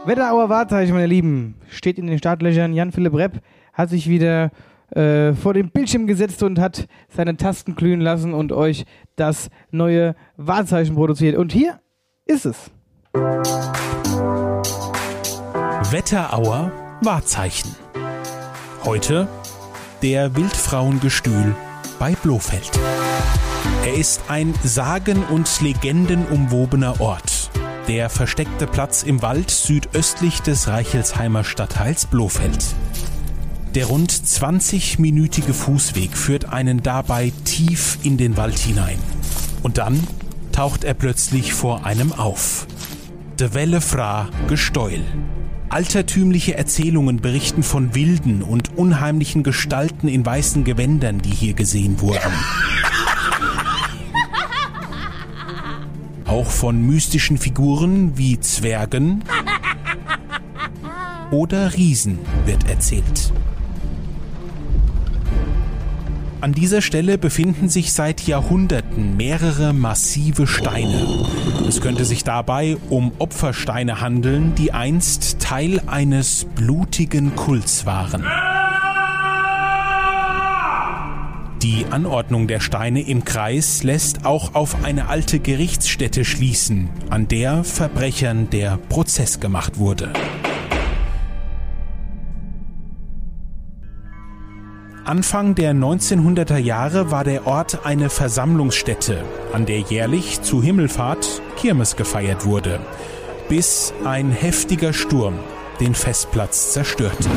Wetterauer 0.06 0.48
Wahrzeichen, 0.50 0.94
meine 0.94 1.08
Lieben, 1.08 1.56
steht 1.70 1.98
in 1.98 2.06
den 2.06 2.20
Startlöchern. 2.20 2.74
Jan-Philipp 2.74 3.16
Repp 3.16 3.42
hat 3.74 3.90
sich 3.90 4.08
wieder 4.08 4.52
äh, 4.92 5.34
vor 5.34 5.56
den 5.56 5.72
Bildschirm 5.72 6.06
gesetzt 6.06 6.44
und 6.44 6.60
hat 6.60 6.88
seine 7.10 7.36
Tasten 7.36 7.76
glühen 7.76 8.00
lassen 8.00 8.36
und 8.36 8.52
euch 8.52 8.86
das 9.16 9.50
neue 9.72 10.16
Wahrzeichen 10.36 10.94
produziert. 10.94 11.36
Und 11.36 11.52
hier 11.52 11.80
ist 12.26 12.46
es. 12.46 12.70
Wetterauer 15.90 16.72
Wahrzeichen. 17.02 17.76
Heute 18.84 19.28
der 20.04 20.36
Wildfrauengestühl 20.36 21.56
bei 22.00 22.14
Blofeld. 22.16 22.72
Er 23.86 23.94
ist 23.94 24.22
ein 24.28 24.54
sagen- 24.64 25.24
und 25.24 25.50
legendenumwobener 25.62 27.00
Ort. 27.02 27.50
Der 27.88 28.10
versteckte 28.10 28.68
Platz 28.68 29.04
im 29.04 29.22
Wald 29.22 29.50
südöstlich 29.50 30.42
des 30.42 30.68
Reichelsheimer 30.68 31.44
Stadtteils 31.44 32.06
Blofeld. 32.06 32.66
Der 33.76 33.86
rund 33.86 34.12
20-minütige 34.12 35.54
Fußweg 35.54 36.18
führt 36.18 36.52
einen 36.52 36.84
dabei 36.84 37.32
tief 37.46 38.00
in 38.04 38.18
den 38.18 38.36
Wald 38.38 38.58
hinein. 38.58 39.00
Und 39.64 39.78
dann 39.78 40.06
taucht 40.52 40.84
er 40.84 40.94
plötzlich 40.94 41.54
vor 41.54 41.86
einem 41.86 42.12
auf. 42.12 42.68
De 43.40 43.54
Welle 43.54 43.82
Fra 43.82 44.30
Gesteuel. 44.48 45.04
Altertümliche 45.70 46.58
Erzählungen 46.58 47.18
berichten 47.18 47.62
von 47.62 47.94
wilden 47.94 48.42
und 48.42 48.78
unheimlichen 48.78 49.44
Gestalten 49.44 50.08
in 50.08 50.26
weißen 50.26 50.64
Gewändern, 50.64 51.22
die 51.22 51.32
hier 51.32 51.54
gesehen 51.54 52.00
wurden. 52.00 52.32
Auch 56.26 56.50
von 56.50 56.82
mystischen 56.82 57.38
Figuren 57.38 58.18
wie 58.18 58.40
Zwergen 58.40 59.24
oder 61.32 61.74
Riesen 61.74 62.20
wird 62.46 62.70
erzählt. 62.70 63.34
An 66.40 66.54
dieser 66.54 66.84
Stelle 66.84 67.18
befinden 67.18 67.68
sich 67.68 67.94
seit 67.94 68.28
Jahrhunderten 68.28 69.18
mehrere 69.18 69.74
massive 69.74 70.46
Steine. 70.46 71.26
Es 71.68 71.82
könnte 71.82 72.06
sich 72.06 72.24
dabei 72.24 72.78
um 72.92 73.12
Opfersteine 73.18 74.02
handeln, 74.02 74.54
die 74.54 74.72
einst 74.72 75.40
Teil 75.40 75.82
eines 75.88 76.46
blutigen 76.46 77.36
Kults 77.36 77.88
waren. 77.88 78.24
Die 81.64 81.88
Anordnung 81.90 82.48
der 82.48 82.60
Steine 82.60 83.02
im 83.02 83.26
Kreis 83.26 83.82
lässt 83.82 84.24
auch 84.24 84.54
auf 84.54 84.84
eine 84.84 85.10
alte 85.10 85.40
Gerichtsstätte 85.40 86.24
schließen, 86.24 86.90
an 87.10 87.28
der 87.28 87.64
Verbrechern 87.64 88.52
der 88.52 88.78
Prozess 88.78 89.40
gemacht 89.40 89.80
wurde. 89.80 90.14
Anfang 95.08 95.56
der 95.56 95.74
1900er 95.74 96.58
Jahre 96.58 97.12
war 97.12 97.24
der 97.24 97.48
Ort 97.48 97.86
eine 97.86 98.10
Versammlungsstätte, 98.10 99.24
an 99.54 99.66
der 99.66 99.80
jährlich 99.80 100.42
zu 100.42 100.62
Himmelfahrt 100.62 101.42
Kirmes 101.56 101.96
gefeiert 101.96 102.46
wurde, 102.46 102.82
bis 103.48 103.94
ein 104.04 104.32
heftiger 104.32 104.92
Sturm 104.92 105.36
den 105.80 105.96
Festplatz 105.96 106.74
zerstörte. 106.74 107.30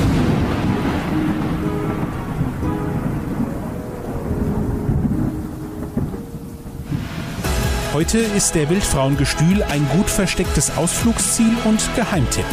Heute 7.93 8.19
ist 8.19 8.57
der 8.57 8.69
Wildfrauengestühl 8.69 9.63
ein 9.63 9.89
gut 9.97 10.11
verstecktes 10.11 10.77
Ausflugsziel 10.77 11.53
und 11.65 11.89
Geheimtipp. 11.95 12.45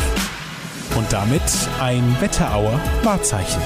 Und 0.95 1.11
damit 1.11 1.41
ein 1.81 2.03
Wetterauer 2.19 2.79
Wahrzeichen. 3.01 3.63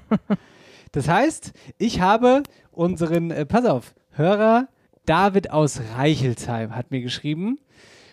Das 0.92 1.08
heißt, 1.08 1.52
ich 1.76 2.00
habe 2.00 2.42
unseren, 2.70 3.30
äh, 3.30 3.44
pass 3.44 3.64
auf, 3.66 3.94
Hörer 4.12 4.68
David 5.08 5.50
aus 5.50 5.80
Reichelsheim 5.96 6.74
hat 6.74 6.90
mir 6.90 7.00
geschrieben. 7.00 7.58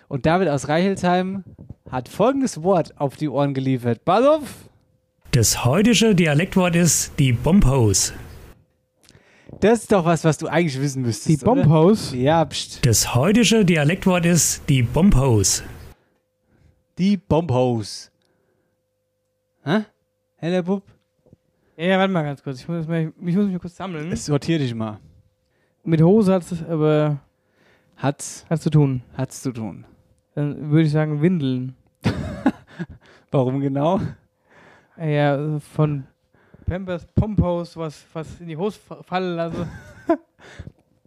Und 0.08 0.26
David 0.26 0.48
aus 0.48 0.70
Reichelsheim 0.70 1.44
hat 1.92 2.08
folgendes 2.10 2.64
Wort 2.64 3.00
auf 3.00 3.18
die 3.18 3.28
Ohren 3.28 3.54
geliefert. 3.54 4.06
Pass 4.06 4.26
auf! 4.26 4.70
Das 5.32 5.66
heutige 5.66 6.16
Dialektwort 6.16 6.76
ist 6.76 7.12
die 7.20 7.34
Bombhose. 7.34 8.14
Das 9.60 9.82
ist 9.82 9.92
doch 9.92 10.06
was, 10.06 10.24
was 10.24 10.38
du 10.38 10.48
eigentlich 10.48 10.80
wissen 10.80 11.02
müsstest. 11.02 11.42
Die 11.42 11.46
Bombhaus? 11.46 12.14
Ja, 12.14 12.44
pst. 12.46 12.86
Das 12.86 13.16
heutige 13.16 13.64
Dialektwort 13.66 14.26
ist 14.26 14.62
die 14.70 14.84
Bombhose. 14.84 15.64
Die 16.98 17.18
Bombhose. 17.18 18.10
Hä? 19.64 19.86
Heller 20.36 20.64
Bub? 20.64 20.84
Ja, 21.78 21.86
ja, 21.86 21.98
warte 22.00 22.14
mal 22.14 22.24
ganz 22.24 22.44
kurz. 22.44 22.60
Ich 22.62 22.68
muss, 22.68 22.88
mal, 22.88 23.12
ich 23.26 23.36
muss 23.36 23.48
mich 23.48 23.60
kurz 23.60 23.76
sammeln. 23.76 24.12
Es 24.12 24.26
sortier 24.26 24.60
dich 24.60 24.74
mal. 24.76 25.00
Mit 25.84 26.02
Hose 26.02 26.34
hat 26.34 26.44
es 26.44 26.64
aber 26.64 27.20
Hat's, 27.98 28.46
hat's 28.50 28.64
zu 28.64 28.70
tun. 28.70 29.02
hat's 29.18 29.42
zu 29.42 29.52
tun. 29.52 29.86
Dann 30.36 30.70
würde 30.70 30.84
ich 30.86 30.92
sagen 30.92 31.22
Windeln. 31.22 31.76
Warum 33.32 33.60
genau? 33.62 34.02
Ja, 34.98 35.60
von 35.60 36.06
Pampers 36.66 37.06
Pompos, 37.16 37.78
was, 37.78 38.04
was 38.14 38.28
in 38.40 38.48
die 38.48 38.58
Hose 38.58 38.78
fa- 38.80 39.02
fallen 39.04 39.36
lasse. 39.36 39.68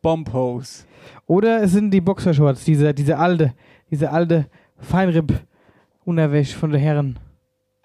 Bombhose. 0.02 0.84
Oder 1.26 1.62
es 1.62 1.72
sind 1.72 1.90
die 1.90 2.00
Boxershorts, 2.00 2.64
diese, 2.64 2.94
diese 2.94 3.18
alte, 3.18 3.52
diese 3.90 4.10
alte 4.10 4.46
Feinripp-Unterwäsche 4.80 6.56
von 6.56 6.70
den 6.70 6.80
Herren. 6.80 7.18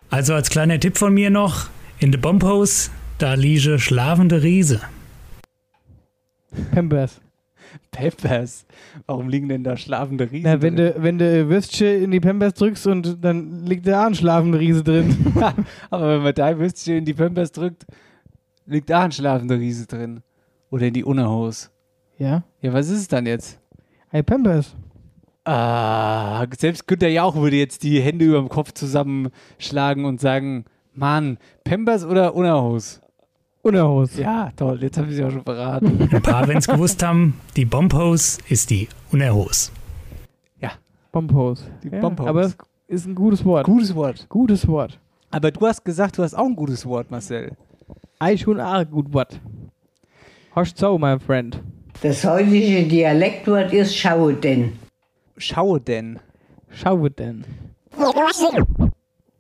Also 0.10 0.36
als 0.36 0.50
kleiner 0.50 0.80
Tipp 0.80 0.98
von 0.98 1.14
mir 1.14 1.30
noch, 1.32 1.68
in 2.00 2.12
der 2.12 2.20
Bombhose, 2.20 2.92
da 3.18 3.34
liege 3.34 3.80
schlafende 3.80 4.44
Riese. 4.44 4.82
Pampers. 6.72 7.20
Pampers. 7.94 8.66
Warum 9.06 9.30
liegen 9.30 9.48
denn 9.48 9.64
da 9.64 9.78
schlafende 9.78 10.30
Riesen? 10.30 10.44
Na, 10.52 10.62
wenn 10.62 10.76
drin? 10.76 10.94
du, 10.96 11.04
wenn 11.04 11.18
du 11.18 11.48
Würstchen 11.50 12.04
in 12.04 12.12
die 12.12 12.20
Pampers 12.20 12.56
drückst 12.56 12.88
und 12.88 13.24
dann 13.24 13.66
liegt 13.66 13.88
da 13.88 14.06
ein 14.08 14.16
schlafende 14.16 14.60
Riese 14.60 14.84
drin. 14.84 15.34
Aber 15.90 16.10
wenn 16.10 16.24
man 16.24 16.34
dein 16.34 16.60
Würstchen 16.60 16.98
in 16.98 17.06
die 17.06 17.14
Pampers 17.14 17.52
drückt, 17.54 17.86
liegt 18.66 18.90
da 18.90 19.04
ein 19.04 19.12
schlafender 19.12 19.58
Riese 19.58 19.88
drin. 19.88 20.22
Oder 20.70 20.88
in 20.88 20.94
die 20.94 21.04
Unterhose. 21.04 21.70
ja? 22.18 22.44
Ja, 22.62 22.74
was 22.74 22.90
ist 22.90 23.00
es 23.00 23.08
dann 23.08 23.26
jetzt? 23.26 23.60
Hey, 24.10 24.24
Pampers. 24.24 24.76
Ah, 25.46 26.46
selbst 26.58 26.88
Günter 26.88 27.10
Jauch 27.10 27.36
würde 27.36 27.58
jetzt 27.58 27.84
die 27.84 28.02
Hände 28.02 28.26
über 28.26 28.40
dem 28.40 28.50
Kopf 28.50 28.72
zusammenschlagen 28.74 30.06
und 30.06 30.22
sagen, 30.22 30.66
Mann, 30.94 31.38
Pampers 31.64 32.06
oder 32.06 32.34
Unterhose? 32.34 33.02
Unterhose. 33.64 34.22
Ja, 34.22 34.52
toll, 34.56 34.78
jetzt 34.82 34.98
habe 34.98 35.10
ich 35.10 35.16
sie 35.16 35.24
auch 35.24 35.32
schon 35.32 35.44
verraten. 35.44 36.08
Ein 36.12 36.22
paar, 36.22 36.48
wenn 36.48 36.58
es 36.58 36.68
gewusst 36.68 37.02
haben, 37.02 37.40
die 37.56 37.66
Bombhose 37.66 38.40
ist 38.48 38.70
die 38.70 38.88
Unterhose. 39.12 39.72
Bombhose. 41.14 41.66
Die 41.84 41.90
ja, 41.90 42.00
Bombhose. 42.00 42.30
Aber 42.30 42.42
es 42.42 42.56
ist 42.88 43.06
ein 43.06 43.16
gutes 43.16 43.46
Wort. 43.46 43.66
Gutes 43.66 43.96
Wort. 43.96 44.28
Gutes 44.28 44.68
Wort. 44.68 45.00
Aber 45.30 45.52
du 45.52 45.66
hast 45.66 45.86
gesagt, 45.86 46.18
du 46.18 46.24
hast 46.24 46.34
auch 46.34 46.46
ein 46.46 46.56
gutes 46.56 46.86
Wort, 46.86 47.10
Marcel. 47.12 47.56
Ei 48.20 48.36
schon 48.36 48.60
ein 48.60 48.90
gut 48.90 49.14
Wort. 49.14 49.40
Hast 50.56 50.78
so, 50.78 50.98
mein 50.98 51.20
Friend. 51.20 51.62
Das 52.02 52.26
heutige 52.26 52.84
Dialektwort 52.88 53.72
ist 53.72 53.96
Schaue 53.96 54.34
denn. 54.34 54.74
Schaue 55.38 55.80
denn. 55.80 56.20
Schau 56.70 57.08
denn. 57.10 57.46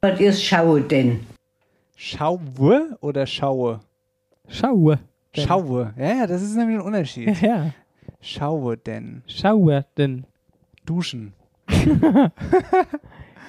Was 0.01 0.19
ist 0.19 0.43
Schaue 0.43 0.81
denn? 0.81 1.21
Schaue 1.95 2.97
oder 3.01 3.25
Schaue? 3.25 3.79
Schaue. 4.47 4.99
denn. 5.35 5.45
Schaue. 5.47 5.93
Ja, 5.97 6.15
ja, 6.15 6.27
das 6.27 6.41
ist 6.41 6.55
nämlich 6.55 6.77
ein 6.77 6.81
Unterschied. 6.85 7.41
Ja. 7.41 7.71
Schaue 8.21 8.77
denn. 8.77 9.21
Schaue 9.27 9.85
denn. 9.97 10.25
Duschen. 10.85 11.33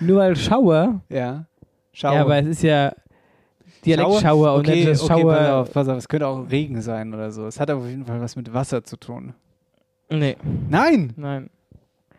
Nur 0.01 0.23
als 0.23 0.41
Schauer. 0.41 1.01
Ja. 1.09 1.47
Schaue. 1.93 2.15
Ja, 2.15 2.21
aber 2.23 2.39
es 2.39 2.47
ist 2.47 2.63
ja 2.63 2.93
Dialektschauer 3.85 4.55
und 4.55 4.61
okay, 4.67 4.77
nicht 4.77 4.89
das 4.89 5.03
okay, 5.03 5.21
Schauer. 5.21 5.35
pass 5.35 5.49
auf, 5.51 5.73
pass 5.73 5.89
auf, 5.89 5.99
es 5.99 6.09
könnte 6.09 6.27
auch 6.27 6.51
Regen 6.51 6.81
sein 6.83 7.15
oder 7.15 7.31
so. 7.31 7.47
Es 7.47 7.61
hat 7.61 7.71
aber 7.71 7.83
auf 7.83 7.89
jeden 7.89 8.05
Fall 8.05 8.21
was 8.21 8.35
mit 8.35 8.53
Wasser 8.53 8.83
zu 8.83 8.97
tun. 8.97 9.35
Nee, 10.11 10.37
Nein! 10.69 11.13
nein. 11.17 11.51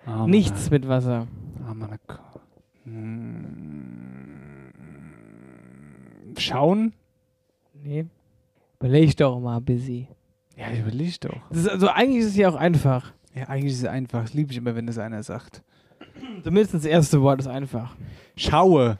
Oh, 0.07 0.27
Nichts 0.27 0.69
mit 0.69 0.87
Wasser. 0.87 1.27
Oh, 1.69 1.73
Mann. 1.73 1.97
Hm. 2.83 4.35
Schauen? 6.37 6.93
Nee. 7.73 8.05
Überleg 8.79 9.15
doch 9.17 9.39
mal 9.39 9.59
bisschen. 9.61 10.07
Ja, 10.57 10.71
ich 10.71 10.79
überleg 10.79 11.19
doch. 11.21 11.41
Das 11.49 11.59
ist, 11.59 11.69
also 11.69 11.87
eigentlich 11.89 12.19
ist 12.19 12.27
es 12.27 12.35
ja 12.37 12.49
auch 12.49 12.55
einfach. 12.55 13.13
Ja, 13.33 13.49
eigentlich 13.49 13.73
ist 13.73 13.79
es 13.79 13.85
einfach. 13.85 14.21
Das 14.21 14.33
liebe 14.33 14.51
ich 14.51 14.57
immer, 14.57 14.75
wenn 14.75 14.87
das 14.87 14.97
einer 14.97 15.21
sagt. 15.23 15.61
Zumindest 16.43 16.73
das 16.73 16.85
erste 16.85 17.21
Wort 17.21 17.39
ist 17.39 17.47
einfach. 17.47 17.95
Schaue. 18.37 18.97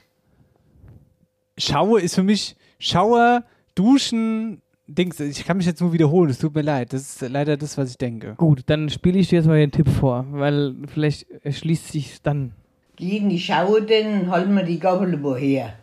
Schaue 1.57 2.01
ist 2.01 2.15
für 2.15 2.23
mich 2.23 2.55
Schauer, 2.79 3.45
Duschen, 3.75 4.61
Dings. 4.87 5.19
Ich 5.19 5.45
kann 5.45 5.57
mich 5.57 5.65
jetzt 5.65 5.81
nur 5.81 5.93
wiederholen, 5.93 6.29
es 6.29 6.39
tut 6.39 6.53
mir 6.53 6.61
leid. 6.61 6.91
Das 6.91 7.01
ist 7.01 7.29
leider 7.29 7.55
das, 7.57 7.77
was 7.77 7.91
ich 7.91 7.97
denke. 7.97 8.35
Gut, 8.35 8.63
dann 8.67 8.89
spiele 8.89 9.19
ich 9.19 9.29
dir 9.29 9.37
jetzt 9.37 9.47
mal 9.47 9.57
den 9.57 9.71
Tipp 9.71 9.89
vor, 9.89 10.25
weil 10.29 10.75
vielleicht 10.87 11.29
erschließt 11.43 11.91
sich 11.91 12.21
dann. 12.21 12.53
Geh 12.97 13.17
in 13.17 13.29
die 13.29 13.39
Schaue 13.39 13.81
denn 13.81 14.21
und 14.21 14.31
hol 14.31 14.45
mir 14.47 14.65
die 14.65 14.79
Gabel 14.79 15.21
woher. 15.23 15.73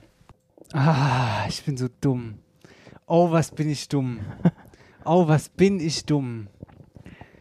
Ah, 0.72 1.44
ich 1.48 1.64
bin 1.64 1.76
so 1.76 1.88
dumm. 2.00 2.34
Oh, 3.14 3.30
was 3.30 3.50
bin 3.50 3.68
ich 3.68 3.90
dumm. 3.90 4.20
Oh, 5.04 5.28
was 5.28 5.50
bin 5.50 5.80
ich 5.80 6.06
dumm. 6.06 6.46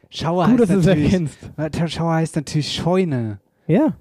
Schauer 0.10 0.48
Gut, 0.48 0.60
dass 0.60 0.70
heißt 0.70 0.76
du 0.76 0.80
es 0.80 0.86
natürlich. 0.86 1.14
erkennst. 1.14 1.94
Schauer 1.96 2.14
heißt 2.16 2.36
natürlich 2.36 2.74
Scheune. 2.76 3.40
Ja. 3.68 3.96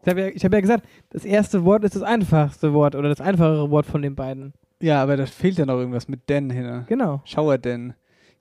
Ich 0.00 0.08
habe 0.08 0.20
ja, 0.22 0.28
hab 0.28 0.54
ja 0.54 0.60
gesagt, 0.60 0.88
das 1.10 1.26
erste 1.26 1.62
Wort 1.66 1.84
ist 1.84 1.94
das 1.94 2.02
einfachste 2.02 2.72
Wort 2.72 2.94
oder 2.94 3.10
das 3.10 3.20
einfachere 3.20 3.70
Wort 3.70 3.84
von 3.84 4.00
den 4.00 4.14
beiden. 4.14 4.54
Ja, 4.80 5.02
aber 5.02 5.18
da 5.18 5.26
fehlt 5.26 5.58
ja 5.58 5.66
noch 5.66 5.76
irgendwas 5.76 6.08
mit 6.08 6.26
denn 6.30 6.48
hin. 6.48 6.86
Genau. 6.88 7.20
Schauer 7.26 7.58
denn. 7.58 7.92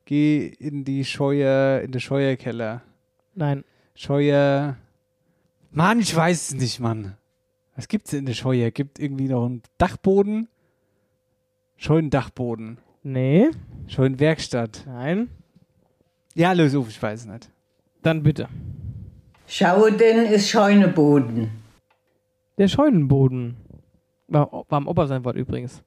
Geh 0.05 0.47
in 0.47 0.85
die 0.85 1.03
Scheuer, 1.03 1.81
in 1.81 1.91
den 1.91 1.99
Scheuerkeller. 1.99 2.81
Nein. 3.35 3.65
Scheuer. 3.93 4.77
Mann, 5.71 5.99
ich 5.99 6.15
weiß 6.15 6.51
es 6.51 6.55
nicht, 6.55 6.79
Mann. 6.79 7.17
Was 7.75 7.89
gibt's 7.89 8.13
in 8.13 8.25
der 8.25 8.35
Scheuer? 8.35 8.71
Gibt 8.71 8.99
irgendwie 8.99 9.27
noch 9.27 9.45
einen 9.45 9.63
Dachboden? 9.77 10.47
Scheunendachboden. 11.77 12.79
Nee. 13.03 13.49
Scheunenwerkstatt. 13.87 14.83
Nein. 14.87 15.29
Ja, 16.35 16.51
löse 16.51 16.79
auf, 16.79 16.89
ich 16.89 17.01
weiß 17.01 17.21
es 17.21 17.25
nicht. 17.25 17.49
Dann 18.01 18.23
bitte. 18.23 18.49
Schaue 19.47 19.93
denn 19.93 20.25
ist 20.25 20.49
Scheuneboden. 20.49 21.49
Der 22.57 22.67
Scheunenboden. 22.67 23.55
War, 24.27 24.51
war 24.51 24.65
am 24.69 24.87
Opa 24.87 25.07
sein 25.07 25.23
Wort 25.23 25.37
übrigens. 25.37 25.83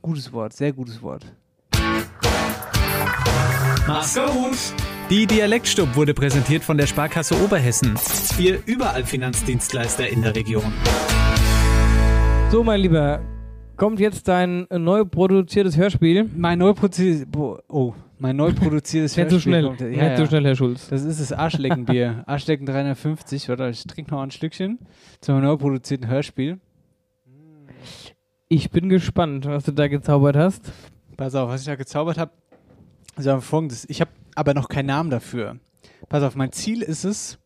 Gutes 0.00 0.32
Wort, 0.32 0.52
sehr 0.52 0.72
gutes 0.72 1.02
Wort. 1.02 1.24
Mach's 3.86 4.14
gut! 4.14 4.74
Die 5.10 5.26
Dialektstub 5.26 5.96
wurde 5.96 6.14
präsentiert 6.14 6.62
von 6.62 6.78
der 6.78 6.86
Sparkasse 6.86 7.34
Oberhessen. 7.42 7.94
Ihr 8.38 8.60
überall 8.64 9.04
Finanzdienstleister 9.04 10.08
in 10.08 10.22
der 10.22 10.34
Region. 10.34 10.72
So, 12.50 12.62
mein 12.64 12.80
Lieber, 12.80 13.20
kommt 13.76 14.00
jetzt 14.00 14.28
dein 14.28 14.66
neu 14.70 15.04
produziertes 15.04 15.76
Hörspiel. 15.76 16.28
Mein 16.36 16.58
neu 16.58 16.72
produziertes, 16.74 17.26
oh, 17.68 17.94
mein 18.18 18.36
neu 18.36 18.52
produziertes 18.52 19.16
Nicht 19.16 19.28
so 19.30 19.34
Hörspiel 19.36 19.52
schnell, 19.52 19.64
kommt- 19.64 19.80
Ja, 19.80 20.18
ja. 20.18 20.26
schnell, 20.26 20.44
Herr 20.44 20.56
Schulz. 20.56 20.88
Das 20.88 21.04
ist 21.04 21.20
das 21.20 21.32
Arschleckenbier. 21.32 22.24
Arschlecken 22.26 22.66
350. 22.66 23.48
Warte, 23.48 23.68
ich 23.68 23.84
trinke 23.84 24.10
noch 24.12 24.22
ein 24.22 24.30
Schlückchen 24.30 24.78
zu 25.20 25.32
meinem 25.32 25.44
neu 25.44 25.56
produzierten 25.56 26.08
Hörspiel. 26.08 26.60
Ich 28.48 28.70
bin 28.70 28.88
gespannt, 28.88 29.46
was 29.46 29.64
du 29.64 29.72
da 29.72 29.88
gezaubert 29.88 30.36
hast. 30.36 30.72
Pass 31.16 31.34
auf, 31.34 31.48
was 31.48 31.62
ich 31.62 31.66
da 31.66 31.76
gezaubert 31.76 32.18
habe, 32.18 32.32
folgendes. 33.40 33.88
Ich 33.88 34.00
habe 34.00 34.10
aber 34.34 34.54
noch 34.54 34.68
keinen 34.68 34.86
Namen 34.86 35.10
dafür. 35.10 35.58
Pass 36.08 36.22
auf, 36.22 36.34
mein 36.36 36.52
Ziel 36.52 36.82
ist 36.82 37.04
es, 37.04 37.38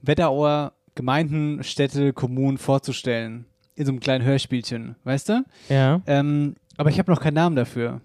Wetterauer 0.00 0.72
Gemeinden, 0.94 1.62
Städte, 1.64 2.12
Kommunen 2.12 2.58
vorzustellen. 2.58 3.46
In 3.74 3.86
so 3.86 3.92
einem 3.92 4.00
kleinen 4.00 4.24
Hörspielchen, 4.24 4.96
weißt 5.04 5.30
du? 5.30 5.44
Ja. 5.68 6.02
Ähm, 6.06 6.56
aber 6.76 6.90
ich 6.90 6.98
habe 6.98 7.10
noch 7.10 7.20
keinen 7.20 7.34
Namen 7.34 7.56
dafür. 7.56 8.00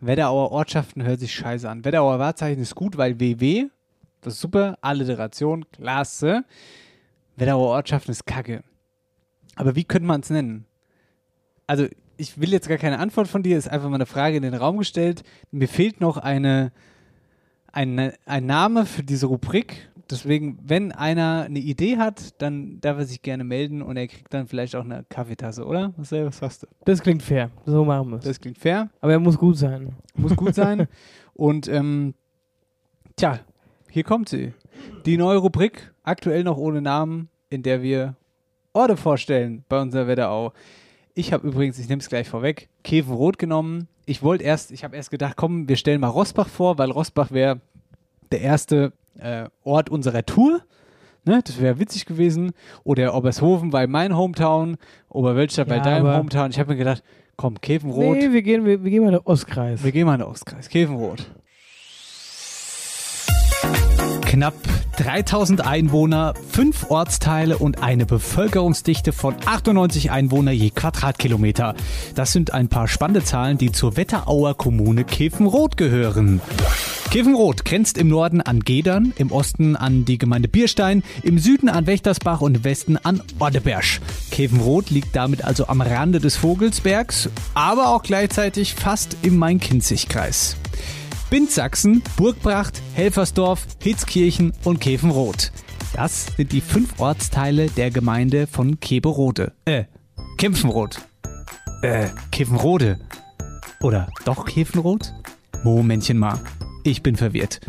Wetterauer 0.00 0.52
Ortschaften 0.52 1.02
hört 1.04 1.20
sich 1.20 1.32
scheiße 1.32 1.68
an. 1.68 1.84
Wetterauer 1.84 2.18
Wahrzeichen 2.18 2.60
ist 2.60 2.74
gut, 2.74 2.96
weil 2.96 3.18
WW, 3.18 3.66
das 4.20 4.34
ist 4.34 4.40
super, 4.40 4.78
Alliteration, 4.80 5.64
klasse. 5.70 6.44
Wetterauer 7.36 7.68
Ortschaften 7.68 8.10
ist 8.10 8.26
kacke. 8.26 8.62
Aber 9.54 9.74
wie 9.74 9.84
könnte 9.84 10.06
man 10.06 10.20
es 10.20 10.30
nennen? 10.30 10.66
Also, 11.66 11.86
ich 12.18 12.40
will 12.40 12.50
jetzt 12.50 12.68
gar 12.68 12.78
keine 12.78 12.98
Antwort 12.98 13.28
von 13.28 13.42
dir, 13.42 13.58
ist 13.58 13.68
einfach 13.68 13.88
mal 13.88 13.96
eine 13.96 14.06
Frage 14.06 14.36
in 14.36 14.42
den 14.42 14.54
Raum 14.54 14.78
gestellt. 14.78 15.22
Mir 15.50 15.68
fehlt 15.68 16.00
noch 16.00 16.16
eine, 16.16 16.72
eine, 17.72 18.14
ein 18.24 18.46
Name 18.46 18.86
für 18.86 19.02
diese 19.02 19.26
Rubrik. 19.26 19.90
Deswegen, 20.10 20.58
wenn 20.62 20.92
einer 20.92 21.44
eine 21.46 21.58
Idee 21.58 21.96
hat, 21.96 22.40
dann 22.40 22.80
darf 22.80 22.98
er 22.98 23.06
sich 23.06 23.22
gerne 23.22 23.42
melden 23.42 23.82
und 23.82 23.96
er 23.96 24.06
kriegt 24.06 24.32
dann 24.32 24.46
vielleicht 24.46 24.76
auch 24.76 24.84
eine 24.84 25.04
Kaffeetasse, 25.08 25.64
oder? 25.64 25.92
Was, 25.96 26.12
was 26.12 26.38
sagst 26.38 26.62
du? 26.62 26.66
Das 26.84 27.02
klingt 27.02 27.22
fair. 27.22 27.50
So 27.64 27.84
machen 27.84 28.10
wir 28.10 28.18
es. 28.18 28.24
Das 28.24 28.40
klingt 28.40 28.58
fair. 28.58 28.88
Aber 29.00 29.12
er 29.12 29.18
muss 29.18 29.36
gut 29.36 29.58
sein. 29.58 29.96
Muss 30.14 30.36
gut 30.36 30.54
sein. 30.54 30.86
Und 31.34 31.68
ähm, 31.68 32.14
tja, 33.16 33.40
hier 33.90 34.04
kommt 34.04 34.28
sie. 34.28 34.54
Die 35.06 35.16
neue 35.16 35.38
Rubrik, 35.38 35.92
aktuell 36.02 36.44
noch 36.44 36.56
ohne 36.56 36.80
Namen, 36.80 37.28
in 37.50 37.62
der 37.62 37.82
wir 37.82 38.14
Orte 38.72 38.96
vorstellen 38.96 39.64
bei 39.68 39.80
unserer 39.80 40.06
Wetterau. 40.06 40.52
Ich 41.14 41.32
habe 41.32 41.48
übrigens, 41.48 41.78
ich 41.78 41.88
nehme 41.88 42.00
es 42.00 42.08
gleich 42.08 42.28
vorweg, 42.28 42.68
Kevenrot 42.84 43.38
genommen. 43.38 43.88
Ich 44.04 44.22
wollte 44.22 44.44
erst, 44.44 44.70
ich 44.70 44.84
habe 44.84 44.94
erst 44.94 45.10
gedacht, 45.10 45.36
komm, 45.36 45.68
wir 45.68 45.76
stellen 45.76 46.00
mal 46.00 46.08
Rossbach 46.08 46.48
vor, 46.48 46.78
weil 46.78 46.90
Rossbach 46.90 47.32
wäre 47.32 47.60
der 48.30 48.42
erste 48.42 48.92
äh, 49.18 49.48
Ort 49.64 49.90
unserer 49.90 50.24
Tour. 50.24 50.60
Ne, 51.24 51.40
das 51.44 51.60
wäre 51.60 51.80
witzig 51.80 52.06
gewesen. 52.06 52.52
Oder 52.84 53.14
Obershofen, 53.14 53.72
weil 53.72 53.88
mein 53.88 54.16
Hometown, 54.16 54.76
Oberwölstadt, 55.08 55.68
Ja, 55.68 55.80
dein 55.80 56.02
aber- 56.02 56.16
Hometown. 56.18 56.50
Ich 56.50 56.58
habe 56.60 56.70
mir 56.72 56.76
gedacht, 56.78 57.02
komm, 57.36 57.60
Kevenrot. 57.60 58.16
Nee, 58.16 58.32
wir 58.32 58.42
gehen, 58.42 58.64
wir, 58.64 58.84
wir 58.84 58.90
gehen 58.90 59.02
mal 59.02 59.08
in 59.08 59.14
den 59.18 59.26
Ostkreis. 59.26 59.82
Wir 59.82 59.90
gehen 59.92 60.06
mal 60.06 60.14
in 60.14 60.20
den 60.20 60.28
Ostkreis. 60.28 60.68
Kevenrot. 60.68 61.26
Knapp 64.26 64.54
3000 64.96 65.64
Einwohner, 65.64 66.34
fünf 66.50 66.90
Ortsteile 66.90 67.58
und 67.58 67.82
eine 67.82 68.06
Bevölkerungsdichte 68.06 69.12
von 69.12 69.36
98 69.46 70.10
Einwohner 70.10 70.50
je 70.50 70.70
Quadratkilometer. 70.70 71.74
Das 72.16 72.32
sind 72.32 72.52
ein 72.52 72.68
paar 72.68 72.88
spannende 72.88 73.22
Zahlen, 73.22 73.56
die 73.56 73.70
zur 73.70 73.96
Wetterauer 73.96 74.56
Kommune 74.56 75.04
Kefenroth 75.04 75.76
gehören. 75.76 76.40
Kefenroth 77.10 77.64
grenzt 77.64 77.98
im 77.98 78.08
Norden 78.08 78.40
an 78.40 78.60
Gedern, 78.60 79.12
im 79.16 79.30
Osten 79.30 79.76
an 79.76 80.04
die 80.04 80.18
Gemeinde 80.18 80.48
Bierstein, 80.48 81.04
im 81.22 81.38
Süden 81.38 81.68
an 81.68 81.86
Wächtersbach 81.86 82.40
und 82.40 82.56
im 82.56 82.64
Westen 82.64 82.96
an 82.96 83.22
Ordeberg. 83.38 84.00
Kefenroth 84.32 84.90
liegt 84.90 85.14
damit 85.14 85.44
also 85.44 85.68
am 85.68 85.80
Rande 85.80 86.18
des 86.18 86.36
Vogelsbergs, 86.36 87.30
aber 87.54 87.90
auch 87.90 88.02
gleichzeitig 88.02 88.74
fast 88.74 89.16
im 89.22 89.38
Main-Kinzig-Kreis. 89.38 90.56
Bindsachsen, 91.28 92.02
Burgbracht, 92.16 92.80
Helfersdorf, 92.94 93.66
Hitzkirchen 93.82 94.52
und 94.62 94.80
Kefenroth. 94.80 95.50
Das 95.92 96.26
sind 96.36 96.52
die 96.52 96.60
fünf 96.60 97.00
Ortsteile 97.00 97.66
der 97.68 97.90
Gemeinde 97.90 98.46
von 98.46 98.78
Keberode. 98.78 99.52
Äh, 99.64 99.84
Kempfenroth. 100.38 101.00
Äh, 101.82 102.08
Kefenrode. 102.30 103.00
Oder 103.82 104.08
doch 104.24 104.44
Kefenroth? 104.44 105.12
Momentchen 105.64 106.18
mal. 106.18 106.38
Ich 106.84 107.02
bin 107.02 107.16
verwirrt. 107.16 107.60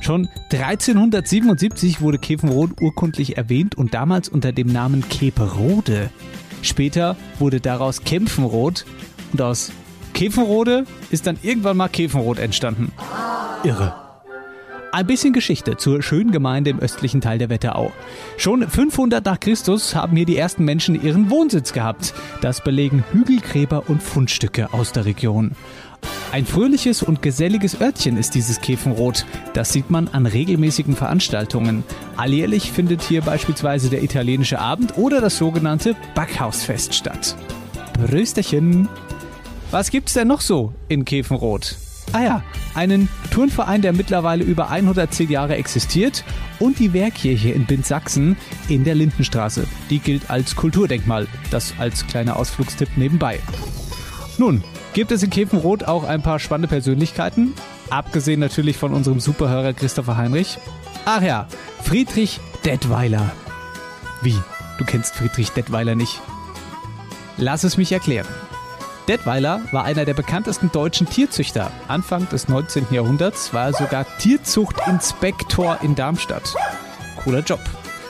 Schon 0.00 0.28
1377 0.50 2.00
wurde 2.00 2.18
Kefenroth 2.18 2.80
urkundlich 2.80 3.36
erwähnt 3.36 3.76
und 3.76 3.94
damals 3.94 4.28
unter 4.28 4.50
dem 4.50 4.66
Namen 4.72 5.08
Keperode. 5.08 6.10
Später 6.62 7.16
wurde 7.38 7.60
daraus 7.60 8.02
Kempfenroth 8.02 8.84
und 9.32 9.40
aus 9.40 9.70
Kefenrode 10.14 10.84
ist 11.10 11.26
dann 11.26 11.36
irgendwann 11.42 11.76
mal 11.76 11.88
Kefenroth 11.88 12.38
entstanden. 12.38 12.92
Irre. 13.64 13.94
Ein 14.92 15.08
bisschen 15.08 15.32
Geschichte 15.32 15.76
zur 15.76 16.02
schönen 16.04 16.30
Gemeinde 16.30 16.70
im 16.70 16.78
östlichen 16.78 17.20
Teil 17.20 17.38
der 17.38 17.50
Wetterau. 17.50 17.90
Schon 18.36 18.68
500 18.68 19.24
nach 19.24 19.40
Christus 19.40 19.96
haben 19.96 20.16
hier 20.16 20.24
die 20.24 20.36
ersten 20.36 20.64
Menschen 20.64 21.02
ihren 21.02 21.30
Wohnsitz 21.30 21.72
gehabt. 21.72 22.14
Das 22.40 22.62
belegen 22.62 23.02
Hügelgräber 23.10 23.88
und 23.88 24.04
Fundstücke 24.04 24.72
aus 24.72 24.92
der 24.92 25.04
Region. 25.04 25.56
Ein 26.30 26.46
fröhliches 26.46 27.02
und 27.02 27.22
geselliges 27.22 27.80
Örtchen 27.80 28.16
ist 28.16 28.36
dieses 28.36 28.60
Kefenrot. 28.60 29.26
Das 29.52 29.72
sieht 29.72 29.90
man 29.90 30.06
an 30.08 30.26
regelmäßigen 30.26 30.94
Veranstaltungen. 30.94 31.82
Alljährlich 32.16 32.70
findet 32.70 33.02
hier 33.02 33.22
beispielsweise 33.22 33.90
der 33.90 34.04
italienische 34.04 34.60
Abend 34.60 34.96
oder 34.96 35.20
das 35.20 35.38
sogenannte 35.38 35.96
Backhausfest 36.14 36.94
statt. 36.94 37.34
Prösterchen! 37.94 38.88
Was 39.74 39.90
gibt's 39.90 40.12
denn 40.12 40.28
noch 40.28 40.40
so 40.40 40.72
in 40.86 41.04
Kefenrot? 41.04 41.74
Ah 42.12 42.22
ja, 42.22 42.42
einen 42.74 43.08
Turnverein, 43.32 43.82
der 43.82 43.92
mittlerweile 43.92 44.44
über 44.44 44.70
110 44.70 45.28
Jahre 45.28 45.56
existiert 45.56 46.22
und 46.60 46.78
die 46.78 46.92
Wehrkirche 46.92 47.50
in 47.50 47.66
Bindsachsen 47.66 48.36
in 48.68 48.84
der 48.84 48.94
Lindenstraße. 48.94 49.66
Die 49.90 49.98
gilt 49.98 50.30
als 50.30 50.54
Kulturdenkmal. 50.54 51.26
Das 51.50 51.74
als 51.78 52.06
kleiner 52.06 52.36
Ausflugstipp 52.36 52.90
nebenbei. 52.96 53.40
Nun, 54.38 54.62
gibt 54.92 55.10
es 55.10 55.24
in 55.24 55.30
Kefenrot 55.30 55.82
auch 55.82 56.04
ein 56.04 56.22
paar 56.22 56.38
spannende 56.38 56.68
Persönlichkeiten? 56.68 57.52
Abgesehen 57.90 58.38
natürlich 58.38 58.76
von 58.76 58.94
unserem 58.94 59.18
Superhörer 59.18 59.72
Christopher 59.72 60.16
Heinrich. 60.16 60.56
Ach 61.04 61.20
ja, 61.20 61.48
Friedrich 61.82 62.38
Detweiler. 62.64 63.32
Wie? 64.22 64.38
Du 64.78 64.84
kennst 64.84 65.16
Friedrich 65.16 65.50
Detweiler 65.50 65.96
nicht? 65.96 66.20
Lass 67.38 67.64
es 67.64 67.76
mich 67.76 67.90
erklären. 67.90 68.28
Detweiler 69.08 69.60
war 69.70 69.84
einer 69.84 70.06
der 70.06 70.14
bekanntesten 70.14 70.70
deutschen 70.72 71.06
Tierzüchter. 71.06 71.70
Anfang 71.88 72.26
des 72.30 72.48
19. 72.48 72.86
Jahrhunderts 72.90 73.52
war 73.52 73.66
er 73.66 73.72
sogar 73.74 74.06
Tierzuchtinspektor 74.18 75.78
in 75.82 75.94
Darmstadt. 75.94 76.54
Cooler 77.22 77.40
Job. 77.40 77.60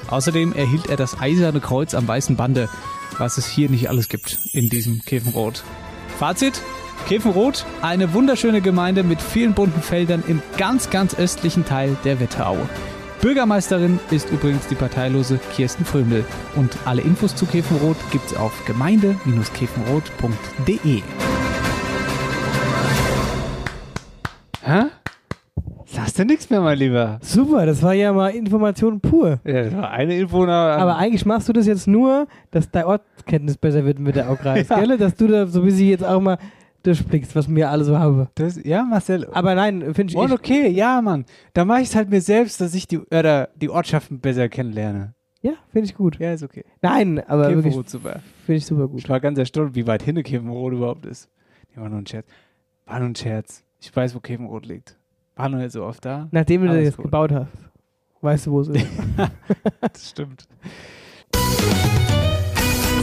Außerdem 0.09 0.53
erhielt 0.53 0.89
er 0.89 0.97
das 0.97 1.21
Eiserne 1.21 1.61
Kreuz 1.61 1.95
am 1.95 2.07
Weißen 2.07 2.37
Bande, 2.37 2.69
was 3.19 3.39
es 3.39 3.47
hier 3.47 3.69
nicht 3.71 3.89
alles 3.89 4.09
gibt 4.09 4.39
in 4.53 4.69
diesem 4.69 5.05
Käfenrot. 5.05 5.65
Fazit? 6.19 6.63
Käfenrot, 7.09 7.67
eine 7.83 8.15
wunderschöne 8.15 8.61
Gemeinde 8.61 9.03
mit 9.03 9.21
vielen 9.21 9.53
bunten 9.53 9.83
Feldern 9.83 10.23
im 10.29 10.43
ganz, 10.57 10.91
ganz 10.91 11.15
östlichen 11.15 11.65
Teil 11.65 11.97
der 12.05 12.21
Wetterau. 12.21 12.57
Bürgermeisterin 13.25 13.99
ist 14.11 14.31
übrigens 14.31 14.67
die 14.67 14.75
parteilose 14.75 15.41
Kirsten 15.57 15.87
Frömel. 15.87 16.27
Und 16.57 16.77
alle 16.85 17.01
Infos 17.01 17.35
zu 17.35 17.47
Käfenrot 17.47 17.97
gibt's 18.13 18.37
auf 18.37 18.53
gemeinde-käfenrot.de. 18.67 21.01
Hä? 24.63 24.83
Sagst 25.87 26.19
du 26.19 26.27
nichts 26.27 26.51
mehr, 26.51 26.61
mein 26.61 26.77
Lieber? 26.77 27.19
Super, 27.23 27.65
das 27.65 27.83
war 27.83 27.95
ja 27.95 28.13
mal 28.13 28.29
Information 28.29 29.01
pur. 29.01 29.41
Ja, 29.47 29.63
das 29.63 29.75
war 29.75 29.91
eine 29.91 30.19
Info 30.19 30.45
nach. 30.45 30.77
Aber 30.79 30.99
eigentlich 30.99 31.25
machst 31.25 31.49
du 31.49 31.55
das 31.55 31.67
jetzt 31.67 31.89
nur, 31.89 32.27
dass 32.51 32.71
deine 32.71 32.89
Ortskenntnis 32.89 33.57
besser 33.57 33.87
wird 33.87 34.01
mit 34.01 34.17
der 34.17 34.29
Aukreis, 34.29 34.69
Ja. 34.75 34.81
gell? 34.81 34.99
Dass 34.99 35.15
du 35.15 35.29
da 35.29 35.47
so 35.47 35.65
wie 35.65 35.71
sie 35.71 35.89
jetzt 35.89 36.05
auch 36.05 36.21
mal 36.21 36.37
durchblickst, 36.85 37.35
was 37.35 37.53
wir 37.53 37.71
alle 37.71 37.85
so 37.85 37.99
haben. 37.99 38.29
Das, 38.35 38.63
ja, 38.63 38.85
Marcel. 38.85 39.27
Aber 39.33 39.55
nein, 39.55 39.95
finde 39.95 40.13
ich 40.13 40.17
Und 40.17 40.33
okay, 40.33 40.69
ja, 40.69 41.01
Mann. 41.03 41.25
Da 41.53 41.65
mache 41.65 41.81
ich 41.81 41.89
es 41.89 41.97
halt 41.97 42.11
mir 42.11 42.21
selbst, 42.21 42.61
dass 42.61 42.75
ich 42.75 42.87
die, 42.87 42.99
oder 42.99 43.49
die 43.57 43.71
Ortschaften 43.71 44.21
besser 44.21 44.49
kennenlerne. 44.49 45.15
Ja, 45.41 45.53
finde 45.73 45.87
ich 45.87 45.95
gut. 45.95 46.19
Ja, 46.19 46.33
ist 46.33 46.43
okay. 46.43 46.65
Nein, 46.81 47.21
aber 47.27 47.49
wirklich 47.49 47.65
Käfenrot, 47.65 47.91
super. 47.91 48.21
finde 48.47 48.57
ich 48.57 48.67
super 48.67 48.89
gut. 48.89 49.01
Ich 49.01 49.09
war 49.09 49.21
ganz 49.21 49.39
erstaunt, 49.39 49.75
wie 49.75 49.87
weit 49.87 50.03
hin 50.03 50.23
Käfenrot 50.23 50.73
überhaupt 50.73 51.05
ist. 51.05 51.29
Ja, 51.75 51.83
war 51.83 51.89
nur 51.89 51.99
ein 51.99 52.07
Scherz. 52.07 52.27
War 52.87 52.99
nur 53.01 53.09
ein 53.09 53.15
Scherz. 53.15 53.63
Ich 53.81 53.95
weiß, 53.95 54.15
wo 54.15 54.21
Käfenrot 54.21 54.65
liegt. 54.65 54.97
War 55.37 55.49
nur 55.49 55.61
nicht 55.61 55.73
so 55.73 55.85
oft 55.85 56.05
da. 56.05 56.29
Nachdem 56.31 56.63
du 56.63 56.69
das 56.69 56.77
jetzt 56.79 56.97
gut. 56.97 57.05
gebaut 57.07 57.33
hast, 57.33 57.53
weißt 58.21 58.47
du, 58.47 58.53
wo 58.53 58.61
es 58.61 58.69
ist. 58.69 58.87
das 59.81 60.11
stimmt. 60.11 60.49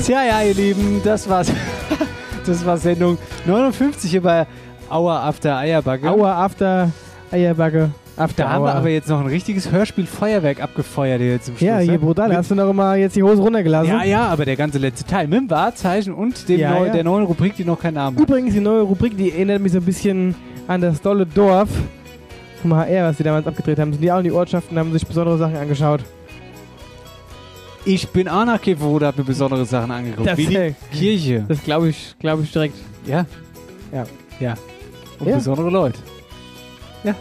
Tja, 0.04 0.24
ja, 0.24 0.42
ihr 0.42 0.56
Lieben, 0.56 1.02
das 1.04 1.30
war's. 1.30 1.52
Das 2.46 2.66
war 2.66 2.78
Sendung 2.78 3.18
59 3.46 4.10
hier 4.12 4.22
bei 4.22 4.48
Auer 4.89 5.14
After 5.14 5.58
Eierbacke. 5.58 6.10
Aua, 6.10 6.34
After, 6.44 6.89
Eierbacke, 7.32 7.92
After 8.18 8.44
Da 8.44 8.50
haben 8.50 8.64
wir 8.64 8.70
Hour. 8.72 8.76
aber 8.76 8.89
jetzt 8.89 9.08
noch 9.10 9.22
ein 9.22 9.28
richtiges 9.28 9.72
Hörspiel-Feuerwerk 9.72 10.62
abgefeuert 10.62 11.22
hier 11.22 11.42
zum 11.42 11.56
Schluss. 11.56 11.68
Ja, 11.68 11.78
hier 11.80 11.94
ne? 11.94 12.00
brutal. 12.00 12.28
Mit- 12.30 12.38
Hast 12.38 12.52
du 12.52 12.56
noch 12.56 12.70
immer 12.70 12.96
jetzt 12.96 13.16
die 13.16 13.24
Hose 13.24 13.42
runtergelassen? 13.42 13.89
Ja, 13.94 14.04
ja, 14.04 14.28
aber 14.28 14.44
der 14.46 14.56
ganze 14.58 14.80
letzte 14.80 15.06
Teil 15.06 15.28
mit 15.28 15.39
dem 15.39 15.50
Wahrzeichen 15.50 16.14
und 16.14 16.50
dem 16.50 16.60
Ja, 16.60 16.72
neu, 16.72 16.88
ja. 16.88 16.94
der 16.94 17.04
neuen 17.04 17.26
Rubrik, 17.26 17.56
die 17.56 17.64
noch 17.64 17.80
keinen 17.80 17.94
Namen 17.94 18.18
hat. 18.18 18.24
Übrigens, 18.24 18.54
die 18.54 18.60
neue 18.60 18.82
Rubrik, 18.82 19.16
die 19.16 19.32
erinnert 19.32 19.62
mich 19.62 19.72
so 19.72 19.78
ein 19.78 19.86
bisschen 19.86 20.36
an 20.68 20.82
das 20.82 21.00
dolle 21.02 21.26
Dorf 21.26 21.70
vom 22.62 22.76
HR, 22.76 23.06
was 23.10 23.18
die 23.18 23.24
damals 23.24 23.48
abgedreht 23.48 23.80
haben. 23.80 23.94
Sind 23.94 24.02
die 24.02 24.12
auch 24.12 24.18
in 24.18 24.26
die 24.26 24.32
Ortschaften, 24.32 24.78
haben 24.78 24.92
sich 24.92 25.06
besondere 25.08 25.38
Sachen 25.38 25.56
angeschaut. 25.56 26.02
Ich 27.84 28.08
bin 28.10 28.28
auch 28.28 28.46
nach 28.46 28.62
Kevode, 28.62 29.08
hab 29.08 29.18
mir 29.18 29.24
besondere 29.24 29.66
Sachen 29.66 29.90
angeguckt. 29.92 30.28
Das, 30.30 30.38
wie 30.38 30.46
die 30.48 30.56
äh, 30.56 30.74
Kirche. 30.92 31.46
Das 31.48 31.64
glaube 31.64 31.90
ich, 31.90 32.16
glaube 32.20 32.44
ich 32.44 32.52
direkt. 32.52 32.76
Ja. 33.06 33.26
Ja. 33.92 34.04
Ja. 34.40 34.54
Und 35.20 35.28
Ja. 35.28 35.36
besondere 35.36 35.70
Leute. 35.70 35.98
Ja. 37.04 37.16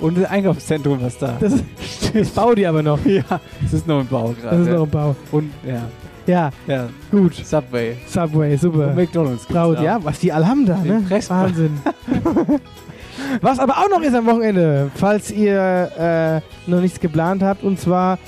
Und 0.00 0.18
das 0.18 0.28
Einkaufszentrum, 0.28 0.98
was 1.00 1.16
da. 1.18 1.36
Das, 1.38 1.54
das 2.14 2.28
baut 2.30 2.58
die 2.58 2.66
aber 2.66 2.82
noch. 2.82 3.04
ja, 3.06 3.22
das 3.62 3.72
ist 3.72 3.86
noch 3.86 4.00
im 4.00 4.08
Bau 4.08 4.34
gerade. 4.40 4.58
Das 4.58 4.66
ist 4.66 4.72
noch 4.74 4.84
im 4.84 4.90
Bau. 4.90 5.16
Und, 5.30 5.50
ja. 5.64 5.82
Ja, 6.26 6.50
Ja. 6.66 6.88
gut. 7.10 7.34
Subway. 7.34 7.96
Subway, 8.06 8.56
super. 8.56 8.88
Und 8.88 8.96
McDonalds 8.96 9.46
da. 9.48 9.82
ja, 9.82 9.98
was 10.02 10.18
die 10.20 10.32
alle 10.32 10.46
haben 10.46 10.66
da, 10.66 10.78
ne? 10.78 10.96
Impressbar. 10.98 11.44
Wahnsinn. 11.46 11.80
was 13.40 13.58
aber 13.58 13.78
auch 13.78 13.88
noch 13.90 14.00
ist 14.02 14.14
am 14.14 14.26
Wochenende, 14.26 14.90
falls 14.94 15.30
ihr 15.32 16.42
äh, 16.66 16.70
noch 16.70 16.80
nichts 16.80 17.00
geplant 17.00 17.42
habt, 17.42 17.64
und 17.64 17.78
zwar 17.80 18.18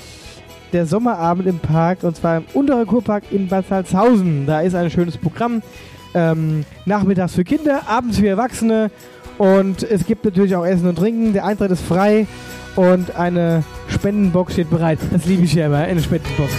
der 0.73 0.85
Sommerabend 0.85 1.47
im 1.47 1.59
Park, 1.59 2.03
und 2.03 2.15
zwar 2.15 2.37
im 2.37 2.43
Unteren 2.53 2.87
Kurpark 2.87 3.23
in 3.31 3.47
Bad 3.47 3.67
Salzhausen. 3.67 4.45
Da 4.45 4.61
ist 4.61 4.75
ein 4.75 4.89
schönes 4.89 5.17
Programm. 5.17 5.61
Ähm, 6.13 6.63
nachmittags 6.85 7.35
für 7.35 7.43
Kinder, 7.43 7.81
abends 7.87 8.19
für 8.19 8.27
Erwachsene. 8.27 8.89
Und 9.37 9.83
es 9.83 10.05
gibt 10.05 10.23
natürlich 10.23 10.55
auch 10.55 10.65
Essen 10.65 10.87
und 10.87 10.97
Trinken. 10.97 11.33
Der 11.33 11.45
Eintritt 11.45 11.71
ist 11.71 11.83
frei 11.83 12.25
und 12.75 13.15
eine 13.15 13.63
Spendenbox 13.89 14.53
steht 14.53 14.69
bereit. 14.69 14.99
Das 15.11 15.25
liebe 15.25 15.43
ich 15.43 15.53
ja 15.53 15.65
immer, 15.65 15.79
eine 15.79 16.01
Spendenbox. 16.01 16.51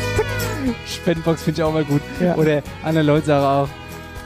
Spendenbox 0.86 1.42
finde 1.42 1.61
ich 1.61 1.64
auch 1.64 1.72
mal 1.72 1.84
gut. 1.84 2.02
Ja. 2.20 2.34
Oder 2.36 2.62
andere 2.84 3.04
Leute 3.04 3.26
sagen 3.26 3.44
auch, 3.44 3.68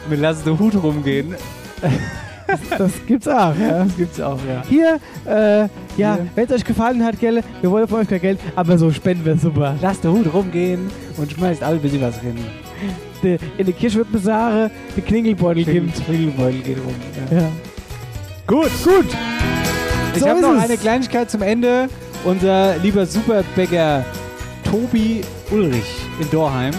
wir 0.08 0.18
lassen 0.18 0.44
den 0.44 0.58
Hut 0.58 0.74
rumgehen. 0.82 1.34
Das 2.78 2.92
gibt's 3.06 3.28
auch, 3.28 3.54
ja. 3.58 3.84
Das 3.84 3.96
gibt's 3.96 4.20
auch, 4.20 4.38
ja. 4.48 4.62
Hier, 4.68 4.98
äh, 5.26 5.68
ja, 5.96 6.18
wenn 6.34 6.44
es 6.46 6.52
euch 6.52 6.64
gefallen 6.64 7.04
hat, 7.04 7.18
gell, 7.20 7.42
wir 7.60 7.70
wollen 7.70 7.86
von 7.88 8.00
euch 8.00 8.08
kein 8.08 8.20
Geld, 8.20 8.38
aber 8.56 8.78
so 8.78 8.90
spenden 8.90 9.24
wäre 9.24 9.38
super. 9.38 9.74
Lasst 9.80 10.04
den 10.04 10.12
Hut 10.12 10.32
rumgehen 10.32 10.90
und 11.16 11.30
schmeißt 11.32 11.62
alle 11.62 11.76
ein 11.76 11.82
bisschen 11.82 12.00
was 12.02 12.16
rein. 12.18 12.36
de, 13.22 13.38
in 13.58 13.66
der 13.66 13.74
Kirche 13.74 13.98
wird 13.98 14.22
sagen, 14.22 14.70
der 14.96 15.02
Klingelbeutel 15.02 15.64
kommt. 15.64 16.04
Klingelbeutel 16.06 16.60
geht 16.62 16.78
um. 16.78 17.36
Ja. 17.36 17.48
Gut, 18.46 18.70
gut. 18.84 19.06
Ich 20.14 20.20
So 20.20 20.28
habe 20.28 20.40
noch 20.40 20.56
es. 20.56 20.64
eine 20.64 20.76
Kleinigkeit 20.76 21.30
zum 21.30 21.42
Ende. 21.42 21.88
Unser 22.24 22.76
lieber 22.78 23.06
Superbäcker 23.06 24.04
Tobi 24.64 25.22
Ulrich 25.50 26.04
in 26.20 26.28
Dorheim 26.30 26.74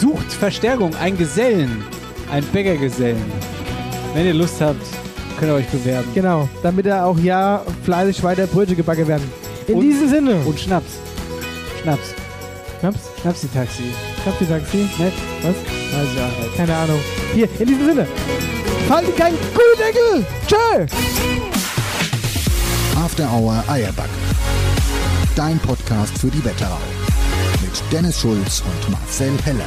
sucht 0.00 0.32
Verstärkung, 0.32 0.94
einen 0.96 1.18
Gesellen, 1.18 1.84
einen 2.32 2.46
Bäckergesellen. 2.46 3.20
Wenn 4.14 4.26
ihr 4.26 4.34
Lust 4.34 4.60
habt, 4.60 4.80
könnt 5.38 5.50
ihr 5.52 5.54
euch 5.54 5.68
bewerben. 5.68 6.08
Genau, 6.14 6.48
damit 6.62 6.86
er 6.86 7.06
auch 7.06 7.18
ja 7.18 7.62
fleißig 7.84 8.22
weiter 8.22 8.46
Brötchen 8.46 8.76
gebacken 8.76 9.06
werden. 9.06 9.30
In 9.66 9.76
Und- 9.76 9.80
diesem 9.82 10.08
Sinne. 10.08 10.34
Und 10.44 10.58
Schnaps. 10.58 10.92
Schnaps. 11.82 12.14
Schnaps? 12.80 12.98
Schnaps 13.20 13.40
die 13.42 13.48
Taxi. 13.48 13.82
Schnaps 14.22 14.38
die 14.40 14.46
Taxi? 14.46 14.76
Nett? 14.98 15.12
Was? 15.42 15.54
Weiß 15.54 16.08
ich 16.14 16.20
auch 16.20 16.44
nicht. 16.44 16.56
Keine 16.56 16.76
Ahnung. 16.76 16.98
Hier, 17.34 17.48
in 17.58 17.66
diesem 17.66 17.86
Sinne. 17.86 18.06
Falten 18.88 19.14
kein 19.16 19.34
Gullideckel. 19.54 20.26
Tschö. 20.46 20.86
After 22.98 23.30
Hour 23.32 23.62
Eierbacke. 23.68 24.08
Dein 25.36 25.58
Podcast 25.60 26.18
für 26.18 26.28
die 26.28 26.44
Wetterau. 26.44 26.78
Mit 27.62 27.72
Dennis 27.92 28.20
Schulz 28.20 28.62
und 28.66 28.90
Marcel 28.90 29.30
Heller. 29.44 29.64